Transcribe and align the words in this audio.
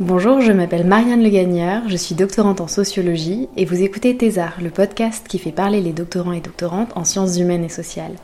Bonjour, 0.00 0.40
je 0.40 0.52
m'appelle 0.52 0.86
Marianne 0.86 1.24
Le 1.24 1.28
Gagneur, 1.28 1.88
je 1.88 1.96
suis 1.96 2.14
doctorante 2.14 2.60
en 2.60 2.68
sociologie 2.68 3.48
et 3.56 3.64
vous 3.64 3.82
écoutez 3.82 4.16
Thésard, 4.16 4.58
le 4.62 4.70
podcast 4.70 5.26
qui 5.26 5.40
fait 5.40 5.50
parler 5.50 5.80
les 5.80 5.90
doctorants 5.90 6.30
et 6.30 6.40
doctorantes 6.40 6.96
en 6.96 7.02
sciences 7.02 7.36
humaines 7.36 7.64
et 7.64 7.68
sociales. 7.68 8.14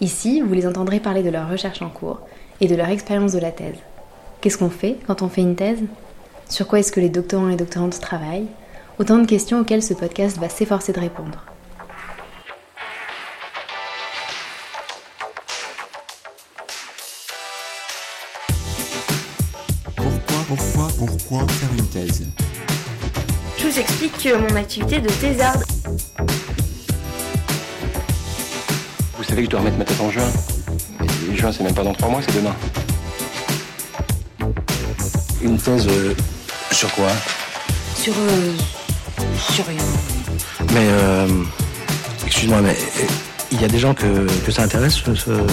Ici, 0.00 0.40
vous 0.40 0.52
les 0.52 0.66
entendrez 0.66 0.98
parler 0.98 1.22
de 1.22 1.30
leur 1.30 1.48
recherche 1.48 1.82
en 1.82 1.88
cours 1.88 2.18
et 2.60 2.66
de 2.66 2.74
leur 2.74 2.88
expérience 2.88 3.30
de 3.30 3.38
la 3.38 3.52
thèse. 3.52 3.76
Qu'est-ce 4.40 4.58
qu'on 4.58 4.70
fait 4.70 4.96
quand 5.06 5.22
on 5.22 5.28
fait 5.28 5.42
une 5.42 5.54
thèse? 5.54 5.84
Sur 6.48 6.66
quoi 6.66 6.80
est-ce 6.80 6.90
que 6.90 6.98
les 6.98 7.10
doctorants 7.10 7.48
et 7.48 7.54
doctorantes 7.54 8.00
travaillent? 8.00 8.48
Autant 8.98 9.18
de 9.18 9.26
questions 9.26 9.60
auxquelles 9.60 9.84
ce 9.84 9.94
podcast 9.94 10.40
va 10.40 10.48
s'efforcer 10.48 10.92
de 10.92 10.98
répondre. 10.98 11.44
Je 23.56 23.66
vous 23.68 23.78
explique 23.78 24.28
mon 24.50 24.56
activité 24.56 25.00
de 25.00 25.08
thésarde. 25.08 25.62
Vous 29.16 29.22
savez 29.24 29.42
que 29.42 29.44
je 29.44 29.50
dois 29.50 29.60
remettre 29.60 29.78
ma 29.78 29.84
tête 29.84 30.00
en 30.00 30.10
juin 30.10 30.28
Mais 31.30 31.36
juin, 31.36 31.52
c'est 31.52 31.62
même 31.62 31.74
pas 31.74 31.84
dans 31.84 31.92
trois 31.92 32.08
mois, 32.08 32.20
c'est 32.26 32.34
demain. 32.34 32.54
Une 35.40 35.56
thèse 35.58 35.86
euh, 35.88 36.14
sur 36.72 36.92
quoi? 36.94 37.08
Sur. 37.96 38.12
Euh, 38.18 38.52
sur 39.52 39.64
rien. 39.66 39.82
Mais, 40.72 40.88
euh, 40.88 41.28
excuse-moi, 42.26 42.60
mais 42.60 42.70
euh, 42.70 43.04
il 43.52 43.60
y 43.60 43.64
a 43.64 43.68
des 43.68 43.78
gens 43.78 43.94
que, 43.94 44.26
que 44.44 44.50
ça 44.50 44.62
intéresse 44.62 44.94
ce- 44.94 45.46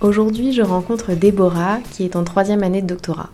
Aujourd'hui, 0.00 0.54
je 0.54 0.62
rencontre 0.62 1.12
Déborah, 1.12 1.78
qui 1.92 2.06
est 2.06 2.16
en 2.16 2.24
troisième 2.24 2.62
année 2.62 2.80
de 2.80 2.86
doctorat. 2.86 3.28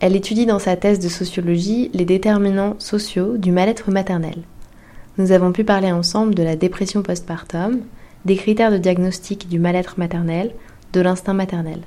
Elle 0.00 0.16
étudie 0.16 0.44
dans 0.44 0.58
sa 0.58 0.76
thèse 0.76 0.98
de 0.98 1.08
sociologie 1.08 1.90
les 1.94 2.04
déterminants 2.04 2.76
sociaux 2.78 3.38
du 3.38 3.52
mal-être 3.52 3.90
maternel. 3.90 4.42
Nous 5.16 5.32
avons 5.32 5.50
pu 5.50 5.64
parler 5.64 5.92
ensemble 5.92 6.34
de 6.34 6.42
la 6.42 6.56
dépression 6.56 7.02
postpartum, 7.02 7.80
des 8.26 8.36
critères 8.36 8.70
de 8.70 8.76
diagnostic 8.76 9.48
du 9.48 9.58
mal-être 9.58 9.98
maternel, 9.98 10.54
de 10.92 11.00
l'instinct 11.00 11.32
maternel. 11.32 11.80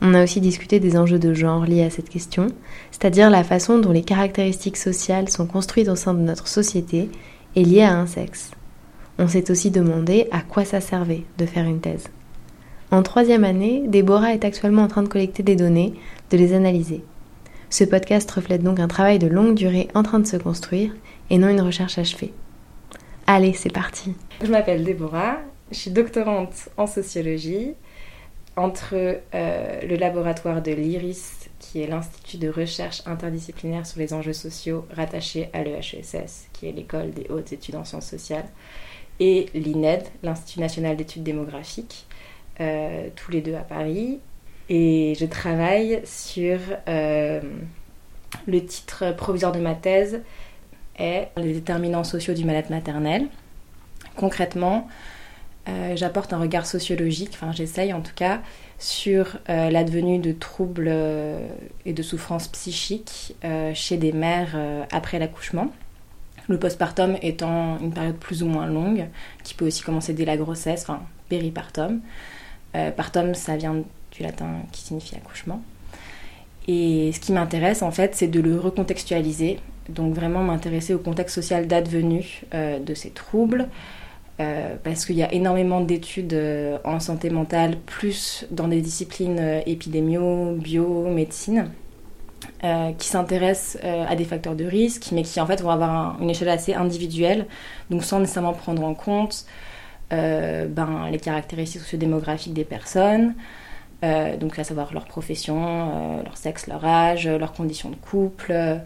On 0.00 0.14
a 0.14 0.24
aussi 0.24 0.40
discuté 0.40 0.80
des 0.80 0.96
enjeux 0.96 1.18
de 1.18 1.34
genre 1.34 1.66
liés 1.66 1.84
à 1.84 1.90
cette 1.90 2.08
question, 2.08 2.46
c'est-à-dire 2.90 3.28
la 3.28 3.44
façon 3.44 3.78
dont 3.78 3.92
les 3.92 4.02
caractéristiques 4.02 4.78
sociales 4.78 5.28
sont 5.28 5.46
construites 5.46 5.88
au 5.88 5.96
sein 5.96 6.14
de 6.14 6.22
notre 6.22 6.48
société 6.48 7.10
et 7.54 7.64
liées 7.64 7.82
à 7.82 7.98
un 7.98 8.06
sexe. 8.06 8.52
On 9.18 9.28
s'est 9.28 9.50
aussi 9.50 9.70
demandé 9.70 10.26
à 10.30 10.40
quoi 10.40 10.64
ça 10.64 10.80
servait 10.80 11.24
de 11.36 11.44
faire 11.44 11.66
une 11.66 11.80
thèse. 11.80 12.08
En 12.92 13.02
troisième 13.02 13.44
année, 13.44 13.82
Déborah 13.86 14.32
est 14.32 14.44
actuellement 14.44 14.82
en 14.82 14.88
train 14.88 15.02
de 15.02 15.08
collecter 15.08 15.42
des 15.42 15.56
données, 15.56 15.94
de 16.30 16.36
les 16.36 16.54
analyser. 16.54 17.02
Ce 17.68 17.82
podcast 17.82 18.30
reflète 18.30 18.62
donc 18.62 18.78
un 18.78 18.86
travail 18.86 19.18
de 19.18 19.26
longue 19.26 19.54
durée 19.54 19.88
en 19.94 20.04
train 20.04 20.20
de 20.20 20.26
se 20.26 20.36
construire 20.36 20.94
et 21.30 21.38
non 21.38 21.48
une 21.48 21.60
recherche 21.60 21.98
achevée. 21.98 22.32
Allez, 23.26 23.54
c'est 23.54 23.72
parti. 23.72 24.14
Je 24.40 24.50
m'appelle 24.50 24.84
Déborah, 24.84 25.38
je 25.72 25.76
suis 25.76 25.90
doctorante 25.90 26.68
en 26.76 26.86
sociologie 26.86 27.72
entre 28.54 28.94
euh, 28.94 29.80
le 29.82 29.96
laboratoire 29.96 30.62
de 30.62 30.70
l'IRIS, 30.70 31.50
qui 31.58 31.82
est 31.82 31.88
l'Institut 31.88 32.38
de 32.38 32.48
recherche 32.48 33.02
interdisciplinaire 33.04 33.84
sur 33.84 33.98
les 33.98 34.14
enjeux 34.14 34.32
sociaux 34.32 34.86
rattaché 34.94 35.50
à 35.52 35.62
l'EHESS, 35.64 36.48
qui 36.52 36.68
est 36.68 36.72
l'école 36.72 37.10
des 37.10 37.26
hautes 37.30 37.52
études 37.52 37.74
en 37.74 37.84
sciences 37.84 38.08
sociales, 38.08 38.48
et 39.18 39.46
l'INED, 39.54 40.04
l'Institut 40.22 40.60
national 40.60 40.96
d'études 40.96 41.22
démographiques, 41.22 42.06
euh, 42.60 43.08
tous 43.14 43.30
les 43.30 43.40
deux 43.40 43.54
à 43.54 43.60
Paris. 43.60 44.20
Et 44.68 45.14
je 45.18 45.26
travaille 45.26 46.00
sur 46.04 46.58
euh, 46.88 47.40
le 48.46 48.64
titre 48.64 49.14
provisoire 49.16 49.52
de 49.52 49.60
ma 49.60 49.74
thèse 49.74 50.22
est 50.98 51.28
les 51.36 51.52
déterminants 51.52 52.04
sociaux 52.04 52.34
du 52.34 52.44
mal-être 52.44 52.70
maternel. 52.70 53.28
Concrètement, 54.16 54.88
euh, 55.68 55.94
j'apporte 55.94 56.32
un 56.32 56.38
regard 56.38 56.66
sociologique, 56.66 57.30
enfin 57.34 57.52
j'essaye 57.52 57.92
en 57.92 58.00
tout 58.00 58.14
cas, 58.14 58.40
sur 58.78 59.38
euh, 59.48 59.70
l'advenue 59.70 60.18
de 60.18 60.32
troubles 60.32 60.92
et 61.84 61.92
de 61.92 62.02
souffrances 62.02 62.48
psychiques 62.48 63.36
chez 63.74 63.96
des 63.98 64.12
mères 64.12 64.56
après 64.90 65.18
l'accouchement. 65.18 65.70
Le 66.48 66.58
postpartum 66.58 67.16
étant 67.22 67.78
une 67.78 67.92
période 67.92 68.16
plus 68.16 68.42
ou 68.42 68.46
moins 68.46 68.66
longue, 68.66 69.08
qui 69.42 69.54
peut 69.54 69.66
aussi 69.66 69.82
commencer 69.82 70.12
dès 70.12 70.24
la 70.24 70.36
grossesse, 70.36 70.82
enfin 70.82 71.02
péripartum. 71.28 72.00
Euh, 72.76 72.90
partum, 72.90 73.34
ça 73.34 73.56
vient 73.56 73.76
du 74.12 74.22
latin 74.22 74.46
qui 74.72 74.82
signifie 74.82 75.16
accouchement. 75.16 75.60
Et 76.68 77.10
ce 77.12 77.20
qui 77.20 77.32
m'intéresse 77.32 77.82
en 77.82 77.90
fait, 77.90 78.14
c'est 78.14 78.26
de 78.28 78.40
le 78.40 78.58
recontextualiser, 78.60 79.58
donc 79.88 80.14
vraiment 80.14 80.42
m'intéresser 80.42 80.94
au 80.94 80.98
contexte 80.98 81.34
social 81.36 81.66
d'advenue 81.66 82.42
euh, 82.54 82.78
de 82.78 82.92
ces 82.92 83.10
troubles, 83.10 83.68
euh, 84.40 84.74
parce 84.84 85.06
qu'il 85.06 85.16
y 85.16 85.22
a 85.22 85.32
énormément 85.32 85.80
d'études 85.80 86.38
en 86.84 87.00
santé 87.00 87.30
mentale, 87.30 87.76
plus 87.86 88.44
dans 88.50 88.68
des 88.68 88.82
disciplines 88.82 89.40
épidémio, 89.64 90.52
bio, 90.56 91.06
médecine, 91.08 91.70
qui 92.98 93.08
s'intéressent 93.08 93.78
à 93.84 94.14
des 94.14 94.24
facteurs 94.24 94.56
de 94.56 94.64
risque, 94.64 95.10
mais 95.12 95.22
qui 95.22 95.40
en 95.40 95.46
fait 95.46 95.60
vont 95.62 95.70
avoir 95.70 95.90
un- 95.90 96.16
une 96.20 96.30
échelle 96.30 96.48
assez 96.48 96.74
individuelle, 96.74 97.46
donc 97.90 98.04
sans 98.04 98.18
nécessairement 98.20 98.52
prendre 98.52 98.82
en 98.84 98.94
compte 98.94 99.46
ben, 100.10 101.08
les 101.10 101.18
caractéristiques 101.18 101.82
sociodémographiques 101.82 102.54
des 102.54 102.64
personnes, 102.64 103.34
euh, 104.04 104.36
donc 104.36 104.58
à 104.58 104.64
savoir 104.64 104.92
leur 104.92 105.06
profession, 105.06 105.56
euh, 105.58 106.22
leur 106.22 106.36
sexe, 106.36 106.66
leur 106.66 106.84
âge, 106.84 107.26
leurs 107.26 107.52
conditions 107.52 107.90
de 107.90 107.96
couple, 107.96 108.52
euh, 108.52 108.76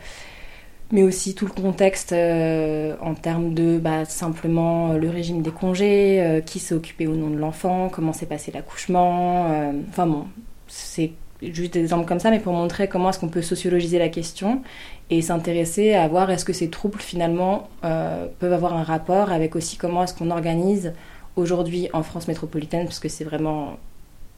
mais 0.93 1.03
aussi 1.03 1.35
tout 1.35 1.47
le 1.47 1.53
contexte 1.53 2.13
euh, 2.13 2.97
en 3.01 3.15
termes 3.15 3.55
de 3.55 3.79
bah, 3.79 4.05
simplement 4.05 4.93
euh, 4.93 4.99
le 4.99 5.09
régime 5.09 5.43
des 5.43 5.51
congés, 5.51 6.21
euh, 6.21 6.41
qui 6.41 6.59
s'est 6.59 6.75
occupé 6.75 7.07
ou 7.07 7.15
non 7.17 7.31
de 7.31 7.37
l'enfant, 7.39 7.89
comment 7.91 8.13
s'est 8.13 8.27
passé 8.27 8.51
l'accouchement. 8.53 9.51
euh, 9.53 9.73
enfin 9.89 10.07
bon, 10.07 10.27
c'est 10.69 11.13
juste 11.43 11.73
des 11.75 11.81
exemples 11.81 12.07
comme 12.07 12.21
ça, 12.21 12.31
mais 12.31 12.39
pour 12.41 12.53
montrer 12.53 12.87
comment 12.89 13.11
est-ce 13.11 13.19
qu'on 13.19 13.29
peut 13.29 13.43
sociologiser 13.43 13.99
la 13.99 14.09
question 14.11 14.63
et 15.11 15.23
s'intéresser 15.23 15.95
à 15.95 16.07
voir 16.07 16.31
est-ce 16.31 16.45
que 16.45 16.53
ces 16.53 16.71
troubles 16.71 17.01
finalement 17.01 17.69
euh, 17.85 18.27
peuvent 18.39 18.53
avoir 18.53 18.75
un 18.77 18.83
rapport 18.83 19.33
avec 19.33 19.57
aussi 19.57 19.77
comment 19.77 20.05
est-ce 20.05 20.15
qu'on 20.15 20.31
organise 20.31 20.93
aujourd'hui 21.37 21.89
en 21.93 22.03
France 22.03 22.29
métropolitaine, 22.29 22.85
parce 22.85 22.99
que 22.99 23.09
c'est 23.09 23.25
vraiment 23.25 23.79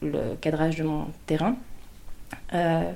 le 0.01 0.35
cadrage 0.41 0.77
de 0.77 0.83
mon 0.83 1.05
terrain, 1.25 1.55
euh, 2.53 2.91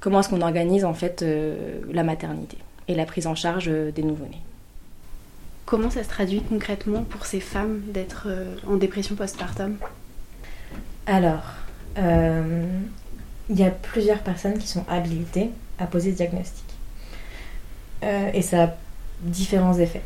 comment 0.00 0.20
est-ce 0.20 0.28
qu'on 0.28 0.40
organise 0.42 0.84
en 0.84 0.94
fait 0.94 1.22
euh, 1.22 1.80
la 1.92 2.02
maternité 2.02 2.56
et 2.88 2.94
la 2.94 3.04
prise 3.04 3.26
en 3.26 3.34
charge 3.34 3.68
euh, 3.68 3.90
des 3.90 4.02
nouveau-nés? 4.02 4.40
Comment 5.66 5.90
ça 5.90 6.02
se 6.02 6.08
traduit 6.08 6.42
concrètement 6.42 7.02
pour 7.02 7.26
ces 7.26 7.40
femmes 7.40 7.80
d'être 7.88 8.24
euh, 8.26 8.56
en 8.66 8.76
dépression 8.76 9.14
postpartum? 9.14 9.76
Alors, 11.06 11.44
euh, 11.98 12.66
il 13.48 13.58
y 13.58 13.64
a 13.64 13.70
plusieurs 13.70 14.20
personnes 14.20 14.58
qui 14.58 14.66
sont 14.66 14.84
habilitées 14.88 15.50
à 15.78 15.86
poser 15.86 16.12
ce 16.12 16.16
diagnostic. 16.16 16.64
Euh, 18.02 18.30
et 18.32 18.42
ça 18.42 18.64
a 18.64 18.68
différents 19.20 19.78
effets. 19.78 20.02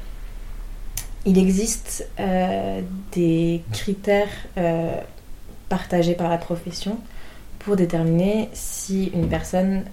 Il 1.26 1.38
existe 1.38 2.06
euh, 2.20 2.82
des 3.12 3.62
critères 3.72 4.28
euh, 4.58 4.92
partagés 5.70 6.14
par 6.14 6.28
la 6.28 6.36
profession 6.36 6.98
pour 7.60 7.76
déterminer 7.76 8.50
si 8.52 9.10
une 9.14 9.28
personne 9.28 9.84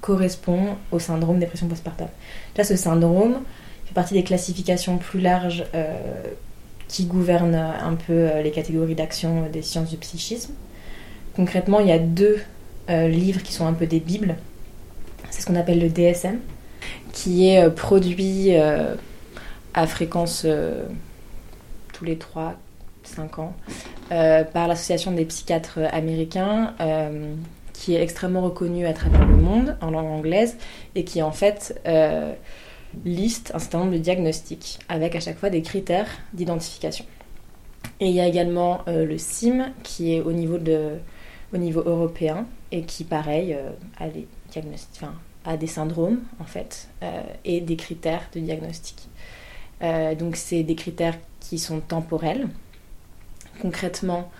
correspond 0.00 0.76
au 0.90 0.98
syndrome 0.98 1.38
dépression 1.38 1.68
postpartum. 1.68 2.08
Là, 2.56 2.64
ce 2.64 2.76
syndrome 2.76 3.40
fait 3.84 3.92
partie 3.92 4.14
des 4.14 4.22
classifications 4.22 4.96
plus 4.96 5.20
larges 5.20 5.64
euh, 5.74 5.94
qui 6.86 7.04
gouvernent 7.04 7.54
un 7.54 7.94
peu 7.94 8.40
les 8.42 8.50
catégories 8.50 8.94
d'action 8.94 9.48
des 9.52 9.60
sciences 9.60 9.90
du 9.90 9.98
psychisme. 9.98 10.54
Concrètement, 11.36 11.80
il 11.80 11.88
y 11.88 11.92
a 11.92 11.98
deux 11.98 12.38
livres 12.88 13.42
qui 13.42 13.52
sont 13.52 13.66
un 13.66 13.74
peu 13.74 13.86
des 13.86 14.00
bibles. 14.00 14.36
C'est 15.28 15.42
ce 15.42 15.46
qu'on 15.46 15.56
appelle 15.56 15.78
le 15.78 15.90
DSM, 15.90 16.38
qui 17.12 17.50
est 17.50 17.68
produit 17.68 18.54
à 19.78 19.86
fréquence 19.86 20.42
euh, 20.44 20.82
tous 21.92 22.04
les 22.04 22.16
3-5 22.16 23.40
ans 23.40 23.54
euh, 24.10 24.42
par 24.42 24.66
l'Association 24.66 25.12
des 25.12 25.24
psychiatres 25.24 25.78
américains, 25.92 26.74
euh, 26.80 27.32
qui 27.74 27.94
est 27.94 28.02
extrêmement 28.02 28.42
reconnue 28.42 28.86
à 28.86 28.92
travers 28.92 29.24
le 29.24 29.36
monde 29.36 29.76
en 29.80 29.92
langue 29.92 30.06
anglaise 30.06 30.56
et 30.96 31.04
qui 31.04 31.22
en 31.22 31.30
fait 31.30 31.80
liste 33.04 33.52
un 33.54 33.60
certain 33.60 33.78
nombre 33.78 33.92
de 33.92 33.98
diagnostics 33.98 34.80
avec 34.88 35.14
à 35.14 35.20
chaque 35.20 35.38
fois 35.38 35.48
des 35.48 35.62
critères 35.62 36.08
d'identification. 36.32 37.04
Et 38.00 38.06
il 38.06 38.14
y 38.14 38.20
a 38.20 38.26
également 38.26 38.80
le 38.88 39.16
CIM 39.16 39.70
qui 39.84 40.14
est 40.14 40.20
au 40.20 40.32
niveau, 40.32 40.58
de, 40.58 40.94
au 41.54 41.56
niveau 41.56 41.82
européen 41.86 42.46
et 42.72 42.82
qui, 42.82 43.04
pareil, 43.04 43.56
a 43.98 44.08
les 44.08 44.26
diagnostics, 44.50 45.04
à 45.44 45.56
des 45.56 45.68
syndromes, 45.68 46.20
en 46.40 46.44
fait, 46.44 46.88
et 47.44 47.60
des 47.60 47.76
critères 47.76 48.28
de 48.34 48.40
diagnostic. 48.40 49.08
Donc, 49.80 50.36
c'est 50.36 50.62
des 50.62 50.74
critères 50.74 51.16
qui 51.40 51.58
sont 51.58 51.80
temporels. 51.80 52.48
Concrètement, 53.60 54.30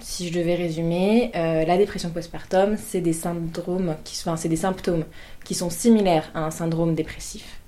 si 0.00 0.28
je 0.28 0.38
devais 0.38 0.54
résumer, 0.54 1.30
euh, 1.34 1.64
la 1.64 1.76
dépression 1.76 2.10
postpartum, 2.10 2.76
c'est 2.76 3.00
des 3.00 3.12
c'est 3.12 4.48
des 4.48 4.56
symptômes 4.56 5.04
qui 5.44 5.54
sont 5.54 5.70
similaires 5.70 6.30
à 6.34 6.44
un 6.44 6.50
syndrome 6.50 6.94
dépressif. 6.94 7.60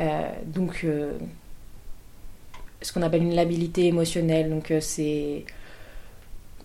Euh, 0.00 0.30
donc, 0.46 0.82
euh, 0.84 1.18
ce 2.82 2.92
qu'on 2.92 3.02
appelle 3.02 3.22
une 3.22 3.34
labilité 3.34 3.86
émotionnelle, 3.86 4.50
donc 4.50 4.72
c'est 4.80 5.44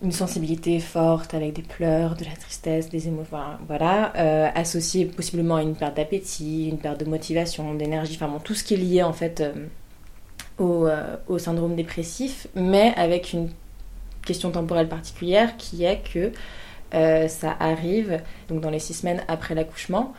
une 0.02 0.12
sensibilité 0.12 0.78
forte 0.80 1.34
avec 1.34 1.54
des 1.54 1.62
pleurs, 1.62 2.16
de 2.16 2.24
la 2.24 2.32
tristesse, 2.32 2.88
des 2.90 3.08
émotions, 3.08 3.36
voilà, 3.66 4.12
associée 4.54 5.06
possiblement 5.06 5.56
à 5.56 5.62
une 5.62 5.74
perte 5.74 5.96
d'appétit, 5.96 6.68
une 6.68 6.78
perte 6.78 7.00
de 7.00 7.06
motivation, 7.06 7.74
d'énergie, 7.74 8.14
enfin 8.16 8.28
bon, 8.28 8.38
tout 8.38 8.54
ce 8.54 8.62
qui 8.62 8.74
est 8.74 8.76
lié 8.76 9.02
en 9.02 9.12
fait 9.12 9.42
au, 10.58 10.86
au 11.28 11.38
syndrome 11.38 11.74
dépressif, 11.74 12.46
mais 12.54 12.92
avec 12.96 13.32
une 13.32 13.48
question 14.26 14.50
temporelle 14.50 14.88
particulière 14.88 15.56
qui 15.56 15.84
est 15.84 16.02
que 16.12 16.32
euh, 16.94 17.28
ça 17.28 17.56
arrive 17.58 18.20
donc 18.48 18.60
dans 18.60 18.70
les 18.70 18.78
six 18.78 18.94
semaines 18.94 19.22
après 19.28 19.54
l'accouchement. 19.54 20.12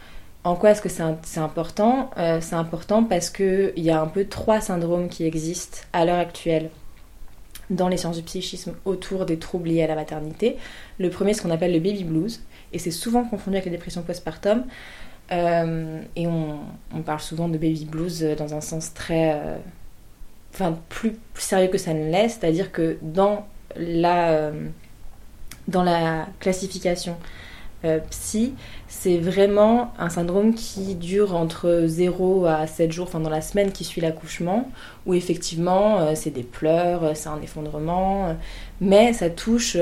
En 0.43 0.55
quoi 0.55 0.71
est-ce 0.71 0.81
que 0.81 0.89
c'est 0.89 1.39
important? 1.39 2.09
Euh, 2.17 2.39
C'est 2.41 2.55
important 2.55 3.03
parce 3.03 3.29
qu'il 3.29 3.73
y 3.75 3.91
a 3.91 4.01
un 4.01 4.07
peu 4.07 4.25
trois 4.25 4.61
syndromes 4.61 5.09
qui 5.09 5.25
existent 5.25 5.79
à 5.93 6.05
l'heure 6.05 6.19
actuelle 6.19 6.69
dans 7.69 7.87
les 7.87 7.97
sciences 7.97 8.17
du 8.17 8.23
psychisme 8.23 8.73
autour 8.85 9.25
des 9.25 9.37
troubles 9.37 9.69
liés 9.69 9.83
à 9.83 9.87
la 9.87 9.95
maternité. 9.95 10.57
Le 10.99 11.09
premier, 11.09 11.33
ce 11.33 11.41
qu'on 11.41 11.51
appelle 11.51 11.73
le 11.73 11.79
baby 11.79 12.03
blues, 12.03 12.41
et 12.73 12.79
c'est 12.79 12.91
souvent 12.91 13.23
confondu 13.23 13.57
avec 13.57 13.65
la 13.65 13.71
dépression 13.71 14.01
postpartum. 14.01 14.65
Euh, 15.31 16.01
et 16.15 16.27
on, 16.27 16.59
parle 17.05 17.19
souvent 17.19 17.49
de 17.49 17.57
baby 17.57 17.85
blues 17.85 18.23
dans 18.37 18.53
un 18.53 18.61
sens 18.61 18.93
très. 18.93 19.41
enfin, 20.53 20.77
plus 20.87 21.15
sérieux 21.35 21.67
que 21.67 21.77
ça 21.77 21.93
ne 21.93 22.09
l'est, 22.09 22.29
c'est-à-dire 22.29 22.71
que 22.71 22.97
dans 23.01 23.45
la, 23.75 24.29
euh, 24.29 24.67
dans 25.67 25.83
la 25.83 26.27
classification 26.39 27.17
euh, 27.85 27.99
psy, 28.09 28.53
c'est 28.87 29.17
vraiment 29.17 29.93
un 29.99 30.09
syndrome 30.09 30.53
qui 30.53 30.95
dure 30.95 31.35
entre 31.35 31.83
0 31.85 32.45
à 32.45 32.65
7 32.67 32.91
jours, 32.91 33.07
enfin 33.07 33.19
dans 33.19 33.29
la 33.29 33.41
semaine 33.41 33.71
qui 33.71 33.83
suit 33.83 34.01
l'accouchement, 34.01 34.69
où 35.05 35.13
effectivement 35.13 35.99
euh, 35.99 36.13
c'est 36.15 36.31
des 36.31 36.43
pleurs, 36.43 37.15
c'est 37.15 37.29
un 37.29 37.39
effondrement, 37.41 38.35
mais 38.81 39.13
ça 39.13 39.29
touche 39.29 39.77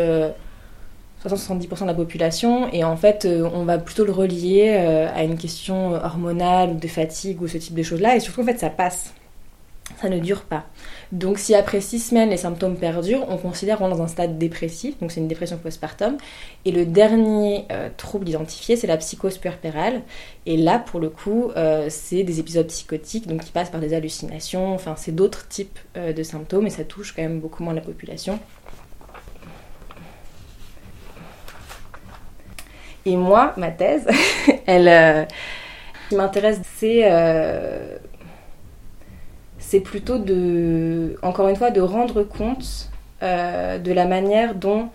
60-70% 1.25 1.81
de 1.81 1.85
la 1.85 1.93
population 1.93 2.71
et 2.71 2.83
en 2.83 2.97
fait 2.97 3.25
on 3.25 3.63
va 3.63 3.77
plutôt 3.77 4.05
le 4.05 4.11
relier 4.11 4.69
à 4.71 5.23
une 5.23 5.37
question 5.37 5.93
hormonale 5.93 6.71
ou 6.71 6.75
de 6.75 6.87
fatigue 6.87 7.41
ou 7.41 7.47
ce 7.47 7.57
type 7.57 7.75
de 7.75 7.83
choses-là 7.83 8.15
et 8.15 8.19
surtout 8.19 8.41
en 8.41 8.45
fait 8.45 8.59
ça 8.59 8.69
passe, 8.69 9.13
ça 10.01 10.09
ne 10.09 10.19
dure 10.19 10.41
pas. 10.41 10.65
Donc 11.11 11.39
si 11.39 11.55
après 11.55 11.81
six 11.81 11.99
semaines 11.99 12.29
les 12.29 12.37
symptômes 12.37 12.77
perdurent, 12.77 13.25
on 13.29 13.37
considère 13.37 13.77
qu'on 13.77 13.87
est 13.87 13.97
dans 13.97 14.01
un 14.01 14.07
stade 14.07 14.37
dépressif, 14.37 14.99
donc 14.99 15.11
c'est 15.11 15.19
une 15.19 15.27
dépression 15.27 15.57
postpartum. 15.57 16.17
Et 16.65 16.71
le 16.71 16.85
dernier 16.85 17.65
euh, 17.71 17.89
trouble 17.95 18.27
identifié, 18.29 18.75
c'est 18.75 18.87
la 18.87 18.97
psychose 18.97 19.37
puerpérale. 19.37 20.01
Et 20.45 20.57
là, 20.57 20.79
pour 20.79 20.99
le 20.99 21.09
coup, 21.09 21.51
euh, 21.55 21.87
c'est 21.89 22.23
des 22.23 22.39
épisodes 22.39 22.67
psychotiques, 22.67 23.27
donc 23.27 23.41
qui 23.41 23.51
passent 23.51 23.69
par 23.69 23.81
des 23.81 23.93
hallucinations, 23.93 24.73
enfin 24.73 24.95
c'est 24.97 25.13
d'autres 25.13 25.47
types 25.47 25.79
euh, 25.97 26.13
de 26.13 26.23
symptômes 26.23 26.67
et 26.67 26.71
ça 26.71 26.83
touche 26.83 27.13
quand 27.13 27.21
même 27.21 27.39
beaucoup 27.39 27.63
moins 27.63 27.73
la 27.73 27.81
population. 27.81 28.39
Et 33.05 33.15
moi, 33.15 33.53
ma 33.57 33.69
thèse, 33.69 34.07
elle, 34.65 35.27
qui 36.09 36.15
m'intéresse, 36.15 36.59
c'est 36.77 37.03
c'est 39.67 39.79
plutôt 39.79 40.19
de, 40.19 41.17
encore 41.23 41.47
une 41.47 41.55
fois, 41.55 41.71
de 41.71 41.81
rendre 41.81 42.21
compte 42.21 42.91
euh, 43.23 43.79
de 43.79 43.91
la 43.91 44.05
manière 44.05 44.53
dont, 44.53 44.89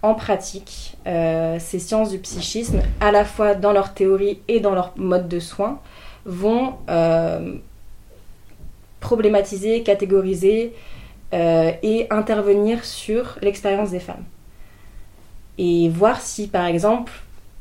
en 0.00 0.14
pratique, 0.14 0.96
euh, 1.08 1.56
ces 1.58 1.80
sciences 1.80 2.10
du 2.10 2.18
psychisme, 2.18 2.82
à 3.00 3.10
la 3.10 3.24
fois 3.24 3.56
dans 3.56 3.72
leur 3.72 3.94
théorie 3.94 4.38
et 4.46 4.60
dans 4.60 4.74
leur 4.74 4.92
mode 4.96 5.26
de 5.26 5.40
soins, 5.40 5.80
vont 6.24 6.74
euh, 6.88 7.54
problématiser, 9.00 9.82
catégoriser 9.82 10.72
et 11.34 12.06
intervenir 12.10 12.84
sur 12.84 13.38
l'expérience 13.40 13.90
des 13.90 14.00
femmes. 14.00 14.22
Et 15.56 15.88
voir 15.88 16.20
si, 16.20 16.46
par 16.46 16.66
exemple, 16.66 17.10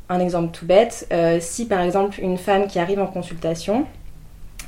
un 0.10 0.20
exemple 0.20 0.52
tout 0.52 0.66
bête, 0.66 1.08
si 1.40 1.66
par 1.68 1.80
exemple 1.80 2.20
une 2.20 2.38
femme 2.38 2.68
qui 2.68 2.80
arrive 2.80 3.00
en 3.00 3.08
consultation, 3.08 3.88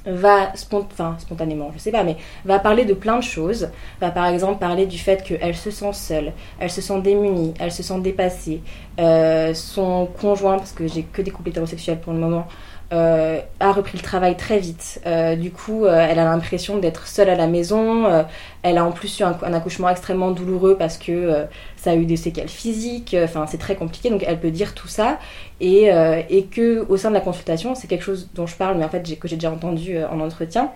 va 0.06 0.52
spontanément, 0.56 1.72
je 1.74 1.80
sais 1.80 1.92
pas, 1.92 2.04
mais 2.04 2.18
va 2.46 2.60
parler 2.60 2.86
de 2.86 2.94
plein 2.94 3.18
de 3.18 3.24
choses. 3.24 3.70
Va 4.02 4.12
par 4.12 4.26
exemple 4.28 4.60
parler 4.60 4.86
du 4.86 4.98
fait 4.98 5.24
qu'elle 5.24 5.56
se 5.56 5.72
sent 5.72 5.94
seule, 5.94 6.34
elle 6.60 6.70
se 6.70 6.82
sent 6.82 7.02
démunie, 7.02 7.54
elle 7.60 7.72
se 7.72 7.84
sent 7.84 8.00
dépassée. 8.00 8.62
Euh, 9.00 9.54
son 9.54 10.08
conjoint, 10.20 10.58
parce 10.58 10.72
que 10.72 10.88
j'ai 10.88 11.04
que 11.04 11.22
des 11.22 11.32
couples 11.32 11.50
hétérosexuels 11.50 12.00
pour 12.00 12.14
le 12.14 12.20
moment, 12.20 12.48
euh, 12.94 13.40
a 13.60 13.72
repris 13.72 13.98
le 13.98 14.04
travail 14.04 14.38
très 14.38 14.60
vite. 14.60 15.02
Euh, 15.06 15.36
du 15.36 15.52
coup, 15.52 15.86
elle 15.88 16.20
a 16.20 16.24
l'impression 16.24 16.78
d'être 16.78 17.08
seule 17.08 17.30
à 17.30 17.36
la 17.36 17.48
maison. 17.48 18.26
elle 18.62 18.78
a 18.78 18.86
en 18.86 18.92
plus 18.92 19.20
eu 19.20 19.24
un, 19.24 19.54
accouchement 19.54 19.90
extrêmement 19.90 20.32
douloureux 20.32 20.78
parce 20.78 20.98
que 20.98 21.46
ça 21.76 21.92
a 21.92 21.96
eu 21.96 22.06
des 22.06 22.18
séquelles 22.18 22.50
physiques. 22.50 23.16
Enfin, 23.22 23.46
c'est 23.48 23.58
très 23.58 23.76
compliqué. 23.76 24.10
Donc, 24.10 24.24
elle 24.26 24.40
peut 24.40 24.52
dire 24.52 24.76
tout 24.76 24.88
ça 24.88 25.20
et, 25.60 25.90
et 26.30 26.46
que 26.46 26.86
au 26.88 26.98
sein 26.98 27.10
de 27.10 27.16
la 27.16 27.22
consultation, 27.22 27.76
c'est 27.76 27.88
quelque 27.88 28.04
chose 28.04 28.30
dont 28.36 28.46
je 28.46 28.56
parle, 28.56 28.78
mais 28.78 28.86
en 28.86 28.90
fait 28.90 29.04
que 29.20 29.28
j'ai 29.28 29.36
déjà 29.38 29.52
entendu 29.52 29.98
en 30.04 30.20
entretien 30.20 30.72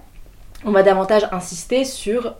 on 0.66 0.72
va 0.72 0.82
davantage 0.82 1.28
insister 1.32 1.86
sur 1.86 2.34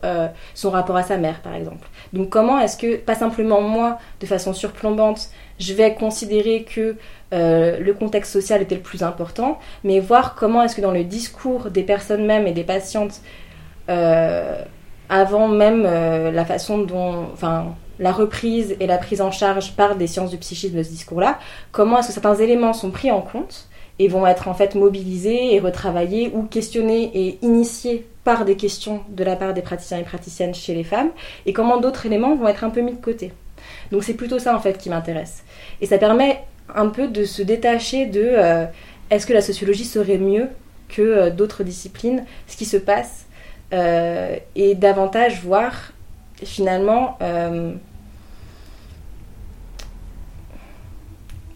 son 0.54 0.70
rapport 0.70 0.96
à 0.96 1.04
sa 1.04 1.18
mère, 1.18 1.40
par 1.40 1.54
exemple. 1.54 1.88
Donc 2.12 2.30
comment 2.30 2.58
est-ce 2.58 2.76
que, 2.76 2.96
pas 2.96 3.14
simplement 3.14 3.60
moi, 3.60 3.98
de 4.20 4.26
façon 4.26 4.52
surplombante, 4.52 5.30
je 5.58 5.72
vais 5.74 5.94
considérer 5.94 6.64
que 6.64 6.96
euh, 7.32 7.78
le 7.78 7.92
contexte 7.92 8.32
social 8.32 8.62
était 8.62 8.74
le 8.74 8.80
plus 8.80 9.02
important, 9.02 9.58
mais 9.84 10.00
voir 10.00 10.34
comment 10.34 10.62
est-ce 10.62 10.74
que 10.74 10.80
dans 10.80 10.92
le 10.92 11.04
discours 11.04 11.70
des 11.70 11.82
personnes 11.82 12.24
mêmes 12.24 12.46
et 12.46 12.52
des 12.52 12.64
patientes, 12.64 13.20
euh, 13.88 14.62
avant 15.08 15.48
même 15.48 15.84
euh, 15.86 16.30
la 16.30 16.44
façon 16.44 16.78
dont, 16.78 17.26
enfin, 17.32 17.74
la 17.98 18.12
reprise 18.12 18.76
et 18.80 18.86
la 18.86 18.98
prise 18.98 19.20
en 19.20 19.30
charge 19.30 19.72
par 19.72 19.96
des 19.96 20.06
sciences 20.06 20.30
du 20.30 20.38
psychisme 20.38 20.76
de 20.76 20.82
ce 20.82 20.90
discours-là, 20.90 21.38
comment 21.72 21.98
est-ce 21.98 22.08
que 22.08 22.14
certains 22.14 22.36
éléments 22.36 22.72
sont 22.72 22.90
pris 22.90 23.10
en 23.10 23.20
compte 23.20 23.68
et 23.98 24.08
vont 24.08 24.26
être 24.26 24.48
en 24.48 24.54
fait 24.54 24.74
mobilisés 24.74 25.54
et 25.54 25.60
retravaillés 25.60 26.30
ou 26.32 26.44
questionnés 26.44 27.10
et 27.14 27.38
initiés 27.42 28.06
par 28.24 28.44
des 28.44 28.56
questions 28.56 29.02
de 29.08 29.24
la 29.24 29.36
part 29.36 29.54
des 29.54 29.62
praticiens 29.62 29.98
et 29.98 30.04
praticiennes 30.04 30.54
chez 30.54 30.74
les 30.74 30.84
femmes, 30.84 31.10
et 31.46 31.52
comment 31.52 31.78
d'autres 31.78 32.06
éléments 32.06 32.36
vont 32.36 32.46
être 32.46 32.64
un 32.64 32.70
peu 32.70 32.80
mis 32.80 32.92
de 32.92 33.02
côté. 33.02 33.32
Donc 33.90 34.04
c'est 34.04 34.14
plutôt 34.14 34.38
ça 34.38 34.54
en 34.54 34.60
fait 34.60 34.78
qui 34.78 34.90
m'intéresse. 34.90 35.44
Et 35.80 35.86
ça 35.86 35.98
permet 35.98 36.44
un 36.74 36.88
peu 36.88 37.08
de 37.08 37.24
se 37.24 37.42
détacher 37.42 38.06
de 38.06 38.22
euh, 38.24 38.66
est-ce 39.10 39.26
que 39.26 39.32
la 39.32 39.40
sociologie 39.40 39.84
serait 39.84 40.18
mieux 40.18 40.48
que 40.88 41.02
euh, 41.02 41.30
d'autres 41.30 41.64
disciplines, 41.64 42.24
ce 42.46 42.56
qui 42.56 42.64
se 42.64 42.76
passe, 42.76 43.26
euh, 43.72 44.36
et 44.54 44.74
davantage 44.74 45.42
voir 45.42 45.92
finalement 46.42 47.18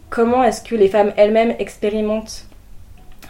comment 0.09 0.43
est-ce 0.43 0.61
que 0.61 0.75
les 0.75 0.89
femmes 0.89 1.13
elles-mêmes 1.15 1.55
expérimentent 1.57 2.47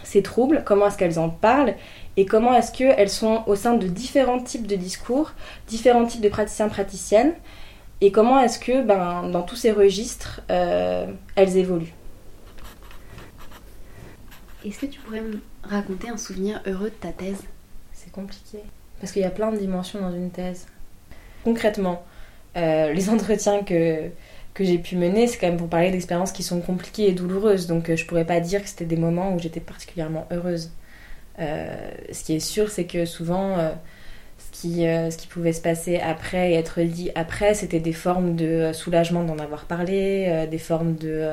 ces 0.02 0.20
troubles, 0.20 0.64
comment 0.66 0.88
est-ce 0.88 0.98
qu'elles 0.98 1.18
en 1.18 1.28
parlent 1.28 1.74
et 2.16 2.26
comment 2.26 2.54
est-ce 2.54 2.72
qu'elles 2.72 3.08
sont 3.08 3.42
au 3.46 3.56
sein 3.56 3.74
de 3.74 3.86
différents 3.86 4.40
types 4.40 4.66
de 4.66 4.76
discours, 4.76 5.32
différents 5.68 6.06
types 6.06 6.20
de 6.20 6.28
praticiens, 6.28 6.68
praticiennes, 6.68 7.34
et 8.00 8.12
comment 8.12 8.40
est-ce 8.40 8.58
que 8.58 8.82
ben, 8.82 9.28
dans 9.28 9.42
tous 9.42 9.56
ces 9.56 9.72
registres, 9.72 10.40
euh, 10.50 11.06
elles 11.36 11.56
évoluent? 11.56 11.94
Est-ce 14.64 14.80
que 14.80 14.86
tu 14.86 15.00
pourrais 15.00 15.20
me 15.20 15.40
raconter 15.62 16.08
un 16.08 16.16
souvenir 16.16 16.60
heureux 16.66 16.90
de 16.90 16.94
ta 16.94 17.12
thèse? 17.12 17.42
C'est 17.92 18.10
compliqué, 18.10 18.58
parce 19.00 19.12
qu'il 19.12 19.22
y 19.22 19.26
a 19.26 19.30
plein 19.30 19.52
de 19.52 19.58
dimensions 19.58 20.00
dans 20.00 20.12
une 20.12 20.30
thèse. 20.30 20.66
Concrètement, 21.44 22.04
euh, 22.56 22.92
les 22.92 23.10
entretiens 23.10 23.62
que, 23.62 24.08
que 24.54 24.64
j'ai 24.64 24.78
pu 24.78 24.96
mener, 24.96 25.26
c'est 25.26 25.38
quand 25.38 25.48
même 25.48 25.58
pour 25.58 25.68
parler 25.68 25.90
d'expériences 25.90 26.32
qui 26.32 26.42
sont 26.42 26.60
compliquées 26.60 27.08
et 27.08 27.12
douloureuses, 27.12 27.66
donc 27.66 27.90
euh, 27.90 27.96
je 27.96 28.06
pourrais 28.06 28.26
pas 28.26 28.40
dire 28.40 28.62
que 28.62 28.68
c'était 28.68 28.86
des 28.86 28.96
moments 28.96 29.34
où 29.34 29.38
j'étais 29.38 29.60
particulièrement 29.60 30.26
heureuse. 30.32 30.72
ce 31.38 32.24
qui 32.24 32.34
est 32.34 32.40
sûr, 32.40 32.70
c'est 32.70 32.86
que 32.86 33.04
souvent 33.04 33.56
euh, 34.64 35.10
ce 35.10 35.16
qui 35.16 35.26
pouvait 35.26 35.52
se 35.52 35.60
passer 35.60 35.98
après 35.98 36.52
et 36.52 36.54
être 36.54 36.80
dit 36.82 37.10
après, 37.14 37.54
c'était 37.54 37.80
des 37.80 37.92
formes 37.92 38.36
de 38.36 38.46
euh, 38.46 38.72
soulagement 38.72 39.24
d'en 39.24 39.38
avoir 39.38 39.64
parlé, 39.64 40.26
euh, 40.28 40.46
des 40.46 40.58
formes 40.58 40.94
de 40.96 41.28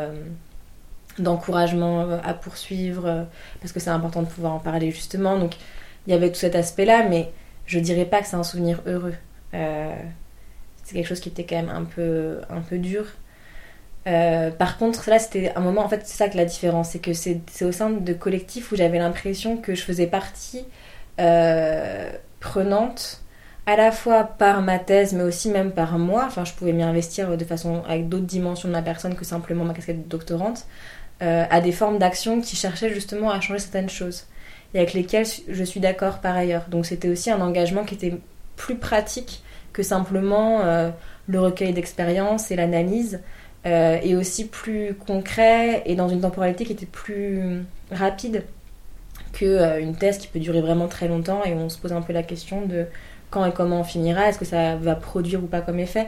d'encouragement 1.20 2.10
à 2.24 2.34
poursuivre, 2.34 3.28
parce 3.60 3.74
que 3.74 3.82
c'est 3.82 3.90
important 3.90 4.22
de 4.22 4.28
pouvoir 4.28 4.54
en 4.54 4.60
parler 4.60 4.92
justement. 4.92 5.38
Donc 5.38 5.56
il 6.08 6.12
y 6.12 6.16
avait 6.16 6.30
tout 6.30 6.40
cet 6.40 6.56
aspect-là, 6.56 7.06
mais 7.10 7.32
je 7.66 7.80
dirais 7.80 8.06
pas 8.06 8.22
que 8.22 8.28
c'est 8.28 8.38
un 8.38 8.44
souvenir 8.44 8.82
heureux. 8.86 9.14
c'est 9.52 10.94
quelque 10.94 11.08
chose 11.08 11.20
qui 11.20 11.30
était 11.30 11.44
quand 11.44 11.58
même 11.58 11.70
un 11.70 11.84
peu, 11.84 12.40
un 12.50 12.62
peu 12.62 12.78
dur. 12.78 13.06
Par 14.06 14.78
contre, 14.78 15.10
là, 15.10 15.20
c'était 15.20 15.52
un 15.56 15.60
moment, 15.60 15.84
en 15.84 15.90
fait, 15.90 16.02
c'est 16.06 16.18
ça 16.18 16.30
que 16.30 16.38
la 16.38 16.46
différence, 16.46 16.92
c'est 16.92 17.00
que 17.00 17.14
c'est 17.14 17.42
au 17.64 17.74
sein 17.74 17.90
de 17.90 18.14
collectifs 18.14 18.72
où 18.72 18.78
j'avais 18.78 18.98
l'impression 19.00 19.58
que 19.58 19.76
je 19.76 19.82
faisais 19.82 20.08
partie 20.08 20.66
prenante, 22.42 23.22
à 23.66 23.78
la 23.78 23.94
fois 23.94 24.26
par 24.26 24.62
ma 24.62 24.80
thèse, 24.80 25.14
mais 25.14 25.24
aussi 25.24 25.50
même 25.50 25.72
par 25.72 25.98
moi. 25.98 26.26
Enfin, 26.28 26.44
je 26.44 26.52
pouvais 26.52 26.74
m'y 26.74 26.84
investir 26.84 27.38
de 27.38 27.46
façon 27.46 27.84
avec 27.88 28.10
d'autres 28.10 28.26
dimensions 28.26 28.68
de 28.68 28.74
ma 28.74 28.82
personne 28.82 29.16
que 29.16 29.24
simplement 29.24 29.64
ma 29.64 29.74
casquette 29.74 30.04
de 30.04 30.10
doctorante, 30.10 30.66
euh, 31.22 31.46
à 31.50 31.62
des 31.62 31.72
formes 31.72 32.00
d'action 32.00 32.42
qui 32.42 32.58
cherchaient 32.58 32.94
justement 32.94 33.30
à 33.32 33.40
changer 33.40 33.60
certaines 33.60 33.90
choses 33.90 34.26
et 34.74 34.80
avec 34.80 34.94
lesquelles 34.94 35.28
je 35.48 35.64
suis 35.64 35.80
d'accord 35.80 36.20
par 36.20 36.36
ailleurs. 36.36 36.66
Donc, 36.70 36.86
c'était 36.86 37.08
aussi 37.08 37.32
un 37.32 37.40
engagement 37.40 37.86
qui 37.86 37.96
était 37.96 38.18
plus 38.58 38.76
pratique 38.76 39.44
que 39.72 39.84
simplement 39.84 40.62
euh, 40.62 40.90
le 41.28 41.40
recueil 41.40 41.72
d'expériences 41.72 42.52
et 42.52 42.58
l'analyse. 42.58 43.22
Euh, 43.68 44.00
et 44.02 44.16
aussi 44.16 44.48
plus 44.48 44.96
concret 44.96 45.84
et 45.86 45.94
dans 45.94 46.10
une 46.10 46.22
temporalité 46.22 46.66
qui 46.66 46.72
était 46.72 46.88
plus 46.88 47.62
rapide 47.92 48.44
que 49.34 49.46
euh, 49.46 49.92
thèse 50.00 50.18
qui 50.18 50.28
peut 50.28 50.40
durer 50.40 50.62
vraiment 50.62 50.88
très 50.88 51.08
longtemps 51.08 51.44
et 51.44 51.54
on 51.54 51.70
se 51.70 51.78
pose 51.78 51.94
un 51.94 52.02
peu 52.02 52.14
la 52.14 52.24
question 52.24 52.66
de 52.66 52.86
quand 53.30 53.46
et 53.46 53.52
comment 53.52 53.80
on 53.80 53.84
finira, 53.84 54.28
est-ce 54.28 54.38
que 54.38 54.46
ça 54.46 54.76
va 54.76 54.96
produire 54.96 55.42
ou 55.42 55.48
pas 55.48 55.62
comme 55.62 55.80
effet. 55.80 56.08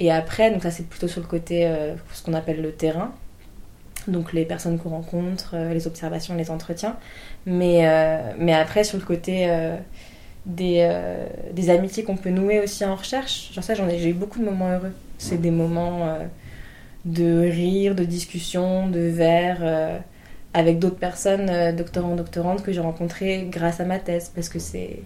Et 0.00 0.10
après, 0.10 0.50
donc 0.50 0.62
ça 0.62 0.70
c'est 0.70 0.86
plutôt 0.86 1.08
sur 1.08 1.20
le 1.20 1.26
côté 1.26 1.66
euh, 1.66 1.94
ce 2.12 2.22
qu'on 2.22 2.34
appelle 2.34 2.60
le 2.60 2.72
terrain, 2.72 3.12
donc 4.08 4.32
les 4.32 4.44
personnes 4.44 4.78
qu'on 4.78 4.90
rencontre, 4.90 5.52
euh, 5.54 5.72
les 5.72 5.86
observations, 5.86 6.34
les 6.34 6.50
entretiens. 6.50 6.96
Mais, 7.46 7.88
mais 8.38 8.52
après 8.52 8.84
sur 8.84 8.98
le 8.98 9.04
côté 9.04 9.48
des, 10.44 10.86
des 11.52 11.70
amitiés 11.70 12.04
qu'on 12.04 12.16
peut 12.16 12.30
nouer 12.30 12.60
aussi 12.60 12.84
en 12.84 12.94
recherche, 12.94 13.52
genre 13.54 13.64
ça 13.64 13.74
j'en 13.74 13.88
ai, 13.88 13.98
j'ai 13.98 14.10
eu 14.10 14.14
beaucoup 14.14 14.38
de 14.38 14.44
moments 14.44 14.70
heureux. 14.70 14.92
C'est 15.16 15.40
des 15.40 15.50
moments 15.50 16.18
de 17.06 17.48
rire, 17.48 17.94
de 17.94 18.04
discussion, 18.04 18.88
de 18.88 19.00
verre 19.00 20.02
avec 20.54 20.78
d'autres 20.78 20.96
personnes, 20.98 21.48
euh, 21.50 21.72
doctorants, 21.72 22.16
doctorantes, 22.16 22.62
que 22.62 22.72
j'ai 22.72 22.80
rencontrées 22.80 23.46
grâce 23.50 23.80
à 23.80 23.84
ma 23.84 23.98
thèse, 23.98 24.30
parce 24.34 24.48
que 24.48 24.58
c'est 24.58 25.02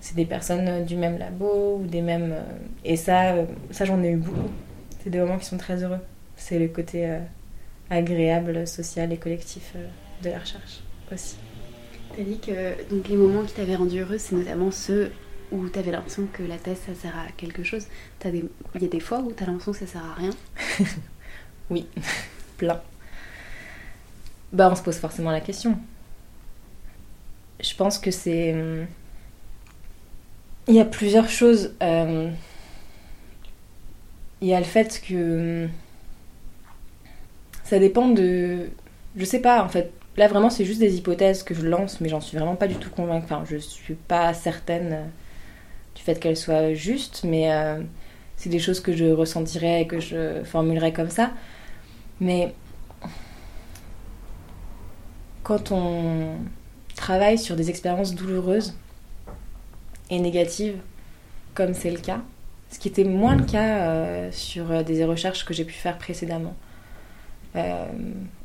c'est 0.00 0.16
des 0.16 0.26
personnes 0.26 0.66
euh, 0.68 0.82
du 0.82 0.96
même 0.96 1.18
labo 1.18 1.78
ou 1.80 1.86
des 1.86 2.00
mêmes... 2.02 2.32
euh, 2.32 2.42
et 2.84 2.96
ça, 2.96 3.34
ça 3.70 3.84
j'en 3.84 4.02
ai 4.02 4.10
eu 4.10 4.16
beaucoup. 4.16 4.50
C'est 5.02 5.10
des 5.10 5.18
moments 5.18 5.38
qui 5.38 5.46
sont 5.46 5.58
très 5.58 5.82
heureux. 5.84 6.00
C'est 6.36 6.58
le 6.58 6.68
côté 6.68 7.08
euh, 7.08 7.20
agréable, 7.90 8.66
social 8.66 9.12
et 9.12 9.18
collectif 9.18 9.72
euh, 9.76 9.86
de 10.22 10.30
la 10.30 10.38
recherche 10.40 10.80
aussi. 11.12 11.36
T'as 12.16 12.22
dit 12.22 12.38
que 12.38 12.88
donc, 12.90 13.08
les 13.08 13.16
moments 13.16 13.44
qui 13.44 13.54
t'avaient 13.54 13.76
rendu 13.76 14.00
heureuse, 14.00 14.20
c'est 14.20 14.36
notamment 14.36 14.70
ceux 14.70 15.12
où 15.50 15.68
t'avais 15.68 15.90
l'impression 15.92 16.26
que 16.32 16.42
la 16.42 16.56
thèse 16.56 16.78
ça 16.86 16.94
sert 16.94 17.16
à 17.16 17.30
quelque 17.36 17.62
chose. 17.62 17.86
T'as 18.18 18.30
des... 18.30 18.44
Il 18.74 18.82
y 18.82 18.86
a 18.86 18.88
des 18.88 19.00
fois 19.00 19.20
où 19.20 19.32
t'as 19.32 19.46
l'impression 19.46 19.72
que 19.72 19.78
ça 19.78 19.86
sert 19.86 20.04
à 20.04 20.14
rien? 20.14 20.30
Oui, 21.70 21.86
plein. 22.58 22.82
Bah, 24.52 24.68
on 24.70 24.74
se 24.74 24.82
pose 24.82 24.96
forcément 24.98 25.30
la 25.30 25.40
question. 25.40 25.78
Je 27.60 27.74
pense 27.74 27.98
que 27.98 28.10
c'est. 28.10 28.52
hum, 28.54 28.86
Il 30.66 30.74
y 30.74 30.80
a 30.80 30.84
plusieurs 30.84 31.28
choses. 31.28 31.74
euh, 31.82 32.30
Il 34.42 34.48
y 34.48 34.54
a 34.54 34.58
le 34.58 34.64
fait 34.66 35.00
que. 35.06 35.64
hum, 35.64 35.70
Ça 37.64 37.78
dépend 37.78 38.08
de. 38.08 38.70
Je 39.16 39.24
sais 39.24 39.40
pas, 39.40 39.62
en 39.62 39.68
fait. 39.68 39.92
Là, 40.16 40.28
vraiment, 40.28 40.50
c'est 40.50 40.64
juste 40.64 40.80
des 40.80 40.96
hypothèses 40.96 41.42
que 41.42 41.54
je 41.54 41.66
lance, 41.66 42.00
mais 42.00 42.08
j'en 42.08 42.20
suis 42.20 42.36
vraiment 42.36 42.56
pas 42.56 42.66
du 42.68 42.74
tout 42.76 42.90
convaincue. 42.90 43.24
Enfin, 43.24 43.44
je 43.48 43.56
suis 43.56 43.94
pas 43.94 44.34
certaine 44.34 44.92
euh, 44.92 45.04
du 45.96 46.02
fait 46.02 46.20
qu'elles 46.20 46.36
soient 46.36 46.74
justes, 46.74 47.22
mais 47.24 47.52
euh, 47.52 47.80
c'est 48.36 48.50
des 48.50 48.60
choses 48.60 48.80
que 48.80 48.94
je 48.94 49.06
ressentirais 49.06 49.82
et 49.82 49.88
que 49.88 50.00
je 50.00 50.42
formulerais 50.44 50.92
comme 50.92 51.10
ça. 51.10 51.32
Mais 52.20 52.54
quand 55.42 55.72
on 55.72 56.36
travaille 56.94 57.38
sur 57.38 57.56
des 57.56 57.70
expériences 57.70 58.14
douloureuses 58.14 58.74
et 60.10 60.18
négatives, 60.20 60.76
comme 61.54 61.74
c'est 61.74 61.90
le 61.90 61.98
cas, 61.98 62.20
ce 62.70 62.78
qui 62.78 62.88
était 62.88 63.04
moins 63.04 63.36
le 63.36 63.44
cas 63.44 63.88
euh, 63.88 64.28
sur 64.32 64.70
euh, 64.70 64.82
des 64.82 65.04
recherches 65.04 65.44
que 65.44 65.52
j'ai 65.54 65.64
pu 65.64 65.74
faire 65.74 65.98
précédemment, 65.98 66.54
euh, 67.56 67.86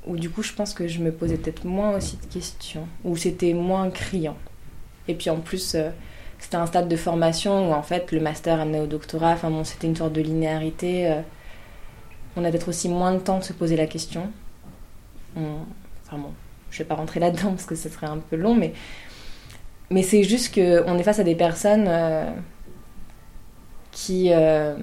où 0.05 0.15
du 0.17 0.29
coup 0.29 0.43
je 0.43 0.53
pense 0.53 0.73
que 0.73 0.87
je 0.87 0.99
me 0.99 1.11
posais 1.11 1.37
peut-être 1.37 1.65
moins 1.65 1.95
aussi 1.95 2.17
de 2.17 2.25
questions, 2.33 2.87
où 3.03 3.15
c'était 3.15 3.53
moins 3.53 3.89
criant. 3.89 4.37
Et 5.07 5.15
puis 5.15 5.29
en 5.29 5.37
plus, 5.39 5.75
euh, 5.75 5.89
c'était 6.39 6.57
un 6.57 6.65
stade 6.65 6.87
de 6.89 6.95
formation 6.97 7.69
où 7.69 7.73
en 7.73 7.83
fait 7.83 8.11
le 8.11 8.19
master 8.19 8.59
amenait 8.59 8.81
au 8.81 8.87
doctorat, 8.87 9.31
enfin 9.31 9.49
bon, 9.49 9.63
c'était 9.63 9.87
une 9.87 9.95
sorte 9.95 10.13
de 10.13 10.21
linéarité. 10.21 11.21
on 12.35 12.43
a 12.43 12.49
peut-être 12.51 12.69
aussi 12.69 12.89
moins 12.89 13.13
de 13.13 13.19
temps 13.19 13.39
de 13.39 13.43
se 13.43 13.53
poser 13.53 13.75
la 13.75 13.87
question. 13.87 14.29
On- 15.35 15.65
Enfin 16.05 16.19
bon, 16.19 16.31
je 16.77 16.83
vais 16.83 16.87
pas 16.87 16.95
rentrer 16.95 17.19
là-dedans 17.19 17.51
parce 17.51 17.65
que 17.65 17.75
ce 17.75 17.89
serait 17.89 18.07
un 18.07 18.19
peu 18.19 18.35
long, 18.35 18.55
mais, 18.55 18.73
mais 19.89 20.03
c'est 20.03 20.23
juste 20.23 20.53
qu'on 20.53 20.97
est 20.97 21.03
face 21.03 21.19
à 21.19 21.23
des 21.23 21.35
personnes 21.35 21.85
euh, 21.87 22.29
qui. 23.91 24.31
euh, 24.31 24.75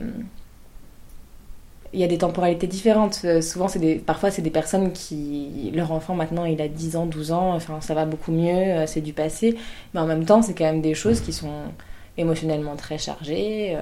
Il 1.93 2.01
y 2.01 2.05
a 2.05 2.09
des 2.09 2.19
temporalités 2.19 2.67
différentes. 2.67 3.21
Euh, 3.25 3.41
souvent, 3.41 3.69
c'est 3.69 3.79
des, 3.79 3.97
parfois, 3.97 4.31
c'est 4.33 4.43
des 4.43 4.51
personnes 4.51 4.93
qui. 4.93 5.71
Leur 5.73 5.93
enfant, 5.93 6.15
maintenant, 6.17 6.45
il 6.45 6.61
a 6.61 6.67
10 6.69 6.97
ans, 6.97 7.07
12 7.07 7.31
ans, 7.31 7.55
enfin, 7.55 7.81
ça 7.81 7.95
va 7.95 8.05
beaucoup 8.05 8.33
mieux, 8.33 8.85
c'est 8.87 9.01
du 9.01 9.13
passé. 9.13 9.57
Mais 9.95 10.01
en 10.01 10.07
même 10.07 10.25
temps, 10.25 10.43
c'est 10.43 10.55
quand 10.55 10.65
même 10.65 10.83
des 10.83 10.95
choses 10.95 11.21
qui 11.21 11.33
sont 11.33 11.73
émotionnellement 12.17 12.75
très 12.77 12.99
chargées, 12.99 13.77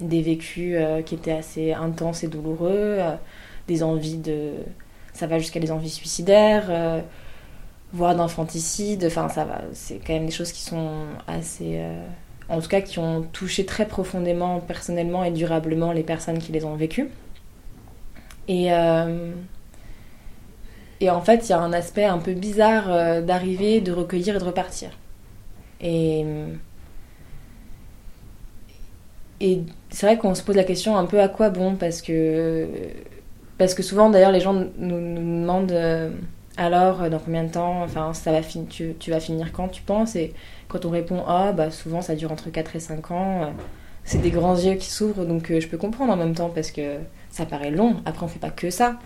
des 0.00 0.22
vécus 0.22 0.76
qui 1.06 1.14
étaient 1.14 1.32
assez 1.32 1.72
intenses 1.72 2.24
et 2.24 2.28
douloureux, 2.28 2.98
des 3.68 3.82
envies 3.82 4.18
de. 4.18 4.52
Ça 5.12 5.26
va 5.26 5.38
jusqu'à 5.38 5.60
des 5.60 5.70
envies 5.72 5.90
suicidaires, 5.90 6.66
euh, 6.70 7.00
voire 7.92 8.16
d'infanticide. 8.16 9.04
Enfin, 9.06 9.28
ça 9.28 9.44
va. 9.44 9.62
C'est 9.74 9.98
quand 10.06 10.14
même 10.14 10.26
des 10.26 10.32
choses 10.32 10.52
qui 10.52 10.62
sont 10.62 10.90
assez. 11.28 11.78
euh, 11.78 12.02
en 12.48 12.60
tout 12.60 12.68
cas, 12.68 12.80
qui 12.82 12.98
ont 13.00 13.22
touché 13.32 13.66
très 13.66 13.86
profondément, 13.88 14.60
personnellement 14.60 15.24
et 15.24 15.30
durablement 15.32 15.92
les 15.92 16.04
personnes 16.04 16.38
qui 16.38 16.52
les 16.52 16.64
ont 16.64 16.76
vécues. 16.76 17.10
Et. 18.48 18.72
euh, 18.72 19.32
et 21.00 21.08
en 21.10 21.20
fait, 21.22 21.48
il 21.48 21.50
y 21.50 21.52
a 21.52 21.58
un 21.60 21.72
aspect 21.72 22.04
un 22.04 22.18
peu 22.18 22.34
bizarre 22.34 23.22
d'arriver, 23.22 23.80
de 23.80 23.92
recueillir 23.92 24.36
et 24.36 24.38
de 24.38 24.44
repartir. 24.44 24.90
Et. 25.80 26.24
Et 29.40 29.62
c'est 29.90 30.06
vrai 30.06 30.18
qu'on 30.18 30.34
se 30.34 30.42
pose 30.42 30.56
la 30.56 30.64
question 30.64 30.96
un 30.96 31.06
peu 31.06 31.20
à 31.20 31.28
quoi 31.28 31.50
bon 31.50 31.74
parce 31.76 32.02
que 32.02 32.68
parce 33.60 33.74
que 33.74 33.82
souvent 33.82 34.08
d'ailleurs 34.08 34.32
les 34.32 34.40
gens 34.40 34.54
nous, 34.54 34.70
demandent 34.78 35.70
euh, 35.72 36.10
alors 36.56 37.10
dans 37.10 37.18
combien 37.18 37.44
de 37.44 37.50
temps 37.52 37.82
enfin 37.82 38.14
ça 38.14 38.32
va 38.32 38.40
tu, 38.40 38.94
vas 39.10 39.20
finir 39.20 39.52
quand 39.52 39.68
tu 39.68 39.82
penses? 39.82 40.16
Et 40.16 40.32
quand 40.68 40.86
on 40.86 40.90
répond 40.90 41.22
ah 41.26 41.52
bah 41.52 41.70
souvent 41.70 42.00
ça 42.00 42.14
dure 42.14 42.32
entre 42.32 42.48
4 42.48 42.76
et 42.76 42.80
5 42.80 43.10
ans 43.10 43.42
euh, 43.42 43.46
c'est 44.02 44.22
des 44.22 44.30
grands 44.30 44.56
yeux 44.56 44.76
qui 44.76 44.88
s'ouvrent 44.90 45.26
donc 45.26 45.50
euh, 45.50 45.60
je 45.60 45.68
peux 45.68 45.76
comprendre 45.76 46.10
en 46.10 46.16
même 46.16 46.34
temps 46.34 46.48
parce 46.48 46.70
que 46.70 46.96
ça 47.30 47.44
paraît 47.44 47.70
long 47.70 47.96
après 48.06 48.24
on 48.24 48.28
fait 48.28 48.38
pas 48.38 48.48
que 48.48 48.70
ça 48.70 48.98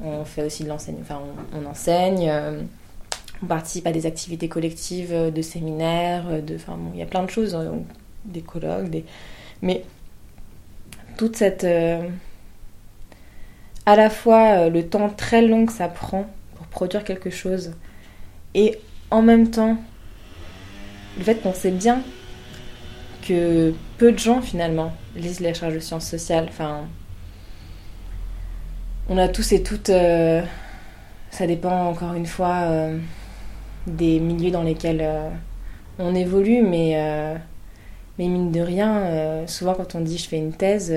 on 0.00 0.24
fait 0.24 0.44
aussi 0.44 0.62
de 0.62 0.68
l'enseignement 0.68 1.02
enfin 1.02 1.20
on, 1.52 1.66
enseigne 1.66 2.28
euh, 2.30 2.62
on 3.42 3.46
participe 3.46 3.88
à 3.88 3.90
des 3.90 4.06
activités 4.06 4.48
collectives 4.48 5.12
euh, 5.12 5.32
de 5.32 5.42
séminaires 5.42 6.26
euh, 6.30 6.40
de 6.40 6.54
enfin 6.54 6.78
il 6.94 7.00
y 7.00 7.02
a 7.02 7.06
plein 7.06 7.24
de 7.24 7.30
choses 7.30 7.56
euh, 7.56 7.72
des 8.24 8.42
colloques 8.42 8.90
des 8.90 9.04
mais 9.60 9.82
toute 11.16 11.34
cette. 11.34 11.64
euh, 11.64 12.08
à 13.88 13.96
la 13.96 14.10
fois 14.10 14.50
euh, 14.50 14.68
le 14.68 14.86
temps 14.86 15.08
très 15.08 15.40
long 15.40 15.64
que 15.64 15.72
ça 15.72 15.88
prend 15.88 16.26
pour 16.56 16.66
produire 16.66 17.04
quelque 17.04 17.30
chose, 17.30 17.72
et 18.54 18.78
en 19.10 19.22
même 19.22 19.50
temps, 19.50 19.78
le 21.16 21.24
fait 21.24 21.36
qu'on 21.36 21.54
sait 21.54 21.70
bien 21.70 22.02
que 23.26 23.72
peu 23.96 24.12
de 24.12 24.18
gens 24.18 24.42
finalement 24.42 24.92
lisent 25.16 25.40
les 25.40 25.52
recherches 25.52 25.72
de 25.72 25.78
sciences 25.78 26.06
sociales. 26.06 26.50
On 29.08 29.16
a 29.16 29.26
tous 29.28 29.52
et 29.52 29.62
toutes. 29.62 29.88
euh, 29.88 30.42
ça 31.30 31.46
dépend 31.46 31.86
encore 31.86 32.12
une 32.12 32.26
fois 32.26 32.56
euh, 32.64 32.98
des 33.86 34.20
milieux 34.20 34.50
dans 34.50 34.64
lesquels 34.64 35.02
on 35.98 36.14
évolue, 36.14 36.60
mais. 36.60 36.92
mais 38.18 38.28
mine 38.28 38.52
de 38.52 38.60
rien, 38.60 39.46
souvent 39.46 39.72
quand 39.72 39.94
on 39.94 40.00
dit 40.02 40.18
je 40.18 40.28
fais 40.28 40.36
une 40.36 40.52
thèse, 40.52 40.92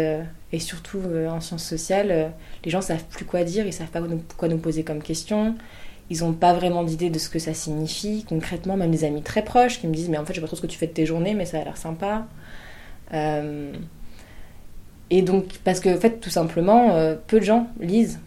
et 0.54 0.60
surtout 0.60 1.00
euh, 1.06 1.30
en 1.30 1.40
sciences 1.42 1.64
sociales, 1.64 2.12
euh, 2.12 2.28
les 2.66 2.72
gens 2.72 2.82
savent 2.82 3.04
plus 3.06 3.26
quoi 3.26 3.44
dire, 3.44 3.66
ils 3.66 3.74
savent 3.74 3.90
pas 3.90 4.02
quoi 4.38 4.48
nous 4.50 4.58
poser 4.58 4.84
comme 4.84 5.02
question, 5.02 5.56
ils 6.10 6.24
ont 6.24 6.34
pas 6.34 6.54
vraiment 6.54 6.84
d'idée 6.84 7.10
de 7.10 7.20
ce 7.20 7.30
que 7.30 7.40
ça 7.40 7.54
signifie 7.54 8.26
concrètement, 8.28 8.76
même 8.78 8.92
des 8.92 9.04
amis 9.06 9.22
très 9.22 9.44
proches 9.44 9.80
qui 9.80 9.88
me 9.88 9.94
disent 9.94 10.10
mais 10.10 10.18
en 10.18 10.26
fait 10.26 10.34
je 10.34 10.40
sais 10.40 10.42
pas 10.42 10.48
trop 10.48 10.58
ce 10.58 10.62
que 10.62 10.68
tu 10.68 10.78
fais 10.78 10.88
de 10.88 10.94
tes 10.94 11.06
journées, 11.06 11.34
mais 11.36 11.46
ça 11.46 11.60
a 11.60 11.64
l'air 11.64 11.78
sympa. 11.78 12.26
Euh, 13.14 13.72
et 15.10 15.22
donc 15.22 15.60
parce 15.64 15.80
que 15.80 15.96
en 15.96 16.00
fait 16.00 16.20
tout 16.20 16.30
simplement, 16.30 16.96
peu 17.28 17.40
de 17.40 17.46
gens 17.46 17.68
lisent 17.80 18.20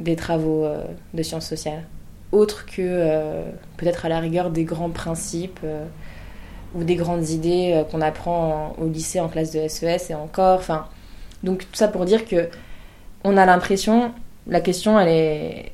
des 0.00 0.16
travaux 0.16 0.66
de 1.14 1.22
sciences 1.22 1.46
sociales, 1.46 1.84
autres 2.32 2.66
que 2.66 3.42
peut-être 3.76 4.04
à 4.06 4.08
la 4.08 4.18
rigueur 4.20 4.50
des 4.50 4.64
grands 4.64 4.90
principes. 4.90 5.60
ou 6.74 6.82
des 6.82 6.96
grandes 6.96 7.28
idées 7.30 7.84
qu'on 7.90 8.00
apprend 8.00 8.74
en- 8.78 8.82
au 8.82 8.88
lycée 8.88 9.20
en 9.20 9.28
classe 9.28 9.52
de 9.52 9.60
SES 9.60 10.10
et 10.10 10.14
encore. 10.14 10.58
Enfin, 10.58 10.86
donc 11.44 11.60
tout 11.60 11.74
ça 11.74 11.88
pour 11.88 12.04
dire 12.06 12.26
que 12.26 12.48
on 13.22 13.36
a 13.36 13.46
l'impression, 13.46 14.12
la 14.46 14.60
question, 14.60 14.98
elle 14.98 15.08
est, 15.08 15.72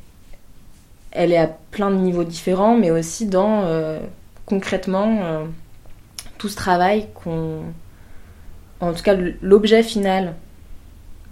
elle 1.11 1.33
est 1.33 1.39
à 1.39 1.49
plein 1.71 1.91
de 1.91 1.97
niveaux 1.97 2.25
différents, 2.25 2.77
mais 2.77 2.91
aussi 2.91 3.27
dans 3.27 3.63
euh, 3.65 3.99
concrètement 4.47 5.19
euh, 5.23 5.45
tout 6.39 6.49
ce 6.49 6.57
travail 6.57 7.09
qu'on. 7.15 7.63
En 8.81 8.93
tout 8.95 9.03
cas, 9.03 9.15
l'objet 9.43 9.83
final 9.83 10.35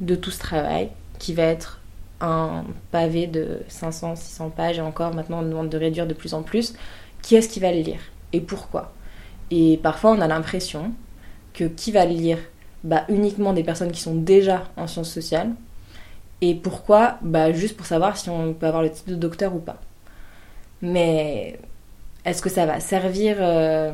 de 0.00 0.14
tout 0.14 0.30
ce 0.30 0.38
travail, 0.38 0.90
qui 1.18 1.34
va 1.34 1.44
être 1.44 1.80
un 2.20 2.64
pavé 2.90 3.26
de 3.26 3.60
500, 3.68 4.16
600 4.16 4.50
pages, 4.50 4.78
et 4.78 4.82
encore 4.82 5.14
maintenant 5.14 5.40
on 5.40 5.42
demande 5.42 5.68
de 5.68 5.78
réduire 5.78 6.06
de 6.06 6.14
plus 6.14 6.34
en 6.34 6.42
plus, 6.42 6.74
qui 7.22 7.36
est-ce 7.36 7.48
qui 7.48 7.60
va 7.60 7.72
le 7.72 7.80
lire 7.80 8.00
Et 8.32 8.40
pourquoi? 8.40 8.92
Et 9.50 9.78
parfois 9.82 10.12
on 10.12 10.20
a 10.20 10.28
l'impression 10.28 10.92
que 11.54 11.64
qui 11.64 11.90
va 11.90 12.04
le 12.04 12.12
lire 12.12 12.38
bah, 12.84 13.04
Uniquement 13.08 13.52
des 13.52 13.64
personnes 13.64 13.92
qui 13.92 14.00
sont 14.00 14.14
déjà 14.14 14.64
en 14.76 14.86
sciences 14.86 15.12
sociales. 15.12 15.50
Et 16.40 16.54
pourquoi 16.54 17.18
bah, 17.22 17.52
Juste 17.52 17.76
pour 17.76 17.86
savoir 17.86 18.16
si 18.16 18.30
on 18.30 18.54
peut 18.54 18.66
avoir 18.66 18.82
le 18.82 18.90
titre 18.90 19.10
de 19.10 19.16
docteur 19.16 19.54
ou 19.54 19.58
pas. 19.58 19.80
Mais 20.82 21.58
est-ce 22.24 22.42
que 22.42 22.48
ça 22.48 22.66
va 22.66 22.80
servir 22.80 23.36
euh, 23.40 23.92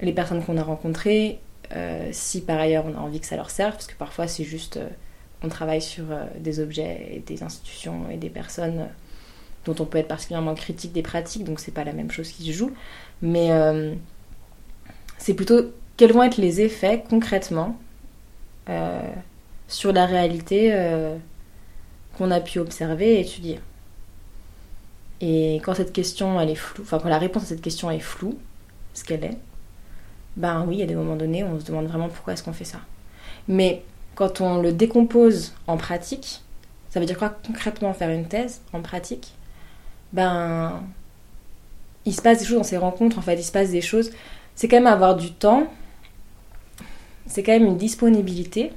les 0.00 0.12
personnes 0.12 0.42
qu'on 0.44 0.56
a 0.56 0.62
rencontrées 0.62 1.38
euh, 1.74 2.08
si 2.12 2.40
par 2.42 2.58
ailleurs 2.58 2.84
on 2.86 2.94
a 2.94 2.98
envie 2.98 3.20
que 3.20 3.26
ça 3.26 3.36
leur 3.36 3.50
serve? 3.50 3.72
Parce 3.72 3.86
que 3.86 3.94
parfois 3.94 4.26
c'est 4.26 4.44
juste 4.44 4.78
euh, 4.78 4.88
on 5.44 5.48
travaille 5.48 5.82
sur 5.82 6.04
des 6.38 6.60
objets 6.60 7.08
et 7.12 7.18
des 7.20 7.42
institutions 7.42 8.08
et 8.10 8.16
des 8.16 8.30
personnes 8.30 8.88
dont 9.64 9.74
on 9.80 9.84
peut 9.84 9.98
être 9.98 10.08
particulièrement 10.08 10.54
critique 10.54 10.92
des 10.92 11.02
pratiques, 11.02 11.42
donc 11.42 11.58
c'est 11.58 11.72
pas 11.72 11.82
la 11.82 11.92
même 11.92 12.12
chose 12.12 12.30
qui 12.30 12.46
se 12.46 12.52
joue. 12.52 12.70
Mais 13.22 13.50
c'est 15.18 15.34
plutôt 15.34 15.72
quels 15.96 16.12
vont 16.12 16.22
être 16.22 16.38
les 16.38 16.60
effets 16.60 17.04
concrètement 17.08 17.76
sur 19.68 19.92
la 19.92 20.06
réalité 20.06 20.74
qu'on 22.16 22.30
a 22.30 22.40
pu 22.40 22.58
observer 22.58 23.14
et 23.14 23.20
étudier. 23.20 23.60
Et 25.20 25.56
quand 25.64 25.74
cette 25.74 25.92
question, 25.92 26.40
elle 26.40 26.50
est 26.50 26.56
floue, 26.56 26.82
enfin 26.82 26.98
quand 26.98 27.08
la 27.08 27.18
réponse 27.18 27.44
à 27.44 27.46
cette 27.46 27.62
question 27.62 27.90
est 27.90 28.00
floue, 28.00 28.38
ce 28.92 29.04
qu'elle 29.04 29.24
est, 29.24 29.38
ben 30.36 30.64
oui, 30.66 30.82
a 30.82 30.86
des 30.86 30.94
moments 30.94 31.16
donnés 31.16 31.44
on 31.44 31.60
se 31.60 31.64
demande 31.64 31.86
vraiment 31.86 32.08
pourquoi 32.08 32.32
est-ce 32.32 32.42
qu'on 32.42 32.52
fait 32.52 32.64
ça. 32.64 32.80
Mais 33.48 33.82
quand 34.14 34.40
on 34.40 34.60
le 34.60 34.72
décompose 34.72 35.52
en 35.66 35.76
pratique, 35.76 36.42
ça 36.90 37.00
veut 37.00 37.06
dire 37.06 37.16
quoi 37.18 37.30
concrètement 37.46 37.94
faire 37.94 38.10
une 38.10 38.26
thèse 38.26 38.60
en 38.72 38.82
pratique? 38.82 39.32
Ben, 40.12 40.82
il 42.04 42.14
se 42.14 42.20
passe 42.20 42.40
des 42.40 42.44
choses 42.44 42.58
dans 42.58 42.64
ces 42.64 42.76
rencontres, 42.76 43.18
en 43.18 43.22
fait, 43.22 43.36
il 43.36 43.44
se 43.44 43.52
passe 43.52 43.70
des 43.70 43.80
choses. 43.80 44.10
C'est 44.54 44.68
quand 44.68 44.76
même 44.76 44.86
avoir 44.86 45.16
du 45.16 45.32
temps, 45.32 45.68
c'est 47.26 47.42
quand 47.42 47.52
même 47.52 47.66
une 47.66 47.76
disponibilité 47.76 48.72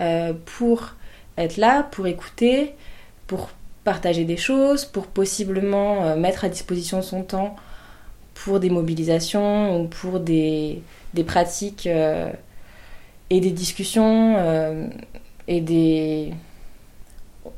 euh, 0.00 0.32
pour 0.58 0.94
être 1.36 1.56
là, 1.56 1.84
pour 1.90 2.06
écouter, 2.06 2.74
pour 3.26 3.50
partager 3.84 4.24
des 4.24 4.36
choses, 4.36 4.84
pour 4.84 5.06
possiblement 5.06 6.04
euh, 6.04 6.16
mettre 6.16 6.44
à 6.44 6.48
disposition 6.48 7.02
son 7.02 7.22
temps 7.22 7.56
pour 8.34 8.58
des 8.58 8.70
mobilisations 8.70 9.80
ou 9.80 9.86
pour 9.86 10.18
des, 10.18 10.82
pratiques 11.26 11.86
euh, 11.86 12.30
et 13.30 13.40
des 13.40 13.52
discussions 13.52 14.90
et 15.46 15.60
des... 15.60 16.34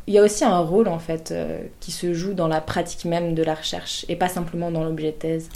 Il 0.06 0.14
y 0.14 0.18
a 0.18 0.22
aussi 0.22 0.44
un 0.44 0.58
rôle 0.58 0.88
en 0.88 0.98
fait 0.98 1.32
qui 1.80 1.92
se 1.92 2.12
joue 2.12 2.34
dans 2.34 2.48
la 2.48 2.60
pratique 2.60 3.04
même 3.06 3.34
de 3.34 3.42
la 3.42 3.54
recherche 3.54 4.04
et 4.08 4.16
pas 4.16 4.28
simplement 4.28 4.70
dans 4.70 4.84
l'objet 4.84 5.12
de 5.12 5.16
thèse. 5.16 5.48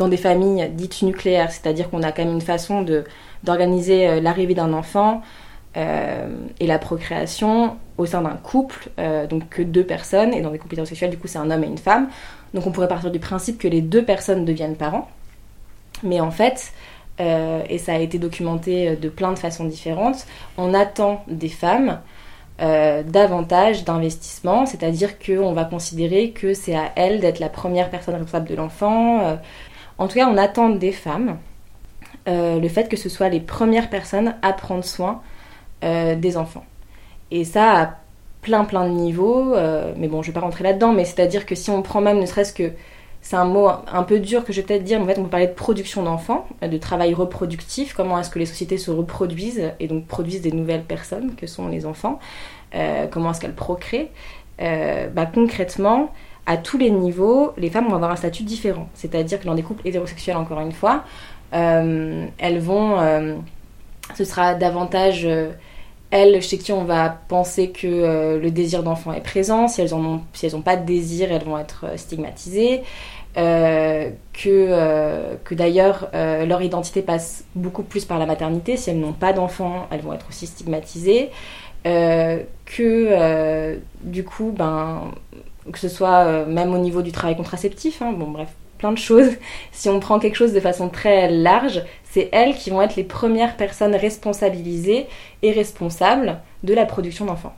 Dans 0.00 0.08
des 0.08 0.16
familles 0.16 0.68
dites 0.72 1.02
nucléaires, 1.02 1.52
c'est-à-dire 1.52 1.90
qu'on 1.90 2.02
a 2.02 2.10
quand 2.10 2.24
même 2.24 2.32
une 2.32 2.40
façon 2.40 2.80
de, 2.80 3.04
d'organiser 3.44 4.20
l'arrivée 4.20 4.54
d'un 4.54 4.72
enfant 4.72 5.20
euh, 5.76 6.26
et 6.58 6.66
la 6.66 6.80
procréation 6.80 7.76
au 7.96 8.04
sein 8.04 8.22
d'un 8.22 8.36
couple, 8.36 8.90
euh, 8.98 9.28
donc 9.28 9.48
que 9.50 9.62
deux 9.62 9.84
personnes, 9.84 10.34
et 10.34 10.40
dans 10.40 10.50
des 10.50 10.58
couples 10.58 10.74
hétérosexuels, 10.74 11.10
du 11.10 11.18
coup, 11.18 11.28
c'est 11.28 11.38
un 11.38 11.48
homme 11.50 11.62
et 11.62 11.68
une 11.68 11.78
femme. 11.78 12.08
Donc 12.54 12.66
on 12.66 12.72
pourrait 12.72 12.88
partir 12.88 13.12
du 13.12 13.20
principe 13.20 13.56
que 13.58 13.68
les 13.68 13.80
deux 13.80 14.04
personnes 14.04 14.44
deviennent 14.44 14.74
parents. 14.74 15.08
Mais 16.02 16.18
en 16.18 16.32
fait, 16.32 16.72
euh, 17.20 17.62
et 17.68 17.78
ça 17.78 17.92
a 17.92 17.98
été 17.98 18.18
documenté 18.18 18.96
de 18.96 19.08
plein 19.08 19.32
de 19.32 19.38
façons 19.38 19.64
différentes, 19.64 20.26
on 20.58 20.74
attend 20.74 21.24
des 21.28 21.48
femmes 21.48 22.00
davantage 23.06 23.84
d'investissement, 23.84 24.66
c'est-à-dire 24.66 25.18
qu'on 25.18 25.54
va 25.54 25.64
considérer 25.64 26.32
que 26.32 26.52
c'est 26.52 26.76
à 26.76 26.92
elles 26.94 27.18
d'être 27.18 27.38
la 27.38 27.48
première 27.48 27.88
personne 27.88 28.12
responsable 28.16 28.50
de 28.50 28.54
l'enfant. 28.54 29.38
En 30.00 30.08
tout 30.08 30.16
cas, 30.16 30.28
on 30.28 30.36
attend 30.36 30.70
des 30.70 30.92
femmes 30.92 31.38
le 32.26 32.68
fait 32.68 32.88
que 32.88 32.96
ce 32.96 33.08
soit 33.08 33.28
les 33.28 33.40
premières 33.40 33.90
personnes 33.90 34.36
à 34.42 34.52
prendre 34.52 34.84
soin 34.84 35.20
euh, 35.82 36.14
des 36.14 36.36
enfants. 36.36 36.66
Et 37.30 37.44
ça 37.44 37.80
à 37.80 37.94
plein 38.42 38.64
plein 38.64 38.86
de 38.86 38.92
niveaux, 38.92 39.54
euh, 39.54 39.94
mais 39.96 40.08
bon, 40.08 40.20
je 40.20 40.26
vais 40.26 40.34
pas 40.34 40.40
rentrer 40.40 40.62
là-dedans, 40.62 40.92
mais 40.92 41.06
c'est-à-dire 41.06 41.46
que 41.46 41.54
si 41.54 41.70
on 41.70 41.80
prend 41.80 42.02
même 42.02 42.18
ne 42.18 42.26
serait-ce 42.26 42.52
que 42.52 42.72
c'est 43.22 43.36
un 43.36 43.46
mot 43.46 43.66
un 43.68 44.02
peu 44.02 44.18
dur 44.18 44.44
que 44.44 44.52
je 44.52 44.60
vais 44.60 44.66
peut-être 44.66 44.84
dire, 44.84 44.98
mais 44.98 45.04
en 45.04 45.14
fait 45.14 45.18
on 45.18 45.24
peut 45.24 45.30
parler 45.30 45.46
de 45.46 45.54
production 45.54 46.02
d'enfants, 46.02 46.46
de 46.60 46.76
travail 46.76 47.14
reproductif, 47.14 47.94
comment 47.94 48.18
est-ce 48.18 48.28
que 48.28 48.38
les 48.38 48.44
sociétés 48.44 48.76
se 48.76 48.90
reproduisent 48.90 49.72
et 49.80 49.88
donc 49.88 50.06
produisent 50.06 50.42
des 50.42 50.52
nouvelles 50.52 50.84
personnes 50.84 51.34
que 51.34 51.46
sont 51.46 51.68
les 51.68 51.86
enfants, 51.86 52.18
euh, 52.74 53.06
comment 53.10 53.30
est-ce 53.30 53.40
qu'elles 53.40 53.54
procréent. 53.54 54.08
bah, 54.58 55.24
concrètement, 55.32 56.12
à 56.50 56.56
tous 56.56 56.78
les 56.78 56.90
niveaux, 56.90 57.52
les 57.56 57.70
femmes 57.70 57.88
vont 57.88 57.94
avoir 57.94 58.10
un 58.10 58.16
statut 58.16 58.42
différent. 58.42 58.88
C'est-à-dire 58.94 59.38
que 59.40 59.46
dans 59.46 59.54
des 59.54 59.62
couples 59.62 59.86
hétérosexuels, 59.86 60.36
encore 60.36 60.60
une 60.60 60.72
fois, 60.72 61.04
elles 61.52 62.58
vont... 62.58 62.96
ce 64.16 64.24
sera 64.24 64.54
davantage 64.54 65.28
elles 66.10 66.42
chez 66.42 66.58
qui 66.58 66.72
on 66.72 66.84
va 66.84 67.08
penser 67.28 67.70
que 67.70 67.86
euh, 67.86 68.40
le 68.40 68.50
désir 68.50 68.82
d'enfant 68.82 69.12
est 69.12 69.20
présent. 69.20 69.68
Si 69.68 69.80
elles 69.80 69.90
n'ont 69.90 70.62
pas 70.62 70.76
de 70.76 70.84
désir, 70.84 71.30
elles 71.32 71.44
vont 71.44 71.58
être 71.58 71.86
euh, 71.86 71.96
stigmatisées. 71.96 72.82
Euh, 73.36 74.10
que, 74.32 75.36
que 75.44 75.54
d'ailleurs 75.54 76.10
leur 76.12 76.62
identité 76.62 77.00
passe 77.00 77.44
beaucoup 77.54 77.84
plus 77.84 78.04
par 78.04 78.18
la 78.18 78.26
maternité. 78.26 78.76
Si 78.76 78.90
elles 78.90 78.98
n'ont 78.98 79.12
pas 79.12 79.32
d'enfant, 79.32 79.86
elles 79.92 80.00
vont 80.00 80.12
être 80.12 80.26
aussi 80.28 80.48
stigmatisées. 80.48 81.30
que 81.84 83.78
du 84.02 84.24
coup, 84.24 84.52
ben, 84.56 85.12
que 85.72 85.78
ce 85.78 85.88
soit 85.88 86.46
même 86.46 86.74
au 86.74 86.78
niveau 86.78 87.02
du 87.02 87.12
travail 87.12 87.36
contraceptif, 87.36 88.02
hein, 88.02 88.12
bon 88.12 88.30
bref, 88.30 88.48
plein 88.78 88.92
de 88.92 88.98
choses. 88.98 89.30
Si 89.72 89.88
on 89.88 90.00
prend 90.00 90.18
quelque 90.18 90.36
chose 90.36 90.52
de 90.52 90.60
façon 90.60 90.88
très 90.88 91.30
large, 91.30 91.82
c'est 92.04 92.28
elles 92.32 92.54
qui 92.54 92.70
vont 92.70 92.82
être 92.82 92.96
les 92.96 93.04
premières 93.04 93.56
personnes 93.56 93.94
responsabilisées 93.94 95.06
et 95.42 95.52
responsables 95.52 96.40
de 96.64 96.74
la 96.74 96.86
production 96.86 97.24
d'enfants. 97.24 97.54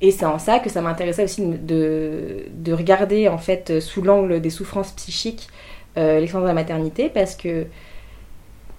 Et 0.00 0.10
c'est 0.10 0.26
en 0.26 0.38
ça 0.38 0.58
que 0.58 0.68
ça 0.68 0.82
m'intéressait 0.82 1.24
aussi 1.24 1.42
de, 1.42 2.46
de, 2.50 2.72
regarder 2.72 3.28
en 3.28 3.38
fait 3.38 3.80
sous 3.80 4.02
l'angle 4.02 4.40
des 4.40 4.50
souffrances 4.50 4.92
psychiques 4.92 5.48
euh, 5.96 6.20
l'expérience 6.20 6.44
de 6.44 6.48
la 6.48 6.54
maternité 6.54 7.08
parce 7.08 7.34
que 7.34 7.66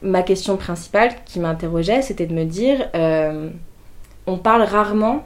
ma 0.04 0.22
question 0.22 0.58
principale 0.58 1.10
qui 1.26 1.40
m'interrogeait 1.40 2.04
c'était 2.04 2.28
de 2.28 2.36
me 2.36 2.46
dire 2.46 2.88
euh, 2.94 3.50
on 4.28 4.38
parle 4.38 4.62
rarement 4.62 5.26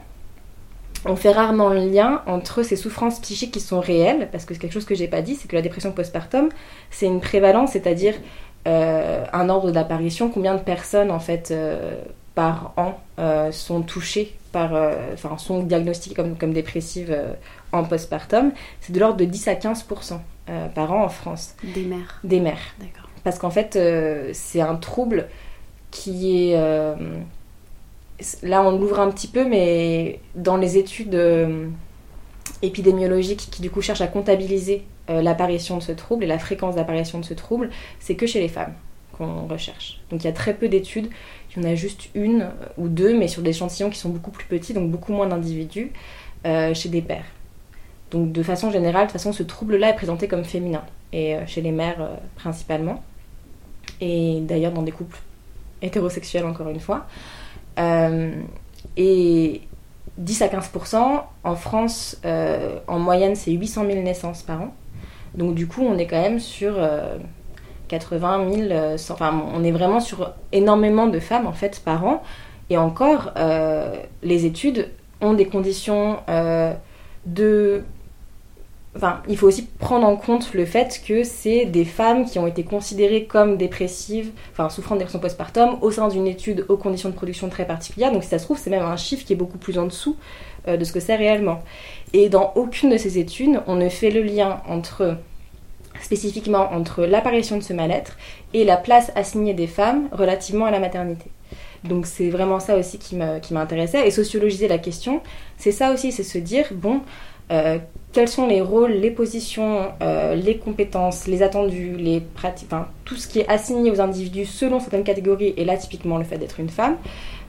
on 1.04 1.16
fait 1.16 1.32
rarement 1.32 1.68
le 1.68 1.86
lien 1.86 2.22
entre 2.26 2.62
ces 2.62 2.76
souffrances 2.76 3.20
psychiques 3.20 3.52
qui 3.52 3.60
sont 3.60 3.80
réelles, 3.80 4.28
parce 4.30 4.44
que 4.44 4.54
c'est 4.54 4.60
quelque 4.60 4.72
chose 4.72 4.84
que 4.84 4.94
j'ai 4.94 5.08
pas 5.08 5.22
dit, 5.22 5.34
c'est 5.34 5.48
que 5.48 5.56
la 5.56 5.62
dépression 5.62 5.92
postpartum, 5.92 6.48
c'est 6.90 7.06
une 7.06 7.20
prévalence, 7.20 7.72
c'est-à-dire 7.72 8.14
euh, 8.68 9.24
un 9.32 9.48
ordre 9.48 9.72
d'apparition, 9.72 10.28
combien 10.28 10.54
de 10.54 10.60
personnes 10.60 11.10
en 11.10 11.18
fait 11.18 11.50
euh, 11.50 11.96
par 12.36 12.72
an 12.76 13.00
euh, 13.18 13.50
sont 13.50 13.82
touchées 13.82 14.36
par, 14.52 14.72
enfin 15.14 15.38
sont 15.38 15.62
diagnostiquées 15.62 16.14
comme, 16.14 16.36
comme 16.36 16.52
dépressives 16.52 17.16
en 17.72 17.84
postpartum, 17.84 18.52
c'est 18.82 18.92
de 18.92 19.00
l'ordre 19.00 19.16
de 19.16 19.24
10 19.24 19.48
à 19.48 19.54
15% 19.54 20.18
par 20.74 20.92
an 20.92 21.04
en 21.04 21.08
France. 21.08 21.54
Des 21.74 21.84
mères. 21.84 22.20
Des 22.22 22.38
mères. 22.38 22.74
D'accord. 22.78 23.08
Parce 23.24 23.38
qu'en 23.38 23.48
fait, 23.48 23.78
c'est 24.34 24.60
un 24.60 24.74
trouble 24.74 25.28
qui 25.90 26.50
est 26.52 26.94
là 28.42 28.62
on 28.62 28.78
l'ouvre 28.78 29.00
un 29.00 29.10
petit 29.10 29.28
peu, 29.28 29.44
mais 29.44 30.20
dans 30.34 30.56
les 30.56 30.78
études 30.78 31.14
épidémiologiques 32.62 33.48
qui 33.50 33.60
du 33.60 33.70
coup 33.70 33.82
cherchent 33.82 34.00
à 34.00 34.06
comptabiliser 34.06 34.84
euh, 35.10 35.20
l'apparition 35.20 35.76
de 35.78 35.82
ce 35.82 35.92
trouble 35.92 36.24
et 36.24 36.26
la 36.26 36.38
fréquence 36.38 36.76
d'apparition 36.76 37.18
de 37.18 37.24
ce 37.24 37.34
trouble, 37.34 37.70
c'est 37.98 38.14
que 38.14 38.26
chez 38.26 38.40
les 38.40 38.48
femmes 38.48 38.74
qu'on 39.12 39.46
recherche. 39.46 40.00
Donc 40.10 40.22
il 40.22 40.26
y 40.26 40.30
a 40.30 40.32
très 40.32 40.54
peu 40.54 40.68
d'études, 40.68 41.10
il 41.50 41.62
y 41.62 41.66
en 41.66 41.68
a 41.68 41.74
juste 41.74 42.08
une 42.14 42.48
ou 42.78 42.88
deux, 42.88 43.18
mais 43.18 43.28
sur 43.28 43.42
des 43.42 43.50
échantillons 43.50 43.90
qui 43.90 43.98
sont 43.98 44.08
beaucoup 44.08 44.30
plus 44.30 44.46
petits, 44.46 44.72
donc 44.72 44.90
beaucoup 44.90 45.12
moins 45.12 45.26
d'individus, 45.26 45.92
euh, 46.46 46.72
chez 46.72 46.88
des 46.88 47.02
pères. 47.02 47.26
Donc 48.10 48.32
de 48.32 48.42
façon 48.42 48.70
générale, 48.70 49.02
de 49.02 49.12
toute 49.12 49.20
façon, 49.20 49.32
ce 49.32 49.42
trouble-là 49.42 49.90
est 49.90 49.96
présenté 49.96 50.28
comme 50.28 50.44
féminin, 50.44 50.84
et 51.12 51.34
euh, 51.34 51.46
chez 51.46 51.62
les 51.62 51.72
mères 51.72 52.10
principalement, 52.36 53.02
et 54.00 54.38
d'ailleurs 54.40 54.72
dans 54.72 54.82
des 54.82 54.92
couples 54.92 55.18
hétérosexuels 55.82 56.44
encore 56.44 56.68
une 56.68 56.80
fois. 56.80 57.06
Et 57.78 59.60
10 60.18 60.42
à 60.42 60.48
15%, 60.48 61.22
en 61.44 61.56
France, 61.56 62.20
en 62.24 62.98
moyenne, 62.98 63.34
c'est 63.34 63.52
800 63.52 63.86
000 63.86 64.02
naissances 64.02 64.42
par 64.42 64.62
an. 64.62 64.74
Donc 65.34 65.54
du 65.54 65.66
coup, 65.66 65.82
on 65.82 65.96
est 65.98 66.06
quand 66.06 66.20
même 66.20 66.40
sur 66.40 66.74
80 67.88 68.50
000, 68.68 68.96
100, 68.96 69.14
enfin 69.14 69.42
on 69.54 69.64
est 69.64 69.70
vraiment 69.70 70.00
sur 70.00 70.32
énormément 70.52 71.06
de 71.06 71.18
femmes 71.18 71.46
en 71.46 71.52
fait 71.52 71.82
par 71.84 72.04
an. 72.04 72.22
Et 72.70 72.78
encore, 72.78 73.32
euh, 73.36 73.96
les 74.22 74.46
études 74.46 74.88
ont 75.20 75.34
des 75.34 75.46
conditions 75.46 76.20
euh, 76.30 76.72
de 77.26 77.84
Enfin, 78.94 79.22
il 79.26 79.38
faut 79.38 79.46
aussi 79.46 79.66
prendre 79.78 80.06
en 80.06 80.16
compte 80.16 80.52
le 80.52 80.66
fait 80.66 81.00
que 81.06 81.24
c'est 81.24 81.64
des 81.64 81.86
femmes 81.86 82.26
qui 82.26 82.38
ont 82.38 82.46
été 82.46 82.62
considérées 82.62 83.24
comme 83.24 83.56
dépressives, 83.56 84.32
enfin 84.52 84.68
souffrant 84.68 84.96
de 84.96 85.00
dépression 85.00 85.18
postpartum, 85.18 85.78
au 85.80 85.90
sein 85.90 86.08
d'une 86.08 86.26
étude 86.26 86.66
aux 86.68 86.76
conditions 86.76 87.08
de 87.08 87.14
production 87.14 87.48
très 87.48 87.66
particulières. 87.66 88.12
Donc 88.12 88.22
si 88.22 88.28
ça 88.28 88.38
se 88.38 88.44
trouve, 88.44 88.58
c'est 88.58 88.68
même 88.68 88.84
un 88.84 88.96
chiffre 88.98 89.24
qui 89.24 89.32
est 89.32 89.36
beaucoup 89.36 89.56
plus 89.56 89.78
en 89.78 89.86
dessous 89.86 90.16
euh, 90.68 90.76
de 90.76 90.84
ce 90.84 90.92
que 90.92 91.00
c'est 91.00 91.16
réellement. 91.16 91.62
Et 92.12 92.28
dans 92.28 92.52
aucune 92.54 92.90
de 92.90 92.98
ces 92.98 93.18
études, 93.18 93.62
on 93.66 93.76
ne 93.76 93.88
fait 93.88 94.10
le 94.10 94.22
lien 94.22 94.60
entre 94.68 95.16
spécifiquement 96.02 96.72
entre 96.72 97.04
l'apparition 97.04 97.56
de 97.56 97.62
ce 97.62 97.72
mal-être 97.72 98.18
et 98.52 98.64
la 98.64 98.76
place 98.76 99.10
assignée 99.14 99.54
des 99.54 99.66
femmes 99.66 100.08
relativement 100.12 100.66
à 100.66 100.70
la 100.70 100.80
maternité. 100.80 101.30
Donc 101.84 102.06
c'est 102.06 102.30
vraiment 102.30 102.60
ça 102.60 102.76
aussi 102.76 102.98
qui 102.98 103.16
m'intéressait. 103.16 104.06
Et 104.06 104.10
sociologiser 104.10 104.68
la 104.68 104.78
question, 104.78 105.20
c'est 105.56 105.72
ça 105.72 105.92
aussi, 105.92 106.12
c'est 106.12 106.22
se 106.22 106.38
dire, 106.38 106.66
bon, 106.72 107.00
euh, 107.50 107.78
quels 108.12 108.28
sont 108.28 108.46
les 108.46 108.60
rôles, 108.60 108.92
les 108.92 109.10
positions, 109.10 109.92
euh, 110.02 110.34
les 110.34 110.58
compétences, 110.58 111.26
les 111.26 111.42
attendus, 111.42 111.96
les 111.96 112.20
pratiques, 112.20 112.68
tout 113.04 113.16
ce 113.16 113.26
qui 113.26 113.40
est 113.40 113.48
assigné 113.48 113.90
aux 113.90 114.00
individus 114.00 114.44
selon 114.44 114.80
certaines 114.80 115.04
catégories, 115.04 115.54
et 115.56 115.64
là 115.64 115.76
typiquement 115.76 116.18
le 116.18 116.24
fait 116.24 116.38
d'être 116.38 116.60
une 116.60 116.68
femme, 116.68 116.96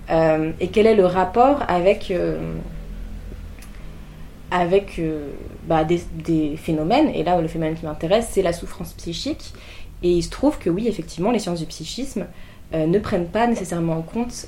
euh, 0.09 0.51
et 0.59 0.69
quel 0.69 0.87
est 0.87 0.95
le 0.95 1.05
rapport 1.05 1.63
avec, 1.67 2.13
avec 4.51 5.01
bah, 5.67 5.83
des, 5.83 6.55
phénomènes, 6.55 7.09
et 7.09 7.23
là 7.23 7.39
le 7.39 7.47
phénomène 7.47 7.75
qui 7.75 7.85
m'intéresse, 7.85 8.29
c'est 8.31 8.41
la 8.41 8.53
souffrance 8.53 8.93
psychique, 8.93 9.53
et 10.01 10.09
il 10.09 10.23
se 10.23 10.29
trouve 10.29 10.59
que 10.59 10.69
oui, 10.69 10.87
effectivement, 10.87 11.31
les 11.31 11.39
sciences 11.39 11.59
du 11.59 11.65
psychisme 11.65 12.25
ne 12.73 12.99
prennent 12.99 13.27
pas 13.27 13.47
nécessairement 13.47 13.97
en 13.97 14.01
compte 14.01 14.47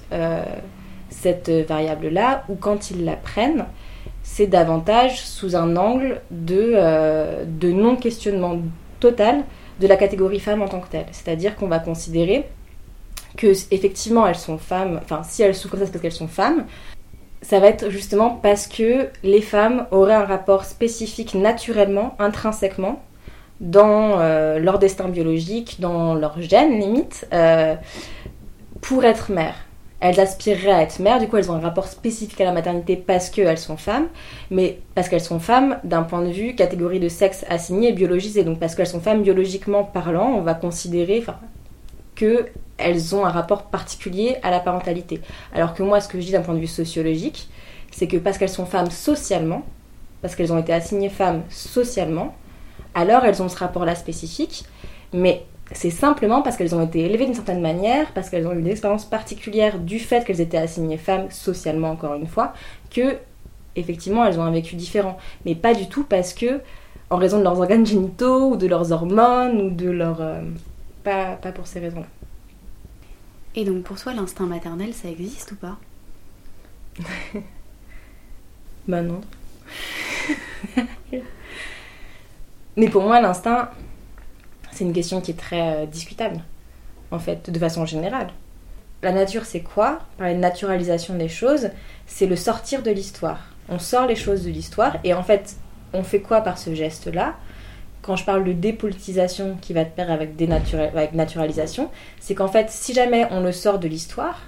cette 1.10 1.50
variable-là, 1.50 2.46
ou 2.48 2.56
quand 2.56 2.90
ils 2.92 3.04
la 3.04 3.18
prennent, 3.18 3.66
c'est 4.26 4.48
davantage 4.48 5.24
sous 5.24 5.56
un 5.56 5.78
angle 5.78 6.20
de, 6.32 6.72
euh, 6.74 7.46
de 7.48 7.72
non-questionnement 7.72 8.58
total 9.00 9.44
de 9.80 9.88
la 9.88 9.96
catégorie 9.98 10.40
femme 10.40 10.64
en 10.64 10.68
tant 10.68 10.80
que 10.80 10.90
telle. 10.90 11.06
C'est-à-dire 11.12 11.56
qu'on 11.56 11.68
va 11.68 11.78
considérer 11.78 12.46
que 13.38 13.48
effectivement 13.70 14.26
elles 14.26 14.36
sont 14.36 14.58
femmes, 14.58 15.00
enfin 15.04 15.22
si 15.24 15.44
elles 15.44 15.54
souffrent 15.54 15.78
ça 15.78 15.86
c'est 15.86 15.92
parce 15.92 16.02
qu'elles 16.02 16.12
sont 16.12 16.28
femmes, 16.28 16.66
ça 17.44 17.60
va 17.60 17.68
être 17.68 17.90
justement 17.92 18.32
parce 18.32 18.66
que 18.68 19.10
les 19.22 19.42
femmes 19.42 19.86
auraient 19.92 20.16
un 20.16 20.26
rapport 20.26 20.66
spécifique 20.66 21.36
naturellement, 21.36 22.16
intrinsèquement, 22.18 23.04
dans 23.62 24.20
euh, 24.20 24.58
leur 24.58 24.80
destin 24.80 25.08
biologique, 25.08 25.78
dans 25.80 26.16
leur 26.16 26.42
gène 26.42 26.80
limite, 26.80 27.28
euh, 27.32 27.76
pour 28.82 29.06
être 29.06 29.32
mère 29.32 29.65
elles 30.00 30.20
aspireraient 30.20 30.72
à 30.72 30.82
être 30.82 31.00
mères, 31.00 31.20
du 31.20 31.28
coup 31.28 31.38
elles 31.38 31.50
ont 31.50 31.56
un 31.56 31.60
rapport 31.60 31.88
spécifique 31.88 32.40
à 32.42 32.46
la 32.46 32.52
maternité 32.52 32.96
parce 32.96 33.30
qu'elles 33.30 33.58
sont 33.58 33.78
femmes, 33.78 34.08
mais 34.52 34.80
parce 34.94 35.10
qu'elles 35.10 35.22
sont 35.22 35.40
femmes 35.40 35.80
d'un 35.84 36.04
point 36.04 36.22
de 36.22 36.32
vue 36.32 36.54
catégorie 36.56 37.00
de 37.00 37.10
sexe 37.10 37.46
assigné 37.50 37.90
et 37.90 37.94
biologisé. 37.94 38.44
Donc 38.44 38.60
parce 38.60 38.76
qu'elles 38.76 38.88
sont 38.88 39.00
femmes 39.00 39.24
biologiquement 39.24 39.84
parlant, 39.84 40.28
on 40.28 40.42
va 40.42 40.54
considérer 40.54 41.24
qu'elles 42.16 43.16
ont 43.16 43.26
un 43.26 43.30
rapport 43.30 43.64
particulier 43.64 44.38
à 44.44 44.52
la 44.52 44.60
parentalité. 44.60 45.22
Alors 45.54 45.74
que 45.74 45.84
moi, 45.84 46.02
ce 46.02 46.08
que 46.08 46.20
je 46.20 46.26
dis 46.26 46.32
d'un 46.32 46.42
point 46.42 46.54
de 46.54 46.60
vue 46.60 46.68
sociologique, 46.68 47.50
c'est 47.92 48.08
que 48.08 48.18
parce 48.18 48.38
qu'elles 48.38 48.50
sont 48.50 48.66
femmes 48.66 48.92
socialement, 48.92 49.64
parce 50.22 50.36
qu'elles 50.36 50.52
ont 50.52 50.60
été 50.60 50.74
assignées 50.74 51.10
femmes 51.10 51.44
socialement, 51.50 52.36
alors 52.94 53.24
elles 53.26 53.42
ont 53.42 53.50
ce 53.50 53.58
rapport-là 53.58 53.96
spécifique, 53.96 54.66
mais 55.14 55.46
c'est 55.72 55.90
simplement 55.90 56.42
parce 56.42 56.58
qu'elles 56.58 56.76
ont 56.76 56.84
été 56.84 57.02
élevées 57.02 57.26
d'une 57.26 57.34
certaine 57.34 57.62
manière, 57.62 58.12
parce 58.14 58.30
qu'elles 58.30 58.46
ont 58.48 58.54
eu 58.54 58.60
une 58.60 58.68
expérience 58.68 59.06
particulière 59.06 59.80
du 59.80 60.00
fait 60.00 60.24
qu'elles 60.24 60.42
étaient 60.42 60.58
assignées 60.58 60.98
femmes 60.98 61.32
socialement, 61.32 61.92
encore 61.92 62.14
une 62.14 62.28
fois, 62.28 62.54
que 62.92 63.18
effectivement 63.76 64.24
elles 64.26 64.40
ont 64.40 64.44
un 64.44 64.52
vécu 64.52 64.76
différent. 64.76 65.18
Mais 65.46 65.56
pas 65.56 65.74
du 65.74 65.90
tout 65.90 66.04
parce 66.04 66.34
que, 66.34 66.62
en 67.10 67.18
raison 67.18 67.40
de 67.40 67.44
leurs 67.44 67.60
organes 67.60 67.86
génitaux, 67.86 68.52
ou 68.52 68.58
de 68.58 68.68
leurs 68.68 68.92
hormones, 68.92 69.60
ou 69.60 69.70
de 69.72 69.90
leur. 69.90 70.22
Euh, 70.22 70.42
pas, 71.04 71.36
pas 71.36 71.52
pour 71.52 71.68
ces 71.68 71.80
raisons-là. 71.80 72.08
Et 73.56 73.66
donc 73.66 73.84
pour 73.84 74.00
toi, 74.00 74.14
l'instinct 74.14 74.46
maternel, 74.46 74.94
ça 74.94 75.10
existe 75.10 75.54
ou 75.54 75.56
pas? 75.56 75.78
Bah 78.88 79.02
non. 79.02 79.20
Mais 82.78 82.88
pour 82.88 83.02
moi, 83.02 83.20
l'instinct, 83.20 83.72
c'est 84.76 84.84
une 84.84 84.94
question 84.94 85.22
qui 85.22 85.32
est 85.32 85.40
très 85.40 85.62
euh, 85.62 85.86
discutable, 85.86 86.42
en 87.12 87.20
fait, 87.20 87.50
de 87.50 87.60
façon 87.60 87.86
générale. 87.86 88.28
La 89.02 89.12
nature, 89.12 89.46
c'est 89.46 89.62
quoi? 89.62 90.00
Par 90.18 90.28
la 90.28 90.34
naturalisation 90.34 91.16
des 91.16 91.30
choses, 91.30 91.70
c'est 92.08 92.26
le 92.26 92.36
sortir 92.36 92.84
de 92.84 92.92
l'histoire. 92.92 93.40
On 93.70 93.80
sort 93.80 94.06
les 94.06 94.16
choses 94.16 94.44
de 94.44 94.50
l'histoire, 94.50 94.98
et 95.04 95.14
en 95.14 95.24
fait, 95.24 95.56
on 95.94 96.04
fait 96.04 96.20
quoi 96.20 96.42
par 96.42 96.58
ce 96.58 96.76
geste-là? 96.76 97.36
Quand 98.02 98.16
je 98.16 98.26
parle 98.26 98.44
de 98.44 98.54
dépolitisation 98.54 99.58
qui 99.62 99.74
va 99.74 99.84
de 99.84 99.90
pair 99.90 100.12
avec, 100.12 100.32
avec 100.42 101.14
naturalisation, 101.14 101.90
c'est 102.20 102.36
qu'en 102.36 102.48
fait, 102.50 102.70
si 102.70 102.94
jamais 102.94 103.28
on 103.32 103.42
le 103.42 103.52
sort 103.52 103.80
de 103.80 103.88
l'histoire 103.88 104.44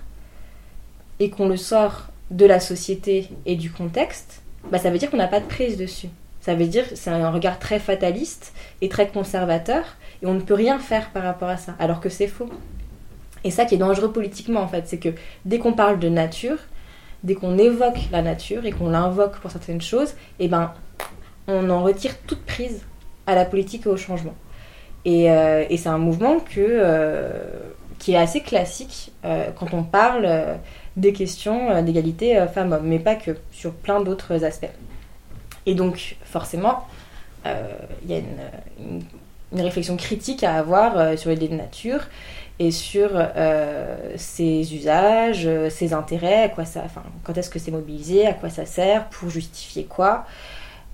et 1.19 1.29
qu'on 1.29 1.47
le 1.47 1.57
sort 1.57 2.07
de 2.29 2.45
la 2.45 2.59
société 2.59 3.29
et 3.45 3.55
du 3.55 3.71
contexte, 3.71 4.41
bah, 4.71 4.77
ça 4.77 4.91
veut 4.91 4.97
dire 4.97 5.09
qu'on 5.09 5.17
n'a 5.17 5.27
pas 5.27 5.39
de 5.39 5.45
prise 5.45 5.77
dessus. 5.77 6.09
Ça 6.41 6.55
veut 6.55 6.67
dire 6.67 6.85
c'est 6.93 7.09
un 7.09 7.29
regard 7.29 7.59
très 7.59 7.79
fataliste 7.79 8.53
et 8.81 8.89
très 8.89 9.07
conservateur 9.07 9.83
et 10.21 10.25
on 10.25 10.33
ne 10.33 10.41
peut 10.41 10.53
rien 10.53 10.79
faire 10.79 11.09
par 11.11 11.23
rapport 11.23 11.49
à 11.49 11.57
ça, 11.57 11.75
alors 11.79 11.99
que 11.99 12.09
c'est 12.09 12.27
faux. 12.27 12.49
Et 13.43 13.51
ça 13.51 13.65
qui 13.65 13.75
est 13.75 13.79
dangereux 13.79 14.11
politiquement 14.11 14.61
en 14.61 14.67
fait, 14.67 14.87
c'est 14.87 14.97
que 14.97 15.09
dès 15.45 15.59
qu'on 15.59 15.73
parle 15.73 15.99
de 15.99 16.09
nature, 16.09 16.57
dès 17.23 17.35
qu'on 17.35 17.57
évoque 17.57 18.09
la 18.11 18.21
nature 18.21 18.65
et 18.65 18.71
qu'on 18.71 18.89
l'invoque 18.89 19.37
pour 19.37 19.51
certaines 19.51 19.81
choses, 19.81 20.15
eh 20.39 20.47
ben 20.47 20.73
on 21.47 21.69
en 21.69 21.83
retire 21.83 22.17
toute 22.25 22.43
prise 22.45 22.85
à 23.25 23.35
la 23.35 23.45
politique 23.45 23.85
et 23.85 23.89
au 23.89 23.97
changement. 23.97 24.35
Et, 25.05 25.31
euh, 25.31 25.63
c'est 25.69 25.87
un 25.87 25.97
mouvement 25.97 26.37
euh, 26.57 27.43
qui 27.99 28.13
est 28.13 28.17
assez 28.17 28.41
classique 28.41 29.13
euh, 29.23 29.51
quand 29.55 29.73
on 29.73 29.83
parle 29.83 30.57
des 30.97 31.13
questions 31.13 31.81
d'égalité 31.81 32.45
femmes-hommes, 32.53 32.87
mais 32.87 32.99
pas 32.99 33.15
que, 33.15 33.31
sur 33.51 33.73
plein 33.73 34.01
d'autres 34.01 34.43
aspects. 34.43 34.71
Et 35.65 35.75
donc 35.75 36.17
forcément, 36.23 36.87
il 37.45 38.11
y 38.11 38.15
a 38.15 38.17
une 38.17 39.01
réflexion 39.53 39.97
critique 39.97 40.43
à 40.43 40.55
avoir 40.55 40.97
euh, 40.97 41.17
sur 41.17 41.29
l'idée 41.29 41.47
de 41.47 41.55
nature 41.55 42.01
et 42.59 42.71
sur 42.71 43.09
euh, 43.13 43.95
ses 44.15 44.73
usages, 44.73 45.45
euh, 45.45 45.69
ses 45.69 45.93
intérêts, 45.93 46.43
à 46.43 46.49
quoi 46.49 46.65
ça, 46.65 46.81
enfin, 46.85 47.03
quand 47.23 47.37
est-ce 47.37 47.49
que 47.49 47.59
c'est 47.59 47.71
mobilisé, 47.71 48.25
à 48.25 48.33
quoi 48.33 48.49
ça 48.49 48.65
sert, 48.65 49.05
pour 49.09 49.29
justifier 49.29 49.85
quoi. 49.85 50.25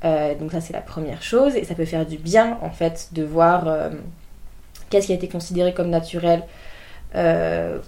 donc 0.04 0.52
ça 0.52 0.60
c'est 0.60 0.74
la 0.74 0.82
première 0.82 1.24
chose 1.24 1.56
et 1.56 1.64
ça 1.64 1.76
peut 1.76 1.86
faire 1.86 2.06
du 2.06 2.18
bien 2.18 2.58
en 2.62 2.72
fait 2.72 3.10
de 3.14 3.24
voir 3.24 3.90
qu'est-ce 4.90 5.08
qui 5.08 5.14
a 5.14 5.16
été 5.16 5.30
considéré 5.30 5.74
comme 5.74 5.90
naturel 5.90 6.44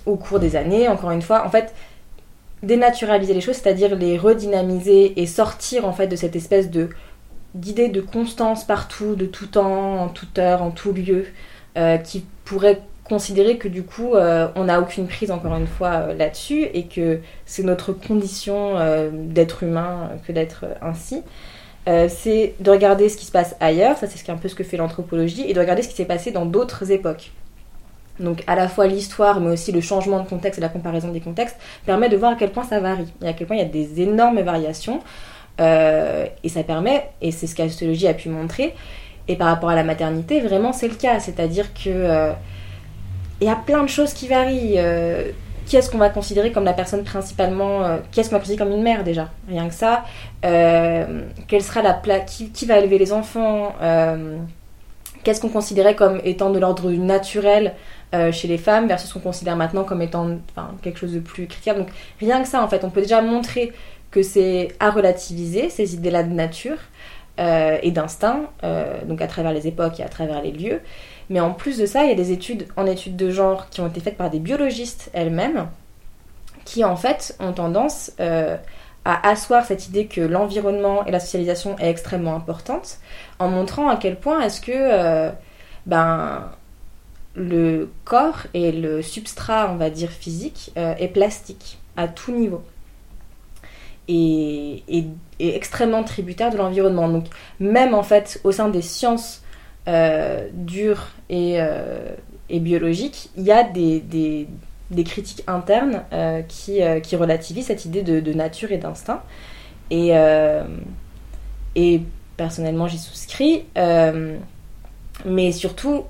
au 0.06 0.16
cours 0.16 0.40
des 0.40 0.56
années. 0.56 0.88
Encore 0.88 1.12
une 1.12 1.22
fois, 1.22 1.46
en 1.46 1.50
fait, 1.50 1.74
dénaturaliser 2.64 3.34
les 3.34 3.42
choses, 3.42 3.58
c'est-à-dire 3.58 3.96
les 3.96 4.18
redynamiser 4.18 5.20
et 5.22 5.26
sortir 5.26 5.86
en 5.86 5.92
fait 5.92 6.08
de 6.08 6.16
cette 6.16 6.38
espèce 6.38 6.72
de 6.72 6.90
d'idées 7.56 7.90
de 7.90 8.02
constance 8.02 8.66
partout, 8.66 9.16
de 9.16 9.26
tout 9.26 9.48
temps, 9.48 10.04
en 10.04 10.10
toute 10.10 10.38
heure, 10.38 10.62
en 10.62 10.72
tout 10.72 10.92
lieu, 10.92 11.26
euh, 11.78 11.98
qui 11.98 12.26
pourrait 12.44 12.82
considérer 13.06 13.58
que 13.58 13.68
du 13.68 13.84
coup 13.84 14.16
euh, 14.16 14.48
on 14.56 14.66
n'a 14.66 14.80
aucune 14.82 15.08
prise 15.08 15.30
encore 15.30 15.56
une 15.56 15.68
fois 15.68 15.90
euh, 15.90 16.14
là-dessus 16.14 16.64
et 16.74 16.86
que 16.86 17.20
c'est 17.46 17.62
notre 17.64 17.94
condition 17.94 18.76
d'être 19.12 19.64
humain 19.64 20.10
que 20.28 20.32
d'être 20.32 20.66
ainsi. 20.82 21.22
c'est 21.86 22.56
de 22.60 22.72
regarder 22.72 23.10
ce 23.10 23.18
qui 23.18 23.26
se 23.26 23.32
passe 23.32 23.56
ailleurs, 23.60 23.98
ça 23.98 24.08
c'est 24.08 24.30
un 24.30 24.38
peu 24.38 24.48
ce 24.48 24.56
que 24.56 24.64
fait 24.64 24.78
l'anthropologie, 24.78 25.44
et 25.48 25.54
de 25.54 25.60
regarder 25.60 25.82
ce 25.82 25.90
qui 25.90 25.96
s'est 25.96 26.06
passé 26.06 26.32
dans 26.32 26.46
d'autres 26.46 26.92
époques. 26.92 27.32
Donc 28.20 28.44
à 28.48 28.56
la 28.56 28.68
fois 28.68 28.88
l'histoire, 28.88 29.40
mais 29.40 29.52
aussi 29.52 29.72
le 29.72 29.82
changement 29.82 30.20
de 30.20 30.28
contexte 30.28 30.58
et 30.58 30.62
la 30.62 30.70
comparaison 30.70 31.10
des 31.10 31.20
contextes 31.20 31.58
permet 31.86 32.10
de 32.10 32.18
voir 32.18 32.32
à 32.32 32.36
quel 32.36 32.52
point 32.52 32.64
ça 32.64 32.80
varie, 32.80 33.12
et 33.22 33.28
à 33.28 33.34
quel 33.34 33.48
point 33.48 33.56
il 33.56 33.60
y 33.60 33.66
a 33.66 33.70
des 33.70 34.02
énormes 34.02 34.42
variations. 34.42 35.02
Euh, 35.60 36.26
et 36.44 36.50
ça 36.50 36.64
permet, 36.64 37.10
et 37.22 37.32
c'est 37.32 37.48
ce 37.48 37.56
qu'Astrologie 37.56 38.08
a 38.08 38.14
pu 38.14 38.30
montrer, 38.30 38.76
et 39.28 39.36
par 39.36 39.48
rapport 39.48 39.70
à 39.70 39.76
la 39.76 39.84
maternité, 39.84 40.42
vraiment 40.42 40.74
c'est 40.74 40.88
le 40.88 40.96
cas. 40.96 41.20
C'est-à-dire 41.20 41.74
que 41.74 41.90
euh, 41.90 42.32
il 43.42 43.48
y 43.48 43.50
a 43.50 43.56
plein 43.56 43.84
de 43.84 43.90
choses 43.90 44.14
qui 44.14 44.28
varient. 44.28 44.76
Euh, 44.78 45.32
qui 45.66 45.78
est-ce 45.78 45.90
qu'on 45.90 45.98
va 45.98 46.12
considérer 46.12 46.52
comme 46.52 46.64
la 46.64 46.74
personne 46.74 47.04
principalement 47.04 48.00
Qui 48.12 48.20
est-ce 48.20 48.30
qu'on 48.30 48.36
va 48.36 48.40
considérer 48.40 48.64
comme 48.64 48.78
une 48.78 48.84
mère 48.84 49.04
déjà? 49.04 49.32
Rien 49.50 49.68
que 49.68 49.74
ça. 49.74 50.04
quelle 50.44 51.64
sera 51.64 51.82
la 51.82 51.94
pla 51.94 52.20
qui, 52.20 52.66
va 52.68 52.78
élever 52.78 53.00
les 53.00 53.12
enfants? 53.12 53.74
Qu'est-ce 55.24 55.42
qu'on 55.42 55.50
considérait 55.50 55.96
comme 55.96 56.22
étant 56.24 56.52
de 56.52 56.60
l'ordre 56.60 56.92
naturel 56.92 57.74
chez 58.32 58.48
les 58.48 58.60
femmes 58.60 58.88
versus 58.88 59.10
ce 59.10 59.16
qu'on 59.16 59.22
considère 59.22 59.56
maintenant 59.56 59.84
comme 59.84 60.04
étant 60.04 60.38
quelque 60.84 61.00
chose 61.00 61.14
de 61.14 61.20
plus 61.20 61.48
critiquable. 61.48 61.80
Donc 61.80 61.90
rien 62.20 62.44
que 62.44 62.48
ça, 62.48 62.62
en 62.62 62.68
fait, 62.68 62.84
on 62.84 62.92
peut 62.92 63.02
déjà 63.02 63.24
montrer 63.24 63.74
que 64.16 64.24
c'est 64.24 64.70
à 64.80 64.92
relativiser 64.92 65.70
ces 65.70 65.94
idées-là 65.94 66.24
de 66.24 66.32
nature 66.32 66.78
euh, 67.38 67.78
et 67.84 67.92
d'instinct, 67.92 68.50
euh, 68.64 69.04
donc 69.04 69.22
à 69.22 69.28
travers 69.28 69.52
les 69.52 69.68
époques 69.68 70.00
et 70.00 70.04
à 70.04 70.08
travers 70.08 70.42
les 70.42 70.54
lieux, 70.54 70.80
Mais 71.30 71.42
en 71.42 71.52
plus 71.52 71.78
de 71.78 71.86
ça, 71.86 72.06
il 72.06 72.10
y 72.10 72.14
a 72.14 72.16
des 72.16 72.32
études 72.32 72.66
en 72.78 72.86
études 72.86 73.18
de 73.18 73.30
genre 73.30 73.70
qui 73.70 73.82
ont 73.82 73.88
été 73.88 74.00
faites 74.00 74.16
par 74.16 74.30
des 74.30 74.40
biologistes 74.40 75.10
elles-mêmes, 75.12 75.68
qui 76.64 76.86
en 76.86 76.96
fait 76.96 77.36
ont 77.42 77.52
tendance 77.52 78.14
euh, 78.22 78.56
à 79.04 79.28
asseoir 79.28 79.66
cette 79.66 79.90
idée 79.90 80.06
que 80.06 80.22
l'environnement 80.22 81.06
et 81.06 81.12
la 81.12 81.20
socialisation 81.20 81.78
est 81.78 81.90
extrêmement 81.90 82.36
importante, 82.36 83.00
en 83.40 83.50
montrant 83.50 83.90
à 83.90 83.98
quel 83.98 84.16
point 84.18 84.40
est-ce 84.40 84.62
que 84.62 85.32
ben, 85.86 86.52
le 87.36 87.92
corps 88.06 88.48
et 88.54 88.72
le 88.72 89.02
substrat, 89.02 89.70
on 89.72 89.76
va 89.76 89.90
dire, 89.90 90.10
physique 90.10 90.72
est 90.76 91.10
plastique 91.10 91.80
à 91.98 92.08
tout 92.08 92.32
niveau. 92.32 92.64
Et 94.08 94.84
extrêmement 95.40 96.04
tributaire 96.04 96.52
de 96.52 96.58
l'environnement. 96.58 97.10
Donc 97.10 97.26
même 97.60 97.94
en 97.94 98.04
fait 98.04 98.40
au 98.44 98.52
sein 98.52 98.70
des 98.70 98.82
sciences 98.82 99.44
euh, 99.88 100.48
dures 100.52 101.10
et, 101.30 101.62
euh, 101.62 102.16
et 102.50 102.60
biologiques, 102.60 103.30
il 103.38 103.44
y 103.44 103.52
a 103.52 103.64
des, 103.64 104.48
critiques 105.06 105.44
internes 105.48 106.04
euh, 106.12 106.42
qui, 106.42 107.16
relativisent 107.16 107.68
cette 107.68 107.86
idée 107.86 108.02
de, 108.02 108.34
nature 108.34 108.72
et 108.72 108.78
d'instinct. 108.78 109.24
Et, 109.92 110.12
personnellement 112.38 112.88
j'y 112.88 112.98
souscris. 112.98 113.66
Mais 115.26 115.52
surtout, 115.52 116.04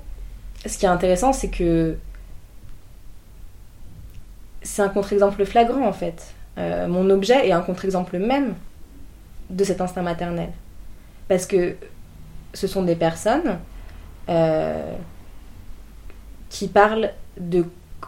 ce 0.64 0.78
qui 0.78 0.86
est 0.86 0.88
intéressant, 0.88 1.32
c'est 1.32 1.50
que 1.50 1.96
c'est 4.62 4.82
un 4.82 4.88
contre-exemple 4.88 5.44
flagrant 5.44 5.86
en 5.86 5.92
fait. 5.92 6.34
Euh, 6.58 6.86
mon 6.86 7.10
objet 7.10 7.48
est 7.48 7.52
un 7.52 7.60
contre-exemple 7.60 8.18
même 8.18 8.54
de 9.50 9.64
cet 9.64 9.80
instinct 9.80 10.02
maternel. 10.02 10.50
Parce 11.28 11.46
que 11.46 11.76
ce 12.54 12.66
sont 12.66 12.82
des 12.82 12.96
personnes 12.96 13.58
euh, 14.28 14.92
qui 16.48 16.68
parlent 16.68 17.10
de 17.38 17.64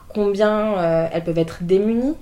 combien 0.09 0.79
euh, 0.79 1.09
elles 1.13 1.25
peuvent 1.25 1.39
être 1.39 1.63
démunies 1.63 2.17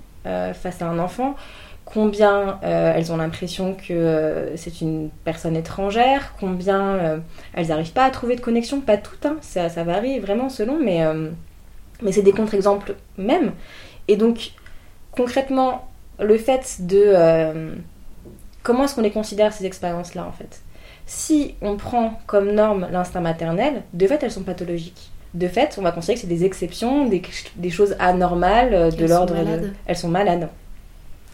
face 0.55 0.81
à 0.81 0.87
un 0.87 0.99
enfant, 0.99 1.37
combien 1.85 2.59
elles 2.61 3.13
ont 3.13 3.15
l'impression 3.15 3.75
que 3.75 4.51
c'est 4.57 4.81
une 4.81 5.09
personne 5.23 5.55
étrangère, 5.55 6.33
combien 6.37 7.21
elles 7.53 7.67
n'arrivent 7.67 7.93
pas 7.93 8.03
à 8.03 8.09
trouver 8.09 8.35
de 8.35 8.41
connexion, 8.41 8.81
pas 8.81 8.97
toutes, 8.97 9.25
hein, 9.25 9.37
ça, 9.39 9.69
ça 9.69 9.85
varie 9.85 10.19
vraiment 10.19 10.49
selon, 10.49 10.77
mais, 10.83 11.01
mais 12.01 12.11
c'est 12.11 12.23
des 12.23 12.33
contre-exemples 12.33 12.95
même. 13.17 13.53
Et 14.09 14.17
donc, 14.17 14.51
concrètement, 15.11 15.87
le 16.19 16.37
fait 16.37 16.77
de... 16.79 17.01
euh, 17.05 17.75
comment 18.63 18.83
est-ce 18.83 18.95
qu'on 18.95 19.01
les 19.01 19.11
considère 19.11 19.53
ces 19.53 19.65
expériences-là 19.65 20.25
en 20.27 20.31
fait? 20.31 20.61
Si 21.05 21.55
on 21.61 21.77
prend 21.77 22.19
comme 22.25 22.51
norme 22.51 22.87
l'instinct 22.91 23.21
maternel, 23.21 23.83
de 23.93 24.07
fait 24.07 24.21
elles 24.23 24.31
sont 24.31 24.43
pathologiques. 24.43 25.11
De 25.33 25.47
fait, 25.47 25.75
on 25.77 25.81
va 25.81 25.91
considérer 25.91 26.15
que 26.15 26.21
c'est 26.21 26.27
des 26.27 26.45
exceptions, 26.45 27.05
des, 27.05 27.21
des 27.55 27.69
choses 27.69 27.95
anormales 27.99 28.73
euh, 28.73 28.91
de 28.91 29.05
l'ordre 29.05 29.35
de... 29.35 29.71
Elles 29.85 29.97
sont 29.97 30.07
malades. 30.07 30.49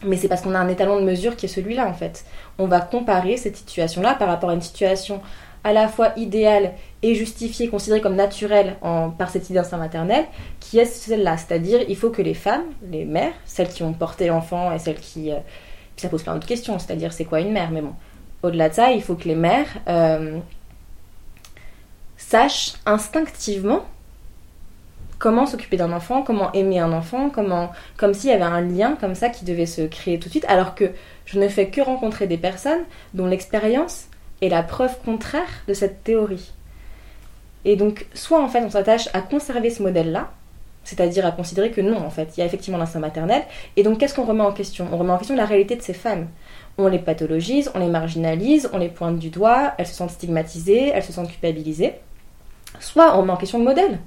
Mais 0.06 0.18
c'est 0.18 0.28
parce 0.28 0.42
qu'on 0.42 0.54
a 0.56 0.60
un 0.60 0.68
étalon 0.68 1.00
de 1.00 1.06
mesure 1.06 1.36
qui 1.38 1.46
est 1.46 1.50
celui-là 1.50 1.88
en 1.88 1.94
fait. 1.94 2.26
On 2.60 2.66
va 2.66 2.82
comparer 2.82 3.38
cette 3.38 3.56
situation-là 3.56 4.16
par 4.16 4.28
rapport 4.28 4.50
à 4.50 4.54
une 4.54 4.62
situation 4.62 5.22
à 5.64 5.74
la 5.74 5.88
fois 5.88 6.12
idéale 6.18 6.74
et 7.02 7.16
justifiée, 7.16 7.70
considérée 7.70 8.02
comme 8.02 8.16
naturelle 8.16 8.76
en- 8.82 9.10
par 9.10 9.30
cette 9.30 9.46
idée 9.50 9.56
d'instinct 9.60 9.78
maternel, 9.78 10.26
qui 10.60 10.80
est 10.80 10.86
celle-là. 10.86 11.38
C'est-à-dire, 11.38 11.82
il 11.88 11.96
faut 11.96 12.10
que 12.10 12.22
les 12.22 12.34
femmes, 12.34 12.66
les 12.92 13.06
mères, 13.06 13.34
celles 13.46 13.70
qui 13.70 13.84
ont 13.84 13.94
porté 13.94 14.28
l'enfant 14.28 14.72
et 14.74 14.80
celles 14.80 15.00
qui... 15.00 15.32
euh, 15.32 15.38
ça 15.96 16.10
pose 16.10 16.24
plein 16.24 16.34
d'autres 16.34 16.48
questions, 16.48 16.80
c'est-à-dire 16.80 17.14
c'est 17.14 17.26
quoi 17.26 17.40
une 17.40 17.52
mère, 17.54 17.72
mais 17.72 17.82
bon. 17.82 17.94
Au-delà 18.42 18.68
de 18.70 18.74
ça, 18.74 18.92
il 18.92 19.02
faut 19.02 19.16
que 19.16 19.28
les 19.28 19.36
mères 19.36 19.68
euh, 19.88 20.40
sachent 22.18 22.74
instinctivement 22.86 23.86
comment 25.20 25.46
s'occuper 25.46 25.78
d'un 25.78 25.94
enfant, 25.94 26.24
comment 26.24 26.52
aimer 26.52 26.80
un 26.80 26.92
enfant, 26.92 27.30
comment, 27.30 27.72
comme 27.96 28.14
s'il 28.14 28.32
y 28.32 28.34
avait 28.34 28.44
un 28.44 28.60
lien 28.60 28.98
comme 29.00 29.16
ça 29.16 29.30
qui 29.30 29.46
devait 29.46 29.66
se 29.66 29.84
créer 29.84 30.20
tout 30.20 30.26
de 30.28 30.32
suite, 30.32 30.46
alors 30.50 30.76
que 30.76 30.92
je 31.26 31.40
ne 31.40 31.48
fais 31.48 31.68
que 31.68 31.80
rencontrer 31.80 32.28
des 32.28 32.38
personnes 32.38 32.82
dont 33.14 33.28
l'expérience 33.28 34.08
est 34.44 34.50
la 34.50 34.64
preuve 34.64 35.00
contraire 35.04 35.64
de 35.68 35.74
cette 35.74 36.04
théorie. 36.04 36.52
Et 37.66 37.76
donc, 37.76 38.08
soit 38.14 38.42
en 38.42 38.50
fait 38.50 38.64
on 38.64 38.70
s'attache 38.70 39.08
à 39.14 39.22
conserver 39.22 39.70
ce 39.70 39.82
modèle-là, 39.84 40.32
c'est-à-dire 40.84 41.26
à 41.26 41.32
considérer 41.32 41.72
que 41.72 41.80
non, 41.80 41.98
en 41.98 42.10
fait, 42.10 42.34
il 42.36 42.42
y 42.42 42.44
a 42.44 42.46
effectivement 42.46 42.78
l'instinct 42.78 43.00
maternel, 43.00 43.44
et 43.78 43.84
donc 43.84 44.00
qu'est-ce 44.00 44.14
qu'on 44.14 44.26
remet 44.26 44.44
en 44.44 44.52
question? 44.52 44.88
On 44.92 44.98
remet 44.98 45.14
en 45.14 45.18
question 45.18 45.36
la 45.36 45.46
réalité 45.46 45.78
de 45.78 45.82
ces 45.82 45.94
femmes. 45.94 46.28
On 46.78 46.88
les 46.88 47.00
pathologise, 47.00 47.72
on 47.74 47.80
les 47.80 47.88
marginalise, 47.88 48.70
on 48.74 48.80
les 48.80 48.90
pointe 48.90 49.18
du 49.18 49.30
doigt, 49.30 49.74
elles 49.78 49.88
se 49.88 49.94
sentent 49.94 50.10
stigmatisées, 50.10 50.90
elles 50.90 51.04
se 51.04 51.14
sentent 51.14 51.30
culpabilisées. 51.30 51.94
Soit 52.80 53.16
on 53.16 53.22
remet 53.22 53.32
en 53.32 53.38
question 53.38 53.60
le 53.60 53.64
modèle, 53.64 54.00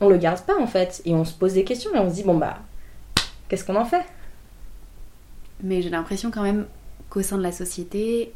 on 0.00 0.08
le 0.08 0.16
garde 0.16 0.40
pas 0.40 0.58
en 0.60 0.66
fait, 0.66 1.00
et 1.04 1.14
on 1.14 1.24
se 1.24 1.34
pose 1.34 1.52
des 1.52 1.62
questions 1.62 1.94
et 1.94 1.98
on 1.98 2.10
se 2.10 2.14
dit 2.14 2.24
bon 2.24 2.36
bah, 2.36 2.58
qu'est-ce 3.48 3.64
qu'on 3.64 3.76
en 3.76 3.84
fait? 3.84 4.04
Mais 5.62 5.80
j'ai 5.80 5.90
l'impression 5.90 6.30
quand 6.32 6.42
même 6.42 6.66
qu'au 7.08 7.22
sein 7.22 7.38
de 7.38 7.42
la 7.42 7.52
société, 7.52 8.32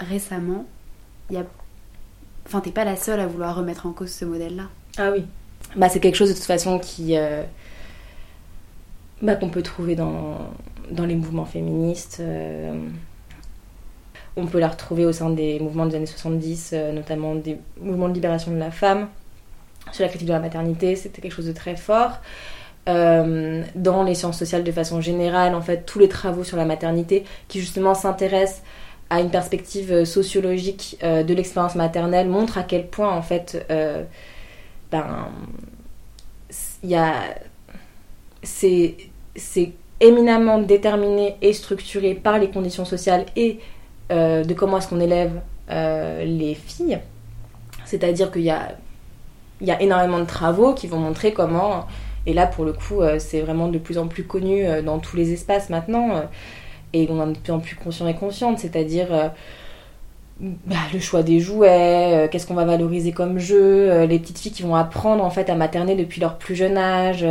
récemment, 0.00 0.64
y 1.34 1.38
a. 1.38 1.44
Enfin, 2.46 2.60
t'es 2.60 2.70
pas 2.72 2.84
la 2.84 2.96
seule 2.96 3.20
à 3.20 3.26
vouloir 3.26 3.56
remettre 3.56 3.86
en 3.86 3.92
cause 3.92 4.10
ce 4.10 4.24
modèle-là. 4.24 4.64
Ah 4.98 5.10
oui. 5.12 5.24
Bah, 5.76 5.88
c'est 5.88 6.00
quelque 6.00 6.16
chose 6.16 6.30
de 6.30 6.34
toute 6.34 6.44
façon 6.44 6.78
qui. 6.78 7.16
euh, 7.16 7.44
bah, 9.22 9.36
qu'on 9.36 9.50
peut 9.50 9.62
trouver 9.62 9.94
dans, 9.96 10.38
dans 10.90 11.04
les 11.06 11.14
mouvements 11.14 11.44
féministes. 11.44 12.18
euh, 12.20 12.74
On 14.36 14.46
peut 14.46 14.58
la 14.60 14.68
retrouver 14.68 15.04
au 15.04 15.12
sein 15.12 15.30
des 15.30 15.58
mouvements 15.60 15.86
des 15.86 15.96
années 15.96 16.06
70, 16.06 16.70
euh, 16.72 16.92
notamment 16.92 17.34
des 17.34 17.58
mouvements 17.80 18.08
de 18.08 18.14
libération 18.14 18.52
de 18.52 18.56
la 18.58 18.70
femme. 18.70 19.08
Sur 19.92 20.02
la 20.02 20.08
critique 20.08 20.28
de 20.28 20.32
la 20.32 20.40
maternité, 20.40 20.96
c'était 20.96 21.20
quelque 21.20 21.32
chose 21.34 21.46
de 21.46 21.52
très 21.52 21.76
fort. 21.76 22.18
Euh, 22.88 23.62
dans 23.74 24.02
les 24.04 24.14
sciences 24.14 24.38
sociales 24.38 24.64
de 24.64 24.72
façon 24.72 25.00
générale, 25.00 25.54
en 25.54 25.60
fait, 25.60 25.84
tous 25.84 25.98
les 25.98 26.08
travaux 26.08 26.44
sur 26.44 26.56
la 26.56 26.64
maternité 26.64 27.24
qui 27.48 27.60
justement 27.60 27.94
s'intéressent 27.94 28.62
à 29.10 29.20
une 29.20 29.30
perspective 29.30 29.92
euh, 29.92 30.04
sociologique 30.04 30.96
euh, 31.02 31.24
de 31.24 31.34
l'expérience 31.34 31.74
maternelle 31.74 32.28
montrent 32.28 32.56
à 32.56 32.62
quel 32.62 32.86
point 32.86 33.12
en 33.12 33.22
fait 33.22 33.66
euh, 33.70 34.04
ben 34.90 35.28
il 36.82 36.90
y 36.90 36.94
a 36.94 37.12
c'est 38.42 38.94
éminemment 40.00 40.58
déterminé 40.58 41.36
et 41.42 41.52
structuré 41.52 42.14
par 42.14 42.38
les 42.38 42.48
conditions 42.50 42.86
sociales 42.86 43.26
et 43.36 43.58
de 44.08 44.54
comment 44.54 44.78
est-ce 44.78 44.88
qu'on 44.88 44.98
élève 44.98 45.40
les 45.68 46.54
filles. 46.54 46.98
C'est-à-dire 47.84 48.32
qu'il 48.32 48.42
y 48.42 48.50
a 48.50 48.72
il 49.60 49.68
y 49.68 49.70
a 49.70 49.80
énormément 49.82 50.18
de 50.18 50.24
travaux 50.24 50.72
qui 50.72 50.86
vont 50.86 50.96
montrer 50.98 51.34
comment 51.34 51.86
et 52.26 52.32
là 52.32 52.46
pour 52.46 52.64
le 52.64 52.72
coup 52.72 53.02
c'est 53.18 53.42
vraiment 53.42 53.68
de 53.68 53.78
plus 53.78 53.98
en 53.98 54.08
plus 54.08 54.24
connu 54.24 54.64
dans 54.82 54.98
tous 54.98 55.16
les 55.16 55.32
espaces 55.34 55.68
maintenant 55.68 56.22
et 56.92 57.06
on 57.10 57.20
en 57.20 57.30
est 57.30 57.34
de 57.34 57.38
plus 57.38 57.52
en 57.52 57.60
plus 57.60 57.76
conscient 57.76 58.06
et 58.06 58.14
consciente 58.14 58.58
c'est-à-dire 58.58 59.12
euh, 59.12 59.28
bah, 60.40 60.76
le 60.92 61.00
choix 61.00 61.22
des 61.22 61.40
jouets, 61.40 62.14
euh, 62.14 62.28
qu'est-ce 62.28 62.46
qu'on 62.46 62.54
va 62.54 62.64
valoriser 62.64 63.12
comme 63.12 63.38
jeu, 63.38 63.90
euh, 63.90 64.06
les 64.06 64.18
petites 64.18 64.38
filles 64.38 64.52
qui 64.52 64.62
vont 64.62 64.74
apprendre 64.74 65.24
en 65.24 65.30
fait 65.30 65.50
à 65.50 65.54
materner 65.54 65.96
depuis 65.96 66.20
leur 66.20 66.38
plus 66.38 66.54
jeune 66.54 66.78
âge, 66.78 67.26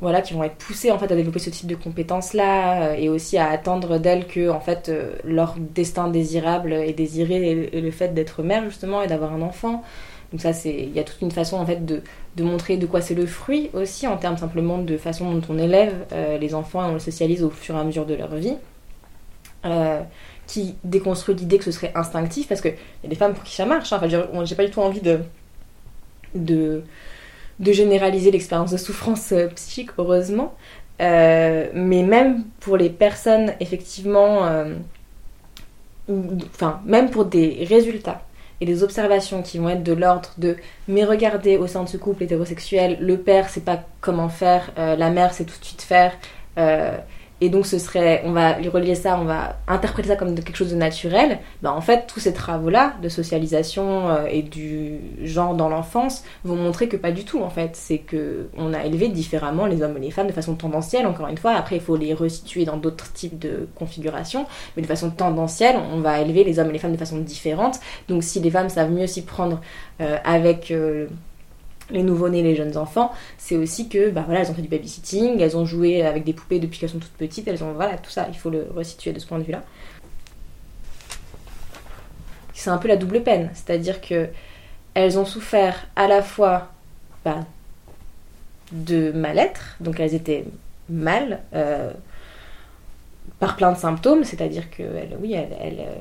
voilà, 0.00 0.20
qui 0.20 0.34
vont 0.34 0.44
être 0.44 0.56
poussées 0.56 0.90
en 0.90 0.98
fait 0.98 1.10
à 1.10 1.16
développer 1.16 1.38
ce 1.38 1.50
type 1.50 1.66
de 1.66 1.74
compétences-là 1.74 2.96
et 2.98 3.08
aussi 3.08 3.38
à 3.38 3.48
attendre 3.50 3.98
d'elles 3.98 4.26
que 4.26 4.50
en 4.50 4.60
fait 4.60 4.90
leur 5.24 5.56
destin 5.58 6.08
désirable 6.08 6.72
est 6.72 6.92
désiré 6.92 7.36
et, 7.36 7.78
et 7.78 7.80
le 7.80 7.90
fait 7.90 8.12
d'être 8.14 8.42
mère 8.42 8.64
justement 8.64 9.02
et 9.02 9.06
d'avoir 9.06 9.32
un 9.32 9.42
enfant. 9.42 9.82
Donc 10.34 10.40
ça 10.40 10.52
c'est, 10.52 10.74
il 10.74 10.92
y 10.92 10.98
a 10.98 11.04
toute 11.04 11.22
une 11.22 11.30
façon 11.30 11.58
en 11.58 11.64
fait 11.64 11.86
de, 11.86 12.02
de 12.34 12.42
montrer 12.42 12.76
de 12.76 12.86
quoi 12.86 13.00
c'est 13.00 13.14
le 13.14 13.24
fruit 13.24 13.70
aussi 13.72 14.08
en 14.08 14.16
termes 14.16 14.36
simplement 14.36 14.78
de 14.78 14.96
façon 14.96 15.30
dont 15.32 15.42
on 15.48 15.58
élève 15.58 15.94
euh, 16.12 16.38
les 16.38 16.56
enfants 16.56 16.82
et 16.84 16.90
on 16.90 16.94
les 16.94 16.98
socialise 16.98 17.44
au 17.44 17.50
fur 17.50 17.76
et 17.76 17.78
à 17.78 17.84
mesure 17.84 18.04
de 18.04 18.14
leur 18.14 18.34
vie. 18.34 18.56
Euh, 19.64 20.00
qui 20.48 20.74
déconstruit 20.82 21.36
l'idée 21.36 21.56
que 21.58 21.64
ce 21.64 21.70
serait 21.70 21.92
instinctif 21.94 22.48
parce 22.48 22.60
qu'il 22.60 22.74
y 23.04 23.06
a 23.06 23.08
des 23.08 23.14
femmes 23.14 23.32
pour 23.32 23.44
qui 23.44 23.54
ça 23.54 23.64
marche. 23.64 23.92
hein. 23.92 24.00
Enfin, 24.02 24.44
j'ai 24.44 24.56
pas 24.56 24.64
du 24.64 24.72
tout 24.72 24.80
envie 24.80 25.00
de, 25.00 25.20
de, 26.34 26.82
de 27.60 27.72
généraliser 27.72 28.32
l'expérience 28.32 28.72
de 28.72 28.76
souffrance 28.76 29.30
euh, 29.30 29.46
psychique, 29.54 29.90
heureusement. 29.98 30.52
Mais 30.98 32.02
même 32.02 32.42
pour 32.60 32.76
les 32.76 32.90
personnes, 32.90 33.52
effectivement, 33.60 34.42
enfin, 36.08 36.80
même 36.84 37.10
pour 37.10 37.24
des 37.24 37.64
résultats 37.68 38.22
et 38.64 38.66
des 38.66 38.82
observations 38.82 39.42
qui 39.42 39.58
vont 39.58 39.68
être 39.68 39.82
de 39.82 39.92
l'ordre 39.92 40.30
de 40.38 40.56
mais 40.88 41.04
regardez 41.04 41.56
au 41.58 41.66
sein 41.66 41.84
de 41.84 41.88
ce 41.88 41.98
couple 41.98 42.22
hétérosexuel, 42.24 42.96
le 43.00 43.18
père 43.18 43.48
sait 43.50 43.60
pas 43.60 43.84
comment 44.00 44.28
faire, 44.30 44.72
euh, 44.78 44.96
la 44.96 45.10
mère 45.10 45.34
sait 45.34 45.44
tout 45.44 45.58
de 45.60 45.64
suite 45.64 45.82
faire. 45.82 46.12
euh, 46.58 46.96
et 47.44 47.50
donc 47.50 47.66
ce 47.66 47.78
serait, 47.78 48.22
on 48.24 48.32
va 48.32 48.58
lui 48.58 48.70
relier 48.70 48.94
ça, 48.94 49.18
on 49.20 49.24
va 49.24 49.56
interpréter 49.68 50.08
ça 50.08 50.16
comme 50.16 50.34
quelque 50.34 50.56
chose 50.56 50.70
de 50.70 50.76
naturel, 50.76 51.40
ben 51.62 51.72
en 51.72 51.82
fait 51.82 52.06
tous 52.06 52.20
ces 52.20 52.32
travaux-là 52.32 52.94
de 53.02 53.10
socialisation 53.10 54.08
euh, 54.08 54.24
et 54.30 54.40
du 54.40 54.98
genre 55.22 55.54
dans 55.54 55.68
l'enfance 55.68 56.24
vont 56.44 56.56
montrer 56.56 56.88
que 56.88 56.96
pas 56.96 57.12
du 57.12 57.24
tout 57.24 57.42
en 57.42 57.50
fait, 57.50 57.72
c'est 57.74 57.98
que 57.98 58.48
on 58.56 58.72
a 58.72 58.84
élevé 58.84 59.08
différemment 59.08 59.66
les 59.66 59.82
hommes 59.82 59.98
et 59.98 60.00
les 60.00 60.10
femmes 60.10 60.26
de 60.26 60.32
façon 60.32 60.54
tendancielle, 60.54 61.06
encore 61.06 61.28
une 61.28 61.36
fois, 61.36 61.52
après 61.52 61.76
il 61.76 61.82
faut 61.82 61.96
les 61.96 62.14
resituer 62.14 62.64
dans 62.64 62.78
d'autres 62.78 63.12
types 63.12 63.38
de 63.38 63.68
configurations, 63.74 64.46
mais 64.74 64.82
de 64.82 64.86
façon 64.86 65.10
tendancielle, 65.10 65.76
on 65.92 66.00
va 66.00 66.20
élever 66.20 66.44
les 66.44 66.58
hommes 66.58 66.70
et 66.70 66.72
les 66.72 66.78
femmes 66.78 66.92
de 66.92 66.96
façon 66.96 67.18
différente, 67.18 67.78
donc 68.08 68.24
si 68.24 68.40
les 68.40 68.50
femmes 68.50 68.70
savent 68.70 68.90
mieux 68.90 69.06
s'y 69.06 69.22
prendre 69.22 69.60
euh, 70.00 70.16
avec... 70.24 70.70
Euh, 70.70 71.08
les 71.90 72.02
nouveau-nés, 72.02 72.42
les 72.42 72.56
jeunes 72.56 72.76
enfants, 72.76 73.12
c'est 73.38 73.56
aussi 73.56 73.88
que 73.88 74.10
bah 74.10 74.22
voilà, 74.24 74.40
elles 74.40 74.50
ont 74.50 74.54
fait 74.54 74.62
du 74.62 74.68
babysitting, 74.68 75.40
elles 75.40 75.56
ont 75.56 75.66
joué 75.66 76.02
avec 76.02 76.24
des 76.24 76.32
poupées 76.32 76.58
depuis 76.58 76.78
qu'elles 76.78 76.90
sont 76.90 76.98
toutes 76.98 77.12
petites, 77.12 77.46
elles 77.48 77.62
ont 77.62 77.72
voilà 77.72 77.98
tout 77.98 78.10
ça, 78.10 78.26
il 78.30 78.36
faut 78.36 78.50
le 78.50 78.66
resituer 78.74 79.12
de 79.12 79.18
ce 79.18 79.26
point 79.26 79.38
de 79.38 79.44
vue-là. 79.44 79.62
C'est 82.54 82.70
un 82.70 82.78
peu 82.78 82.88
la 82.88 82.96
double 82.96 83.22
peine, 83.22 83.50
c'est-à-dire 83.52 84.00
que 84.00 84.28
elles 84.94 85.18
ont 85.18 85.26
souffert 85.26 85.86
à 85.96 86.08
la 86.08 86.22
fois 86.22 86.68
bah, 87.24 87.40
de 88.72 89.12
mal-être, 89.12 89.76
donc 89.80 90.00
elles 90.00 90.14
étaient 90.14 90.44
mal 90.88 91.40
euh, 91.54 91.92
par 93.38 93.56
plein 93.56 93.72
de 93.72 93.76
symptômes, 93.76 94.24
c'est-à-dire 94.24 94.70
que 94.70 94.82
oui, 95.20 95.34
elles, 95.34 95.80
euh, 95.80 95.94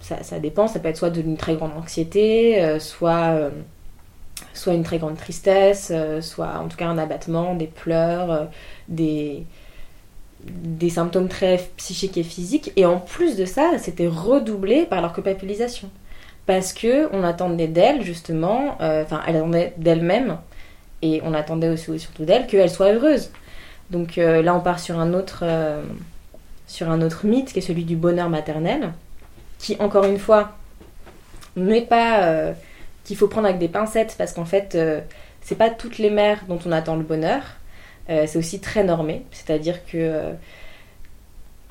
ça, 0.00 0.38
dépend, 0.40 0.66
ça 0.66 0.80
peut 0.80 0.88
être 0.88 0.96
soit 0.96 1.10
d'une 1.10 1.36
très 1.36 1.54
grande 1.54 1.72
anxiété, 1.76 2.62
euh, 2.62 2.80
soit 2.80 3.50
soit 4.54 4.74
une 4.74 4.82
très 4.82 4.98
grande 4.98 5.16
tristesse, 5.16 5.90
euh, 5.92 6.20
soit 6.20 6.58
en 6.58 6.68
tout 6.68 6.76
cas 6.76 6.86
un 6.86 6.98
abattement, 6.98 7.54
des 7.54 7.66
pleurs, 7.66 8.30
euh, 8.30 8.44
des, 8.88 9.44
des 10.44 10.90
symptômes 10.90 11.28
très 11.28 11.68
psychiques 11.76 12.16
et 12.16 12.22
physiques. 12.22 12.72
Et 12.76 12.86
en 12.86 12.98
plus 12.98 13.36
de 13.36 13.44
ça, 13.44 13.72
c'était 13.78 14.08
redoublé 14.08 14.86
par 14.86 15.00
leur 15.00 15.12
culpabilisation. 15.12 15.90
Parce 16.46 16.72
que 16.72 17.14
on 17.14 17.24
attendait 17.24 17.68
d'elles, 17.68 18.02
justement, 18.02 18.78
euh, 18.80 19.02
enfin, 19.02 19.20
elles 19.26 19.36
attendaient 19.36 19.74
d'elles-mêmes, 19.76 20.38
et 21.02 21.20
on 21.24 21.34
attendait 21.34 21.68
aussi 21.68 21.98
surtout 21.98 22.24
d'elles 22.24 22.46
qu'elles 22.46 22.70
soient 22.70 22.92
heureuses. 22.92 23.30
Donc 23.90 24.16
là, 24.16 24.54
on 24.54 24.60
part 24.60 24.80
sur 24.80 24.98
un, 24.98 25.14
autre, 25.14 25.44
sur 26.66 26.90
un 26.90 27.00
autre 27.00 27.24
mythe 27.24 27.52
qui 27.52 27.60
est 27.60 27.62
celui 27.62 27.84
du 27.84 27.96
bonheur 27.96 28.28
maternel, 28.28 28.92
qui, 29.58 29.76
encore 29.78 30.04
une 30.04 30.18
fois, 30.18 30.52
n'est 31.56 31.86
pas 31.86 32.52
qu'il 33.08 33.16
faut 33.16 33.26
prendre 33.26 33.46
avec 33.46 33.58
des 33.58 33.68
pincettes 33.68 34.16
parce 34.18 34.34
qu'en 34.34 34.44
fait, 34.44 34.74
euh, 34.74 35.00
c'est 35.40 35.54
pas 35.54 35.70
toutes 35.70 35.96
les 35.96 36.10
mères 36.10 36.44
dont 36.46 36.58
on 36.66 36.72
attend 36.72 36.94
le 36.94 37.02
bonheur. 37.02 37.40
Euh, 38.10 38.24
c'est 38.26 38.38
aussi 38.38 38.60
très 38.60 38.84
normé, 38.84 39.24
c'est-à-dire 39.30 39.82
que 39.86 39.96
euh, 39.96 40.32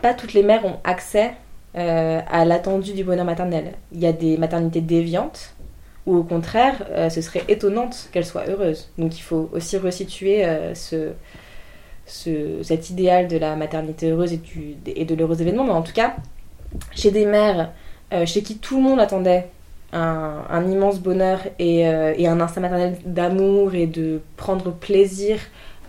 pas 0.01 0.15
toutes 0.15 0.33
les 0.33 0.41
mères 0.41 0.65
ont 0.65 0.79
accès 0.83 1.33
à 1.75 2.43
l'attendu 2.43 2.93
du 2.93 3.03
bonheur 3.03 3.25
maternel. 3.25 3.73
Il 3.91 3.99
y 3.99 4.07
a 4.07 4.11
des 4.11 4.35
maternités 4.37 4.81
déviantes 4.81 5.53
ou 6.07 6.15
au 6.15 6.23
contraire, 6.23 6.87
ce 7.11 7.21
serait 7.21 7.43
étonnante 7.49 8.09
qu'elles 8.11 8.25
soient 8.25 8.49
heureuses. 8.49 8.89
Donc 8.97 9.15
il 9.15 9.21
faut 9.21 9.47
aussi 9.53 9.77
resituer 9.77 10.43
ce, 10.73 11.11
ce, 12.07 12.63
cet 12.63 12.89
idéal 12.89 13.27
de 13.27 13.37
la 13.37 13.55
maternité 13.55 14.09
heureuse 14.09 14.33
et, 14.33 14.41
et 14.87 15.05
de 15.05 15.13
l'heureux 15.13 15.39
événement. 15.39 15.65
Mais 15.65 15.71
en 15.71 15.83
tout 15.83 15.93
cas, 15.93 16.15
chez 16.95 17.11
des 17.11 17.27
mères 17.27 17.71
chez 18.25 18.41
qui 18.41 18.57
tout 18.57 18.77
le 18.77 18.81
monde 18.81 18.99
attendait 18.99 19.47
un, 19.93 20.69
immense 20.69 20.99
bonheur 20.99 21.39
euh, 21.59 22.13
et, 22.17 22.27
un 22.27 22.39
instinct 22.41 22.61
maternel 22.61 22.97
d'amour 23.05 23.73
et 23.73 23.87
de 23.87 24.21
prendre 24.35 24.71
plaisir 24.71 25.39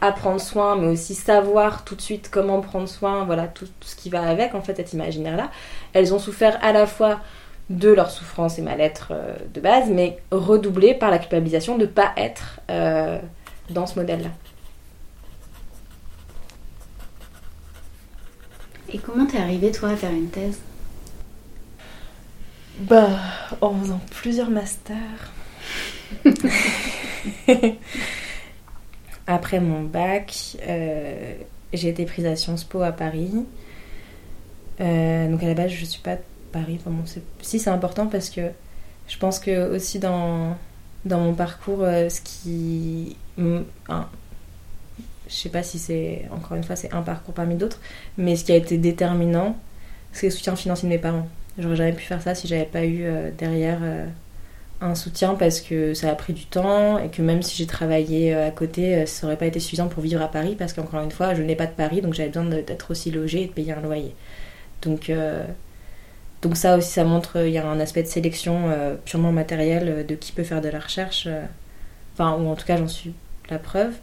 à 0.00 0.12
prendre 0.12 0.40
soin, 0.40 0.76
mais 0.76 0.87
aussi 0.87 1.14
savoir 1.14 1.84
tout 1.84 1.96
de 1.96 2.00
suite 2.00 2.28
comment 2.30 2.61
prendre 2.61 2.88
soin, 2.88 3.24
voilà, 3.24 3.48
tout, 3.48 3.66
ce 3.80 3.96
qui 3.96 4.11
va 4.11 4.28
avec, 4.28 4.54
en 4.54 4.62
fait, 4.62 4.76
cet 4.76 4.92
imaginaire-là. 4.92 5.50
Elles 5.92 6.14
ont 6.14 6.20
souffert 6.20 6.56
à 6.62 6.72
la 6.72 6.87
fois 6.87 7.18
de 7.68 7.90
leur 7.90 8.11
souffrance 8.11 8.58
et 8.58 8.62
mal-être 8.62 9.08
euh, 9.11 9.34
de 9.52 9.61
base, 9.61 9.90
mais 9.90 10.18
redoublé 10.30 10.94
par 10.94 11.11
la 11.11 11.18
culpabilisation 11.18 11.76
de 11.76 11.82
ne 11.82 11.87
pas 11.87 12.12
être 12.16 12.61
euh, 12.70 13.18
dans 13.70 13.87
ce 13.87 13.98
modèle-là. 13.98 14.30
Et 18.90 18.98
comment 18.98 19.26
t'es 19.26 19.38
arrivée, 19.38 19.70
toi, 19.72 19.90
à 19.90 19.96
faire 19.96 20.12
une 20.12 20.30
thèse? 20.30 20.61
Bah, 22.79 23.09
en 23.61 23.75
faisant 23.81 24.01
plusieurs 24.11 24.51
masters. 24.51 25.33
Après 29.27 29.61
mon 29.61 29.83
bac, 29.83 30.57
euh, 30.67 31.35
j'ai 31.73 31.88
été 31.88 32.07
prise 32.07 32.25
à 32.25 32.37
Sciences 32.37 32.64
Po 32.64 32.83
à 32.83 32.93
Paris. 32.93 33.45
Euh, 34.81 35.29
donc 35.29 35.43
à 35.43 35.47
la 35.47 35.55
base, 35.55 35.73
je 35.73 35.85
suis 35.85 36.01
pas 36.01 36.17
Paris. 36.53 36.79
si 37.43 37.59
c'est 37.59 37.71
important 37.71 38.07
parce 38.07 38.31
que 38.31 38.53
je 39.09 39.19
pense 39.19 39.38
que 39.38 39.75
aussi 39.75 39.99
dans, 39.99 40.57
mon 41.05 41.35
parcours, 41.35 41.83
euh, 41.83 42.09
ce 42.09 42.21
qui. 42.21 43.17
je 43.37 43.64
sais 45.29 45.49
pas 45.51 45.62
si 45.62 45.79
c'est, 45.79 46.27
encore 46.31 46.57
une 46.57 46.64
fois, 46.64 46.77
c'est 46.77 46.95
un 46.95 47.03
parcours 47.03 47.35
parmi 47.35 47.57
d'autres, 47.57 47.81
mais 48.17 48.37
ce 48.37 48.45
qui 48.45 48.53
a 48.53 48.57
été 48.57 48.79
déterminant, 48.79 49.57
c'est 50.12 50.27
le 50.27 50.33
soutien 50.33 50.57
financier 50.57 50.88
de 50.88 50.95
mes 50.95 50.99
parents. 50.99 51.29
J'aurais 51.59 51.77
jamais 51.77 51.92
pu 51.92 52.05
faire 52.05 52.23
ça 52.23 52.35
si 52.35 52.47
j'avais 52.47 52.64
pas 52.64 52.85
eu 52.85 53.03
euh, 53.03 53.31
derrière 53.37 53.81
euh, 53.83 54.07
un 54.81 54.94
soutien 54.94 55.35
parce 55.35 55.61
que 55.61 55.92
ça 55.92 56.09
a 56.09 56.14
pris 56.14 56.33
du 56.33 56.47
temps 56.47 56.99
et 56.99 57.09
que 57.09 57.21
même 57.21 57.42
si 57.42 57.57
j'ai 57.57 57.66
travaillé 57.66 58.33
euh, 58.33 58.47
à 58.47 58.53
côté, 58.53 59.05
ça 59.07 59.27
aurait 59.27 59.37
pas 59.37 59.47
été 59.47 59.59
suffisant 59.59 59.88
pour 59.88 60.03
vivre 60.05 60.23
à 60.23 60.29
Paris 60.29 60.55
parce 60.57 60.73
qu'encore 60.73 61.01
une 61.01 61.11
fois, 61.11 61.35
je 61.35 61.42
n'ai 61.42 61.57
pas 61.57 61.66
de 61.66 61.73
Paris 61.73 62.01
donc 62.01 62.14
j'avais 62.14 62.29
besoin 62.29 62.44
d'être 62.44 62.92
aussi 62.92 63.11
logée 63.11 63.42
et 63.42 63.47
de 63.49 63.53
payer 63.53 63.73
un 63.73 63.81
loyer. 63.81 64.14
Donc, 64.83 65.11
donc 66.42 66.57
ça 66.57 66.77
aussi, 66.77 66.90
ça 66.90 67.03
montre 67.03 67.44
il 67.44 67.53
y 67.53 67.59
a 67.59 67.66
un 67.66 67.81
aspect 67.81 68.05
de 68.05 68.09
sélection 68.09 68.71
purement 69.05 69.33
matériel 69.33 70.07
de 70.07 70.14
qui 70.14 70.31
peut 70.31 70.44
faire 70.44 70.61
de 70.61 70.68
la 70.68 70.79
recherche. 70.79 71.27
Enfin, 72.14 72.37
ou 72.40 72.49
en 72.49 72.55
tout 72.55 72.64
cas, 72.64 72.77
j'en 72.77 72.87
suis 72.87 73.12
la 73.51 73.59
preuve. 73.59 73.94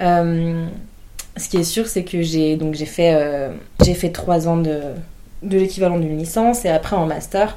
ce 0.00 1.48
qui 1.48 1.58
est 1.58 1.64
sûr, 1.64 1.86
c'est 1.86 2.02
que 2.02 2.22
j'ai 2.22 2.58
fait 2.86 3.52
j'ai 3.84 3.94
fait 3.94 4.10
trois 4.10 4.48
ans 4.48 4.56
de 4.56 4.80
de 5.42 5.58
l'équivalent 5.58 5.98
d'une 5.98 6.18
licence 6.18 6.64
et 6.64 6.68
après 6.68 6.96
en 6.96 7.06
master. 7.06 7.56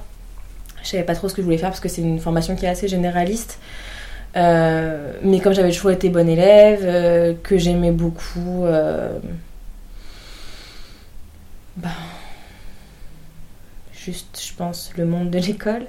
Je 0.83 0.89
savais 0.89 1.03
pas 1.03 1.15
trop 1.15 1.29
ce 1.29 1.33
que 1.33 1.41
je 1.41 1.45
voulais 1.45 1.57
faire 1.57 1.69
parce 1.69 1.79
que 1.79 1.89
c'est 1.89 2.01
une 2.01 2.19
formation 2.19 2.55
qui 2.55 2.65
est 2.65 2.69
assez 2.69 2.87
généraliste. 2.87 3.59
Euh, 4.35 5.13
mais 5.23 5.39
comme 5.39 5.53
j'avais 5.53 5.71
toujours 5.71 5.91
été 5.91 6.09
bonne 6.09 6.29
élève, 6.29 6.81
euh, 6.83 7.33
que 7.41 7.57
j'aimais 7.57 7.91
beaucoup, 7.91 8.65
euh, 8.65 9.17
ben, 11.77 11.89
juste, 13.93 14.41
je 14.45 14.53
pense, 14.53 14.91
le 14.97 15.05
monde 15.05 15.29
de 15.31 15.39
l'école, 15.39 15.85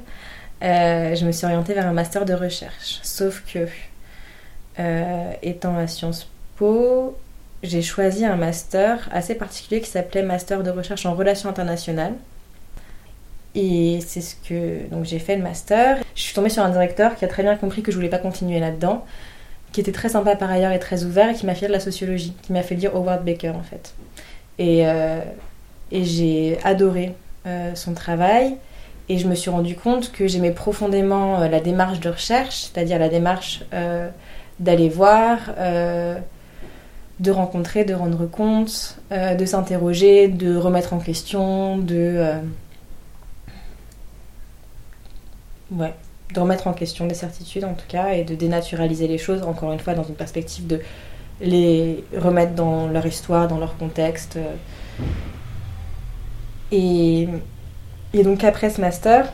je 0.62 1.24
me 1.24 1.32
suis 1.32 1.44
orientée 1.44 1.74
vers 1.74 1.87
un 1.87 1.92
master 1.92 2.24
de 2.24 2.35
recherche. 2.35 3.00
Sauf 3.02 3.42
que, 3.52 3.66
étant 5.42 5.76
à 5.76 5.87
Sciences 5.87 6.28
Po, 6.56 7.16
j'ai 7.62 7.83
choisi 7.83 8.25
un 8.25 8.37
master 8.37 9.09
assez 9.12 9.35
particulier 9.35 9.81
qui 9.81 9.90
s'appelait 9.90 10.23
Master 10.23 10.62
de 10.62 10.71
recherche 10.71 11.07
en 11.07 11.14
relations 11.14 11.49
internationales. 11.49 12.14
Et 13.55 14.01
c'est 14.07 14.21
ce 14.21 14.37
que. 14.37 14.87
Donc 14.90 15.07
j'ai 15.07 15.19
fait 15.19 15.37
le 15.37 15.42
master. 15.42 15.99
Je 16.14 16.21
suis 16.21 16.35
tombée 16.35 16.51
sur 16.51 16.62
un 16.62 16.69
directeur 16.69 17.16
qui 17.16 17.25
a 17.25 17.29
très 17.29 17.42
bien 17.42 17.57
compris 17.57 17.83
que 17.83 17.90
je 17.90 17.97
voulais 17.97 18.11
pas 18.11 18.19
continuer 18.19 18.61
là-dedans, 18.61 19.05
qui 19.73 19.81
était 19.81 19.92
très 19.92 20.11
sympa 20.11 20.37
par 20.37 20.51
ailleurs 20.51 20.73
et 20.73 20.79
très 20.79 21.05
ouvert 21.05 21.31
et 21.31 21.35
qui 21.35 21.47
m'a 21.47 21.55
fait 21.55 21.66
de 21.66 21.73
la 21.73 21.81
sociologie, 21.81 22.35
qui 22.42 22.53
m'a 22.53 22.62
fait 22.62 22.75
lire 22.75 22.95
Howard 22.95 23.25
Baker 23.25 23.51
en 23.51 23.62
fait. 23.62 23.95
Et, 24.59 24.87
euh, 24.87 25.21
et 25.90 26.05
j'ai 26.05 26.59
adoré 26.64 27.14
euh, 27.47 27.75
son 27.75 27.95
travail 27.95 28.57
et 29.09 29.16
je 29.19 29.27
me 29.27 29.35
suis 29.35 29.51
rendu 29.51 29.75
compte 29.75 30.12
que 30.12 30.27
j'aimais 30.27 30.51
profondément 30.51 31.40
euh, 31.40 31.49
la 31.49 31.61
démarche 31.61 32.01
de 32.01 32.11
recherche, 32.11 32.57
c'est-à-dire 32.57 32.99
la 32.99 33.09
démarche 33.09 33.64
d'aller 34.59 34.88
voir 34.88 35.38
de 37.20 37.31
rencontrer, 37.31 37.85
de 37.85 37.94
rendre 37.94 38.26
compte, 38.26 38.98
euh, 39.12 39.35
de 39.35 39.44
s'interroger, 39.46 40.29
de 40.29 40.57
remettre 40.57 40.92
en 40.92 40.98
question, 40.98 41.79
de. 41.79 41.94
Euh, 41.94 42.40
ouais, 45.72 45.94
de 46.35 46.40
remettre 46.40 46.66
en 46.66 46.72
question 46.72 47.07
des 47.07 47.14
certitudes 47.14 47.64
en 47.64 47.74
tout 47.74 47.87
cas 47.88 48.14
et 48.14 48.24
de 48.24 48.35
dénaturaliser 48.35 49.09
les 49.09 49.18
choses, 49.18 49.42
encore 49.42 49.72
une 49.72 49.79
fois, 49.79 49.94
dans 49.94 50.05
une 50.05 50.14
perspective 50.14 50.66
de 50.66 50.81
les 51.40 52.05
remettre 52.16 52.55
dans 52.55 52.88
leur 52.88 53.07
histoire, 53.07 53.48
dans 53.48 53.59
leur 53.59 53.76
contexte. 53.76 54.38
Et, 56.72 57.29
et 58.12 58.22
donc 58.22 58.42
après 58.42 58.70
ce 58.70 58.81
master, 58.81 59.33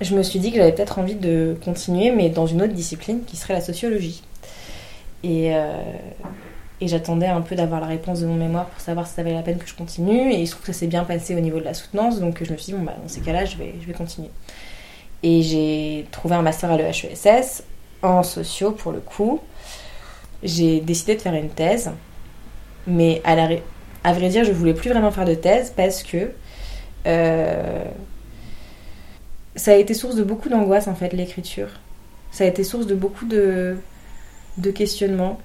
je 0.00 0.14
me 0.14 0.22
suis 0.22 0.38
dit 0.38 0.50
que 0.50 0.58
j'avais 0.58 0.72
peut-être 0.72 0.98
envie 0.98 1.14
de 1.14 1.56
continuer, 1.64 2.10
mais 2.10 2.28
dans 2.28 2.46
une 2.46 2.62
autre 2.62 2.72
discipline 2.72 3.22
qui 3.24 3.36
serait 3.36 3.54
la 3.54 3.60
sociologie. 3.60 4.22
Et, 5.22 5.54
euh, 5.54 5.82
et 6.80 6.88
j'attendais 6.88 7.26
un 7.26 7.40
peu 7.40 7.54
d'avoir 7.54 7.80
la 7.80 7.86
réponse 7.86 8.20
de 8.20 8.26
mon 8.26 8.34
mémoire 8.34 8.66
pour 8.66 8.80
savoir 8.80 9.06
si 9.06 9.14
ça 9.14 9.22
valait 9.22 9.34
la 9.34 9.42
peine 9.42 9.58
que 9.58 9.66
je 9.66 9.74
continue. 9.74 10.32
Et 10.32 10.44
se 10.46 10.52
trouve 10.52 10.66
que 10.66 10.72
ça 10.72 10.80
s'est 10.80 10.86
bien 10.86 11.04
passé 11.04 11.34
au 11.34 11.40
niveau 11.40 11.58
de 11.58 11.64
la 11.64 11.74
soutenance, 11.74 12.20
donc 12.20 12.42
je 12.42 12.52
me 12.52 12.56
suis 12.56 12.72
dit, 12.72 12.78
bon, 12.78 12.84
bah, 12.84 12.96
dans 13.00 13.08
ces 13.08 13.20
cas-là, 13.20 13.44
je 13.44 13.56
vais, 13.56 13.74
je 13.80 13.86
vais 13.86 13.94
continuer. 13.94 14.30
Et 15.22 15.42
j'ai 15.42 16.06
trouvé 16.10 16.34
un 16.34 16.42
master 16.42 16.70
à 16.70 16.76
l'EHESS, 16.76 17.62
en 18.02 18.22
sociaux 18.22 18.72
pour 18.72 18.92
le 18.92 19.00
coup. 19.00 19.40
J'ai 20.42 20.80
décidé 20.80 21.16
de 21.16 21.20
faire 21.20 21.34
une 21.34 21.48
thèse, 21.48 21.90
mais 22.86 23.20
à 23.24 23.34
la, 23.34 23.48
à 24.04 24.12
vrai 24.12 24.28
dire, 24.28 24.44
je 24.44 24.52
voulais 24.52 24.74
plus 24.74 24.90
vraiment 24.90 25.10
faire 25.10 25.24
de 25.24 25.34
thèse 25.34 25.72
parce 25.74 26.02
que 26.02 26.30
euh, 27.06 27.84
ça 29.56 29.72
a 29.72 29.74
été 29.76 29.94
source 29.94 30.14
de 30.14 30.22
beaucoup 30.22 30.48
d'angoisse 30.48 30.88
en 30.88 30.94
fait, 30.94 31.12
l'écriture. 31.12 31.68
Ça 32.30 32.44
a 32.44 32.46
été 32.46 32.64
source 32.64 32.86
de 32.86 32.94
beaucoup 32.94 33.24
de, 33.24 33.76
de 34.58 34.70
questionnements. 34.70 35.40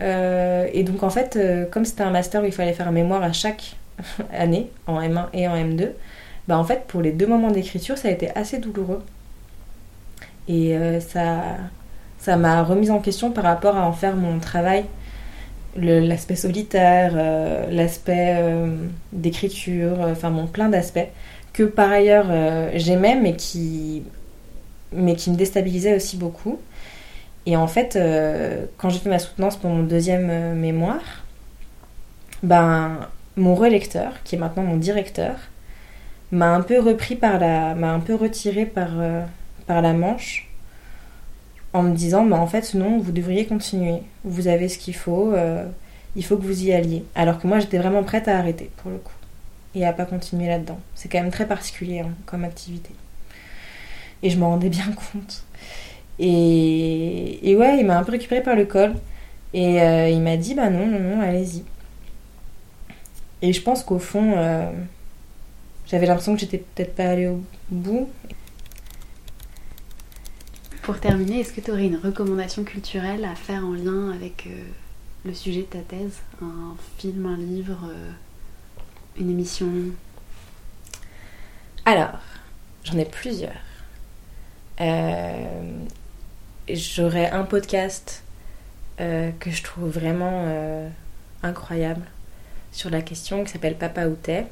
Euh, 0.00 0.66
et 0.72 0.82
donc 0.82 1.02
en 1.02 1.10
fait, 1.10 1.36
euh, 1.36 1.66
comme 1.66 1.84
c'était 1.84 2.02
un 2.02 2.10
master 2.10 2.42
où 2.42 2.46
il 2.46 2.52
fallait 2.52 2.72
faire 2.72 2.88
un 2.88 2.92
mémoire 2.92 3.22
à 3.22 3.32
chaque 3.32 3.76
année, 4.32 4.70
en 4.86 5.00
M1 5.00 5.26
et 5.32 5.48
en 5.48 5.56
M2, 5.56 5.90
bah 6.48 6.58
en 6.58 6.64
fait 6.64 6.84
pour 6.86 7.02
les 7.02 7.12
deux 7.12 7.26
moments 7.26 7.50
d'écriture, 7.50 7.98
ça 7.98 8.08
a 8.08 8.10
été 8.10 8.30
assez 8.36 8.58
douloureux. 8.58 9.02
Et 10.48 10.76
ça 11.00 11.42
ça 12.18 12.36
m'a 12.36 12.62
remise 12.62 12.90
en 12.90 12.98
question 12.98 13.30
par 13.30 13.44
rapport 13.44 13.76
à 13.76 13.86
en 13.86 13.92
faire 13.92 14.16
mon 14.16 14.40
travail 14.40 14.84
l'aspect 15.76 16.36
solitaire, 16.36 17.12
euh, 17.14 17.70
l'aspect 17.70 18.36
euh, 18.38 18.74
d'écriture, 19.12 20.02
euh, 20.02 20.12
enfin 20.12 20.30
bon, 20.30 20.46
plein 20.46 20.68
d'aspects 20.68 21.06
que 21.52 21.64
par 21.64 21.90
ailleurs 21.90 22.26
j'aimais 22.76 23.16
mais 23.20 23.34
qui, 23.34 24.04
mais 24.92 25.16
qui 25.16 25.30
me 25.30 25.36
déstabilisaient 25.36 25.96
aussi 25.96 26.16
beaucoup. 26.16 26.60
Et 27.46 27.56
en 27.56 27.66
fait, 27.66 27.98
quand 28.76 28.90
j'ai 28.90 28.98
fait 28.98 29.08
ma 29.08 29.18
soutenance 29.18 29.56
pour 29.56 29.70
mon 29.70 29.82
deuxième 29.82 30.54
mémoire, 30.54 31.24
ben, 32.42 33.08
mon 33.36 33.54
relecteur, 33.54 34.22
qui 34.24 34.36
est 34.36 34.38
maintenant 34.38 34.62
mon 34.62 34.76
directeur, 34.76 35.36
m'a 36.32 36.54
un 36.54 36.60
peu 36.60 36.78
repris 36.78 37.16
par 37.16 37.38
la, 37.38 37.74
m'a 37.74 37.92
un 37.92 38.00
peu 38.00 38.14
retiré 38.14 38.66
par, 38.66 38.90
par 39.66 39.80
la 39.80 39.94
manche 39.94 40.50
en 41.72 41.82
me 41.82 41.94
disant 41.94 42.24
bah, 42.24 42.36
en 42.36 42.46
fait 42.46 42.74
non 42.74 42.98
vous 42.98 43.12
devriez 43.12 43.46
continuer. 43.46 44.02
Vous 44.24 44.48
avez 44.48 44.68
ce 44.68 44.78
qu'il 44.78 44.94
faut 44.94 45.32
euh, 45.32 45.66
il 46.16 46.24
faut 46.24 46.36
que 46.36 46.42
vous 46.44 46.64
y 46.64 46.72
alliez. 46.72 47.04
Alors 47.14 47.38
que 47.38 47.46
moi 47.46 47.60
j'étais 47.60 47.78
vraiment 47.78 48.02
prête 48.02 48.28
à 48.28 48.38
arrêter 48.38 48.70
pour 48.78 48.90
le 48.90 48.98
coup 48.98 49.12
et 49.74 49.86
à 49.86 49.92
pas 49.92 50.04
continuer 50.04 50.48
là-dedans. 50.48 50.78
C'est 50.94 51.08
quand 51.08 51.20
même 51.20 51.30
très 51.30 51.46
particulier 51.46 52.00
hein, 52.00 52.10
comme 52.26 52.44
activité. 52.44 52.90
Et 54.22 54.30
je 54.30 54.38
m'en 54.38 54.50
rendais 54.50 54.68
bien 54.68 54.86
compte 54.86 55.44
et, 56.20 57.50
et 57.50 57.56
ouais 57.56 57.78
il 57.80 57.86
m'a 57.86 57.98
un 57.98 58.04
peu 58.04 58.12
récupéré 58.12 58.42
par 58.42 58.54
le 58.54 58.66
col. 58.66 58.94
Et 59.52 59.82
euh, 59.82 60.08
il 60.08 60.20
m'a 60.20 60.36
dit 60.36 60.54
bah 60.54 60.70
non 60.70 60.86
non 60.86 61.00
non 61.00 61.20
allez-y. 61.20 61.64
Et 63.42 63.52
je 63.52 63.60
pense 63.62 63.82
qu'au 63.82 63.98
fond 63.98 64.34
euh, 64.36 64.70
j'avais 65.86 66.06
l'impression 66.06 66.34
que 66.34 66.40
j'étais 66.40 66.58
peut-être 66.58 66.94
pas 66.94 67.10
allée 67.10 67.26
au 67.26 67.42
bout. 67.68 68.08
Pour 70.82 70.98
terminer, 70.98 71.40
est-ce 71.40 71.52
que 71.52 71.60
tu 71.60 71.70
aurais 71.70 71.86
une 71.86 71.98
recommandation 71.98 72.64
culturelle 72.64 73.24
à 73.24 73.34
faire 73.34 73.64
en 73.64 73.72
lien 73.72 74.10
avec 74.12 74.46
euh, 74.46 74.62
le 75.24 75.34
sujet 75.34 75.60
de 75.60 75.66
ta 75.66 75.80
thèse? 75.80 76.18
Un 76.42 76.76
film, 76.98 77.26
un 77.26 77.36
livre, 77.36 77.90
une 79.18 79.30
émission? 79.30 79.68
Alors, 81.84 82.18
j'en 82.84 82.98
ai 82.98 83.04
plusieurs. 83.04 83.52
Euh, 86.70 86.74
j'aurais 86.76 87.30
un 87.30 87.44
podcast 87.44 88.22
que 88.98 89.50
je 89.50 89.62
trouve 89.62 89.88
vraiment 89.88 90.44
incroyable 91.42 92.02
sur 92.70 92.90
la 92.90 93.00
question 93.00 93.44
qui 93.44 93.50
s'appelle 93.50 93.76
Papa 93.76 94.06
ou 94.06 94.14
t'es 94.14 94.44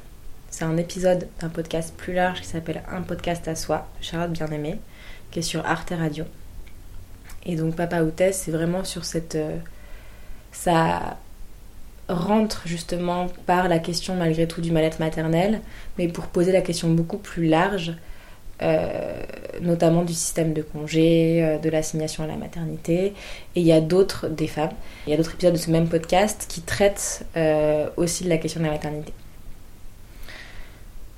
C'est 0.49 0.65
un 0.65 0.75
épisode 0.77 1.27
d'un 1.39 1.49
podcast 1.49 1.93
plus 1.95 2.13
large 2.13 2.41
qui 2.41 2.47
s'appelle 2.47 2.81
Un 2.91 3.03
podcast 3.03 3.47
à 3.47 3.53
soi, 3.53 3.87
Charlotte 4.01 4.31
Bien-Aimée 4.31 4.79
qui 5.31 5.39
est 5.39 5.43
sur 5.43 5.65
Arte 5.65 5.93
Radio. 5.97 6.25
Et 7.45 7.55
donc 7.55 7.75
Papa 7.75 8.01
Hôtesse, 8.01 8.41
c'est 8.45 8.51
vraiment 8.51 8.83
sur 8.83 9.05
cette... 9.05 9.35
Euh, 9.35 9.57
ça 10.51 11.17
rentre 12.07 12.63
justement 12.65 13.27
par 13.45 13.67
la 13.67 13.77
question 13.77 14.15
malgré 14.15 14.47
tout 14.47 14.61
du 14.61 14.71
mal-être 14.71 14.99
maternel, 14.99 15.61
mais 15.97 16.07
pour 16.07 16.27
poser 16.27 16.51
la 16.51 16.61
question 16.61 16.89
beaucoup 16.89 17.17
plus 17.17 17.45
large, 17.45 17.89
euh, 17.89 17.93
notamment 19.61 20.03
du 20.03 20.13
système 20.13 20.53
de 20.53 20.61
congé, 20.61 21.43
euh, 21.43 21.57
de 21.57 21.69
l'assignation 21.69 22.23
à 22.23 22.27
la 22.27 22.35
maternité. 22.35 23.13
Et 23.55 23.61
il 23.61 23.65
y 23.65 23.71
a 23.71 23.81
d'autres, 23.81 24.27
des 24.27 24.47
femmes, 24.47 24.73
il 25.07 25.11
y 25.11 25.13
a 25.13 25.17
d'autres 25.17 25.33
épisodes 25.33 25.53
de 25.53 25.59
ce 25.59 25.71
même 25.71 25.87
podcast 25.87 26.45
qui 26.47 26.61
traitent 26.61 27.25
aussi 27.97 28.23
de 28.23 28.29
la 28.29 28.37
question 28.37 28.59
de 28.61 28.65
la 28.65 28.71
maternité. 28.71 29.13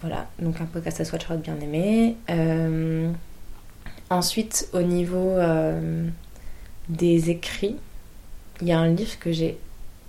Voilà, 0.01 0.27
donc 0.39 0.59
un 0.59 0.65
podcast 0.65 1.01
à 1.01 1.35
de 1.35 1.41
bien 1.41 1.59
aimé. 1.61 2.15
Ensuite, 4.11 4.67
au 4.73 4.81
niveau 4.81 5.29
euh, 5.29 6.05
des 6.89 7.29
écrits, 7.29 7.77
il 8.59 8.67
y 8.67 8.73
a 8.73 8.77
un 8.77 8.89
livre 8.89 9.17
que 9.19 9.31
j'ai 9.31 9.57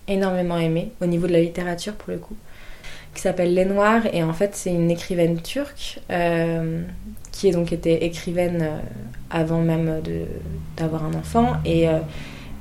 énormément 0.09 0.59
aimé, 0.59 0.91
au 1.01 1.07
niveau 1.07 1.29
de 1.29 1.33
la 1.33 1.41
littérature 1.41 1.95
pour 1.95 2.11
le 2.11 2.19
coup, 2.19 2.35
qui 3.15 3.21
s'appelle 3.21 3.55
Les 3.55 3.65
Noirs. 3.65 4.03
Et 4.13 4.25
en 4.25 4.33
fait, 4.33 4.57
c'est 4.57 4.75
une 4.75 4.91
écrivaine 4.91 5.41
turque 5.41 6.01
euh, 6.11 6.83
qui 7.33 7.49
est 7.49 7.53
donc 7.53 7.73
été 7.73 8.05
écrivaine 8.05 8.59
euh, 8.63 8.79
avant 9.31 9.61
même 9.61 10.03
d'avoir 10.77 11.05
un 11.05 11.15
enfant 11.15 11.55
et, 11.65 11.87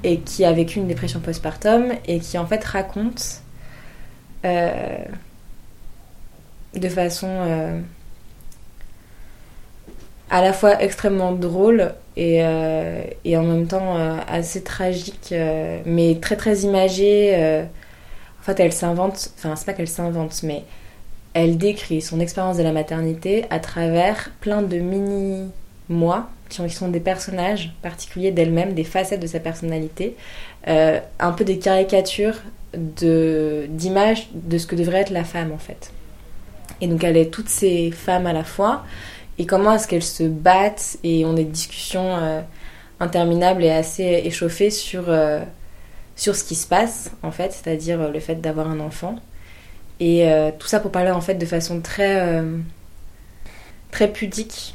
et 0.03 0.19
qui 0.21 0.45
a 0.45 0.53
vécu 0.53 0.79
une 0.79 0.87
dépression 0.87 1.19
postpartum 1.19 1.91
et 2.07 2.19
qui 2.19 2.37
en 2.37 2.45
fait 2.45 2.63
raconte 2.63 3.41
de 4.43 5.09
façon 6.89 7.83
à 10.31 10.41
la 10.41 10.53
fois 10.53 10.81
extrêmement 10.81 11.33
drôle 11.33 11.93
et, 12.15 12.43
euh, 12.43 13.03
et 13.25 13.37
en 13.37 13.43
même 13.43 13.67
temps 13.67 13.97
euh, 13.97 14.17
assez 14.27 14.63
tragique, 14.63 15.29
euh, 15.33 15.81
mais 15.85 16.17
très 16.21 16.37
très 16.37 16.59
imagée. 16.59 17.65
en 18.39 18.43
fait, 18.43 18.59
elle 18.59 18.73
s'invente, 18.73 19.31
enfin, 19.37 19.55
c'est 19.55 19.65
pas 19.65 19.73
qu'elle 19.73 19.87
s'invente, 19.87 20.41
mais 20.43 20.63
elle 21.33 21.57
décrit 21.57 22.01
son 22.01 22.19
expérience 22.19 22.57
de 22.57 22.63
la 22.63 22.71
maternité 22.71 23.45
à 23.49 23.59
travers 23.59 24.31
plein 24.41 24.61
de 24.61 24.77
mini-moi 24.77 26.29
qui 26.49 26.69
sont 26.69 26.89
des 26.89 26.99
personnages 26.99 27.73
particuliers 27.81 28.31
d'elle-même, 28.31 28.73
des 28.73 28.83
facettes 28.83 29.21
de 29.21 29.27
sa 29.27 29.39
personnalité, 29.39 30.17
un 30.67 31.31
peu 31.31 31.45
des 31.45 31.59
caricatures 31.59 32.35
d'images 32.73 34.29
de, 34.33 34.49
de 34.49 34.57
ce 34.57 34.67
que 34.67 34.75
devrait 34.75 34.99
être 34.99 35.11
la 35.11 35.23
femme 35.23 35.53
en 35.53 35.57
fait. 35.57 35.91
Et 36.81 36.87
donc 36.87 37.03
elle 37.03 37.15
est 37.15 37.29
toutes 37.29 37.49
ces 37.49 37.91
femmes 37.91 38.27
à 38.27 38.33
la 38.33 38.43
fois, 38.43 38.83
et 39.37 39.45
comment 39.45 39.73
est-ce 39.73 39.87
qu'elles 39.87 40.03
se 40.03 40.23
battent 40.23 40.97
et 41.03 41.25
ont 41.25 41.33
des 41.33 41.45
discussions 41.45 42.17
euh, 42.17 42.41
interminables 42.99 43.63
et 43.63 43.71
assez 43.71 44.21
échauffées 44.25 44.69
sur, 44.69 45.05
euh, 45.07 45.41
sur 46.15 46.35
ce 46.35 46.43
qui 46.43 46.55
se 46.55 46.67
passe 46.67 47.11
en 47.23 47.31
fait, 47.31 47.51
c'est-à-dire 47.53 48.01
euh, 48.01 48.11
le 48.11 48.19
fait 48.19 48.35
d'avoir 48.35 48.69
un 48.69 48.79
enfant. 48.79 49.15
Et 50.03 50.27
tout 50.57 50.65
ça 50.65 50.79
pour 50.79 50.91
parler 50.91 51.11
en 51.11 51.21
fait 51.21 51.35
de 51.35 51.45
façon 51.45 51.79
très, 51.79 52.43
très 53.91 54.07
pudique, 54.07 54.73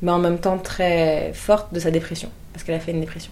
mais 0.00 0.10
en 0.10 0.18
même 0.18 0.38
temps 0.38 0.56
très 0.56 1.30
forte 1.34 1.74
de 1.74 1.78
sa 1.78 1.90
dépression, 1.90 2.30
parce 2.54 2.64
qu'elle 2.64 2.74
a 2.74 2.80
fait 2.80 2.92
une 2.92 3.00
dépression. 3.00 3.30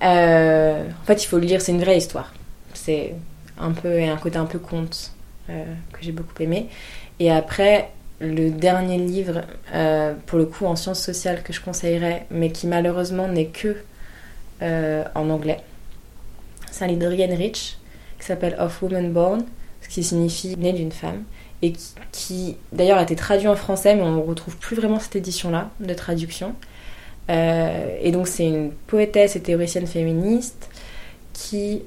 en 0.00 1.04
fait, 1.04 1.22
il 1.22 1.26
faut 1.26 1.36
le 1.36 1.44
lire, 1.44 1.60
c'est 1.60 1.72
une 1.72 1.82
vraie 1.82 1.98
histoire. 1.98 2.32
C'est 2.72 3.14
un 3.58 3.72
peu 3.72 4.02
un 4.02 4.16
côté 4.16 4.38
un 4.38 4.46
peu 4.46 4.58
conte 4.58 5.12
que 5.48 5.98
j'ai 6.00 6.12
beaucoup 6.12 6.42
aimé. 6.42 6.70
Et 7.20 7.30
après, 7.30 7.90
le 8.20 8.50
dernier 8.50 8.98
livre, 8.98 9.42
euh, 9.74 10.14
pour 10.26 10.38
le 10.38 10.46
coup 10.46 10.66
en 10.66 10.76
sciences 10.76 11.02
sociales, 11.02 11.42
que 11.42 11.52
je 11.52 11.60
conseillerais, 11.60 12.26
mais 12.30 12.50
qui 12.50 12.66
malheureusement 12.66 13.28
n'est 13.28 13.46
que 13.46 13.76
euh, 14.62 15.04
en 15.14 15.30
anglais. 15.30 15.60
C'est 16.70 16.84
un 16.84 16.88
livre 16.88 17.00
d'Adrienne 17.00 17.34
Rich 17.34 17.76
qui 18.18 18.26
s'appelle 18.26 18.56
Of 18.58 18.82
Woman 18.82 19.12
Born, 19.12 19.44
ce 19.84 19.88
qui 19.88 20.02
signifie 20.02 20.56
né 20.56 20.72
d'une 20.72 20.90
femme, 20.90 21.22
et 21.62 21.72
qui, 22.10 22.56
d'ailleurs 22.72 22.98
a 22.98 23.02
été 23.04 23.14
traduit 23.16 23.48
en 23.48 23.56
français, 23.56 23.94
mais 23.94 24.02
on 24.02 24.16
ne 24.16 24.22
retrouve 24.22 24.56
plus 24.58 24.74
vraiment 24.74 24.98
cette 24.98 25.16
édition-là 25.16 25.70
de 25.80 25.94
traduction. 25.94 26.54
Euh, 27.30 27.96
et 28.02 28.10
donc 28.10 28.28
c'est 28.28 28.46
une 28.46 28.72
poétesse 28.86 29.36
et 29.36 29.40
théoricienne 29.40 29.86
féministe 29.86 30.68
qui 31.32 31.82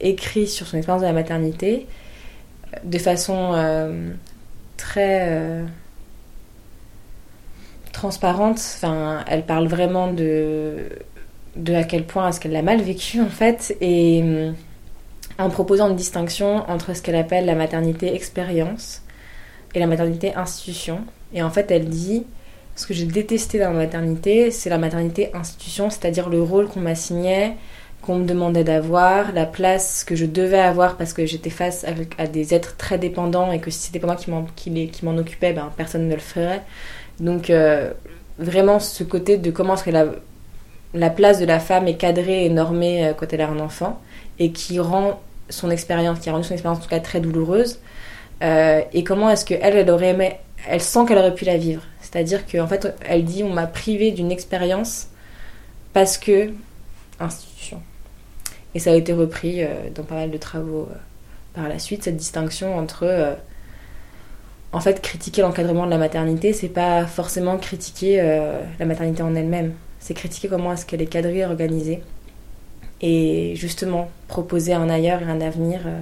écrit 0.00 0.46
sur 0.46 0.66
son 0.66 0.76
expérience 0.76 1.02
de 1.02 1.06
la 1.06 1.12
maternité 1.12 1.86
de 2.84 2.98
façon 2.98 3.54
très 4.76 5.28
euh, 5.28 5.64
transparente. 7.92 8.56
Enfin, 8.56 9.24
elle 9.28 9.44
parle 9.44 9.66
vraiment 9.66 10.12
de, 10.12 10.88
de 11.56 11.74
à 11.74 11.84
quel 11.84 12.04
point 12.04 12.28
est-ce 12.28 12.40
qu'elle 12.40 12.52
l'a 12.52 12.62
mal 12.62 12.80
vécu 12.80 13.20
en 13.20 13.28
fait, 13.28 13.76
et 13.80 14.22
euh, 14.22 14.52
en 15.38 15.50
proposant 15.50 15.88
une 15.90 15.96
distinction 15.96 16.68
entre 16.70 16.94
ce 16.94 17.02
qu'elle 17.02 17.16
appelle 17.16 17.46
la 17.46 17.54
maternité 17.54 18.14
expérience 18.14 19.02
et 19.74 19.78
la 19.80 19.86
maternité 19.86 20.34
institution. 20.34 21.00
Et 21.34 21.42
en 21.42 21.50
fait, 21.50 21.70
elle 21.70 21.88
dit 21.88 22.24
ce 22.74 22.86
que 22.86 22.94
j'ai 22.94 23.04
détesté 23.04 23.58
dans 23.58 23.70
la 23.70 23.78
maternité, 23.78 24.50
c'est 24.50 24.70
la 24.70 24.78
maternité 24.78 25.34
institution, 25.34 25.90
c'est-à-dire 25.90 26.28
le 26.28 26.42
rôle 26.42 26.68
qu'on 26.68 26.80
m'assignait 26.80 27.56
qu'on 28.02 28.16
me 28.16 28.24
demandait 28.24 28.64
d'avoir, 28.64 29.32
la 29.32 29.46
place 29.46 30.04
que 30.04 30.14
je 30.14 30.26
devais 30.26 30.60
avoir 30.60 30.96
parce 30.96 31.12
que 31.12 31.26
j'étais 31.26 31.50
face 31.50 31.84
à, 32.18 32.26
des 32.26 32.54
êtres 32.54 32.76
très 32.76 32.98
dépendants 32.98 33.50
et 33.50 33.58
que 33.58 33.70
si 33.70 33.80
c'était 33.80 33.98
pas 33.98 34.06
moi 34.06 34.16
qui 34.16 34.30
m'en, 34.30 34.46
qui, 34.54 34.90
occupais, 35.18 35.52
ben, 35.52 35.72
personne 35.76 36.08
ne 36.08 36.14
le 36.14 36.20
ferait. 36.20 36.62
Donc 37.18 37.50
euh, 37.50 37.92
vraiment 38.38 38.78
ce 38.78 39.02
côté 39.02 39.38
de 39.38 39.50
comment 39.50 39.74
est-ce 39.74 39.84
que 39.84 39.90
la, 39.90 40.06
la 40.94 41.10
place 41.10 41.40
de 41.40 41.46
la 41.46 41.58
femme 41.58 41.88
est 41.88 41.96
cadrée 41.96 42.44
et 42.44 42.48
normée 42.48 43.06
euh, 43.06 43.12
quand 43.12 43.32
elle 43.32 43.40
a 43.40 43.48
un 43.48 43.58
enfant 43.58 44.00
et 44.38 44.52
qui 44.52 44.78
rend 44.78 45.20
son 45.48 45.70
expérience, 45.70 46.20
qui 46.20 46.28
a 46.28 46.32
rendu 46.32 46.44
son 46.44 46.54
expérience 46.54 46.78
en 46.78 46.82
tout 46.82 46.88
cas 46.88 47.00
très 47.00 47.20
douloureuse, 47.20 47.80
euh, 48.42 48.82
et 48.92 49.04
comment 49.04 49.30
est-ce 49.30 49.44
qu'elle, 49.44 49.76
elle 49.76 49.90
aurait 49.90 50.10
aimé, 50.10 50.36
elle 50.68 50.80
sent 50.80 51.00
qu'elle 51.06 51.18
aurait 51.18 51.34
pu 51.34 51.44
la 51.44 51.56
vivre. 51.56 51.82
C'est-à-dire 52.00 52.46
qu'en 52.46 52.66
fait, 52.66 52.94
elle 53.08 53.24
dit 53.24 53.42
on 53.42 53.52
m'a 53.52 53.66
privé 53.66 54.10
d'une 54.10 54.30
expérience 54.30 55.08
parce 55.92 56.18
que 56.18 56.50
institution. 57.18 57.82
Et 58.74 58.78
ça 58.78 58.90
a 58.90 58.94
été 58.94 59.12
repris 59.12 59.62
euh, 59.62 59.68
dans 59.94 60.02
pas 60.02 60.16
mal 60.16 60.30
de 60.30 60.36
travaux 60.36 60.88
euh, 60.90 60.96
par 61.54 61.68
la 61.68 61.78
suite, 61.78 62.04
cette 62.04 62.16
distinction 62.16 62.76
entre 62.76 63.36
en 64.72 64.80
fait 64.80 65.00
critiquer 65.00 65.40
l'encadrement 65.40 65.86
de 65.86 65.90
la 65.90 65.96
maternité, 65.96 66.52
c'est 66.52 66.68
pas 66.68 67.06
forcément 67.06 67.56
critiquer 67.56 68.18
la 68.78 68.84
maternité 68.84 69.22
en 69.22 69.34
elle-même, 69.34 69.72
c'est 69.98 70.12
critiquer 70.12 70.48
comment 70.48 70.74
est-ce 70.74 70.84
qu'elle 70.84 71.00
est 71.00 71.06
cadrée, 71.06 71.46
organisée 71.46 72.02
et 73.00 73.54
justement 73.56 74.10
proposer 74.28 74.72
un 74.72 74.88
ailleurs 74.88 75.22
et 75.22 75.30
un 75.30 75.40
avenir 75.40 75.80
euh, 75.86 76.00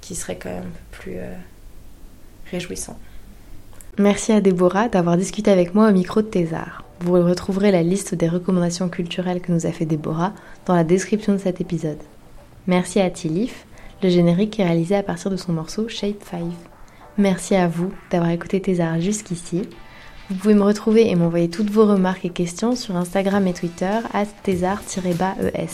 qui 0.00 0.14
serait 0.14 0.36
quand 0.36 0.50
même 0.50 0.70
plus 0.90 1.16
euh, 1.16 1.34
réjouissant. 2.50 2.98
Merci 3.98 4.32
à 4.32 4.40
Déborah 4.40 4.88
d'avoir 4.88 5.16
discuté 5.16 5.50
avec 5.50 5.74
moi 5.74 5.88
au 5.88 5.92
micro 5.92 6.22
de 6.22 6.26
Thésar. 6.26 6.84
Vous 7.00 7.12
retrouverez 7.12 7.72
la 7.72 7.82
liste 7.82 8.14
des 8.14 8.28
recommandations 8.28 8.88
culturelles 8.88 9.40
que 9.40 9.52
nous 9.52 9.66
a 9.66 9.72
fait 9.72 9.84
Déborah 9.84 10.32
dans 10.66 10.74
la 10.74 10.84
description 10.84 11.32
de 11.32 11.38
cet 11.38 11.60
épisode. 11.60 11.98
Merci 12.66 13.00
à 13.00 13.10
Tilif, 13.10 13.66
le 14.02 14.08
générique 14.08 14.58
est 14.58 14.64
réalisé 14.64 14.96
à 14.96 15.02
partir 15.02 15.30
de 15.30 15.36
son 15.36 15.52
morceau 15.52 15.88
Shape 15.88 16.22
5. 16.30 16.42
Merci 17.18 17.54
à 17.54 17.68
vous 17.68 17.92
d'avoir 18.10 18.30
écouté 18.30 18.60
Thésar 18.60 19.00
jusqu'ici. 19.00 19.68
Vous 20.32 20.38
pouvez 20.38 20.54
me 20.54 20.62
retrouver 20.62 21.10
et 21.10 21.14
m'envoyer 21.14 21.50
toutes 21.50 21.68
vos 21.68 21.84
remarques 21.84 22.24
et 22.24 22.30
questions 22.30 22.74
sur 22.74 22.96
Instagram 22.96 23.46
et 23.46 23.52
Twitter 23.52 23.98
à 24.14 24.24
thésar-es. 24.24 25.66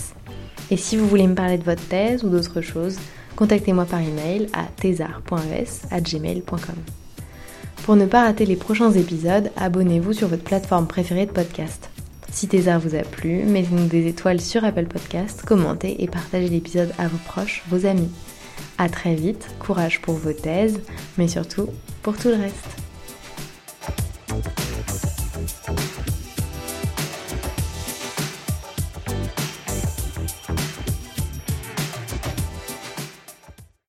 Et 0.72 0.76
si 0.76 0.96
vous 0.96 1.06
voulez 1.06 1.28
me 1.28 1.36
parler 1.36 1.58
de 1.58 1.62
votre 1.62 1.86
thèse 1.86 2.24
ou 2.24 2.28
d'autres 2.28 2.60
choses, 2.60 2.98
contactez-moi 3.36 3.84
par 3.84 4.00
email 4.00 4.48
à 4.52 4.64
thésar.es@gmail.com. 4.64 6.74
Pour 7.84 7.94
ne 7.94 8.06
pas 8.06 8.24
rater 8.24 8.46
les 8.46 8.56
prochains 8.56 8.90
épisodes, 8.90 9.52
abonnez-vous 9.56 10.12
sur 10.12 10.26
votre 10.26 10.42
plateforme 10.42 10.88
préférée 10.88 11.26
de 11.26 11.30
podcast. 11.30 11.88
Si 12.32 12.48
Thésar 12.48 12.80
vous 12.80 12.96
a 12.96 13.02
plu, 13.02 13.44
mettez-nous 13.44 13.86
des 13.86 14.08
étoiles 14.08 14.40
sur 14.40 14.64
Apple 14.64 14.86
Podcast, 14.86 15.44
commentez 15.46 16.02
et 16.02 16.08
partagez 16.08 16.48
l'épisode 16.48 16.92
à 16.98 17.06
vos 17.06 17.18
proches, 17.28 17.62
vos 17.68 17.86
amis. 17.86 18.10
A 18.76 18.88
très 18.88 19.14
vite, 19.14 19.46
courage 19.60 20.02
pour 20.02 20.16
vos 20.16 20.32
thèses, 20.32 20.80
mais 21.16 21.28
surtout 21.28 21.68
pour 22.02 22.16
tout 22.16 22.26
le 22.26 22.34
reste. 22.34 22.87
Thank 24.40 25.96
you. 25.96 25.97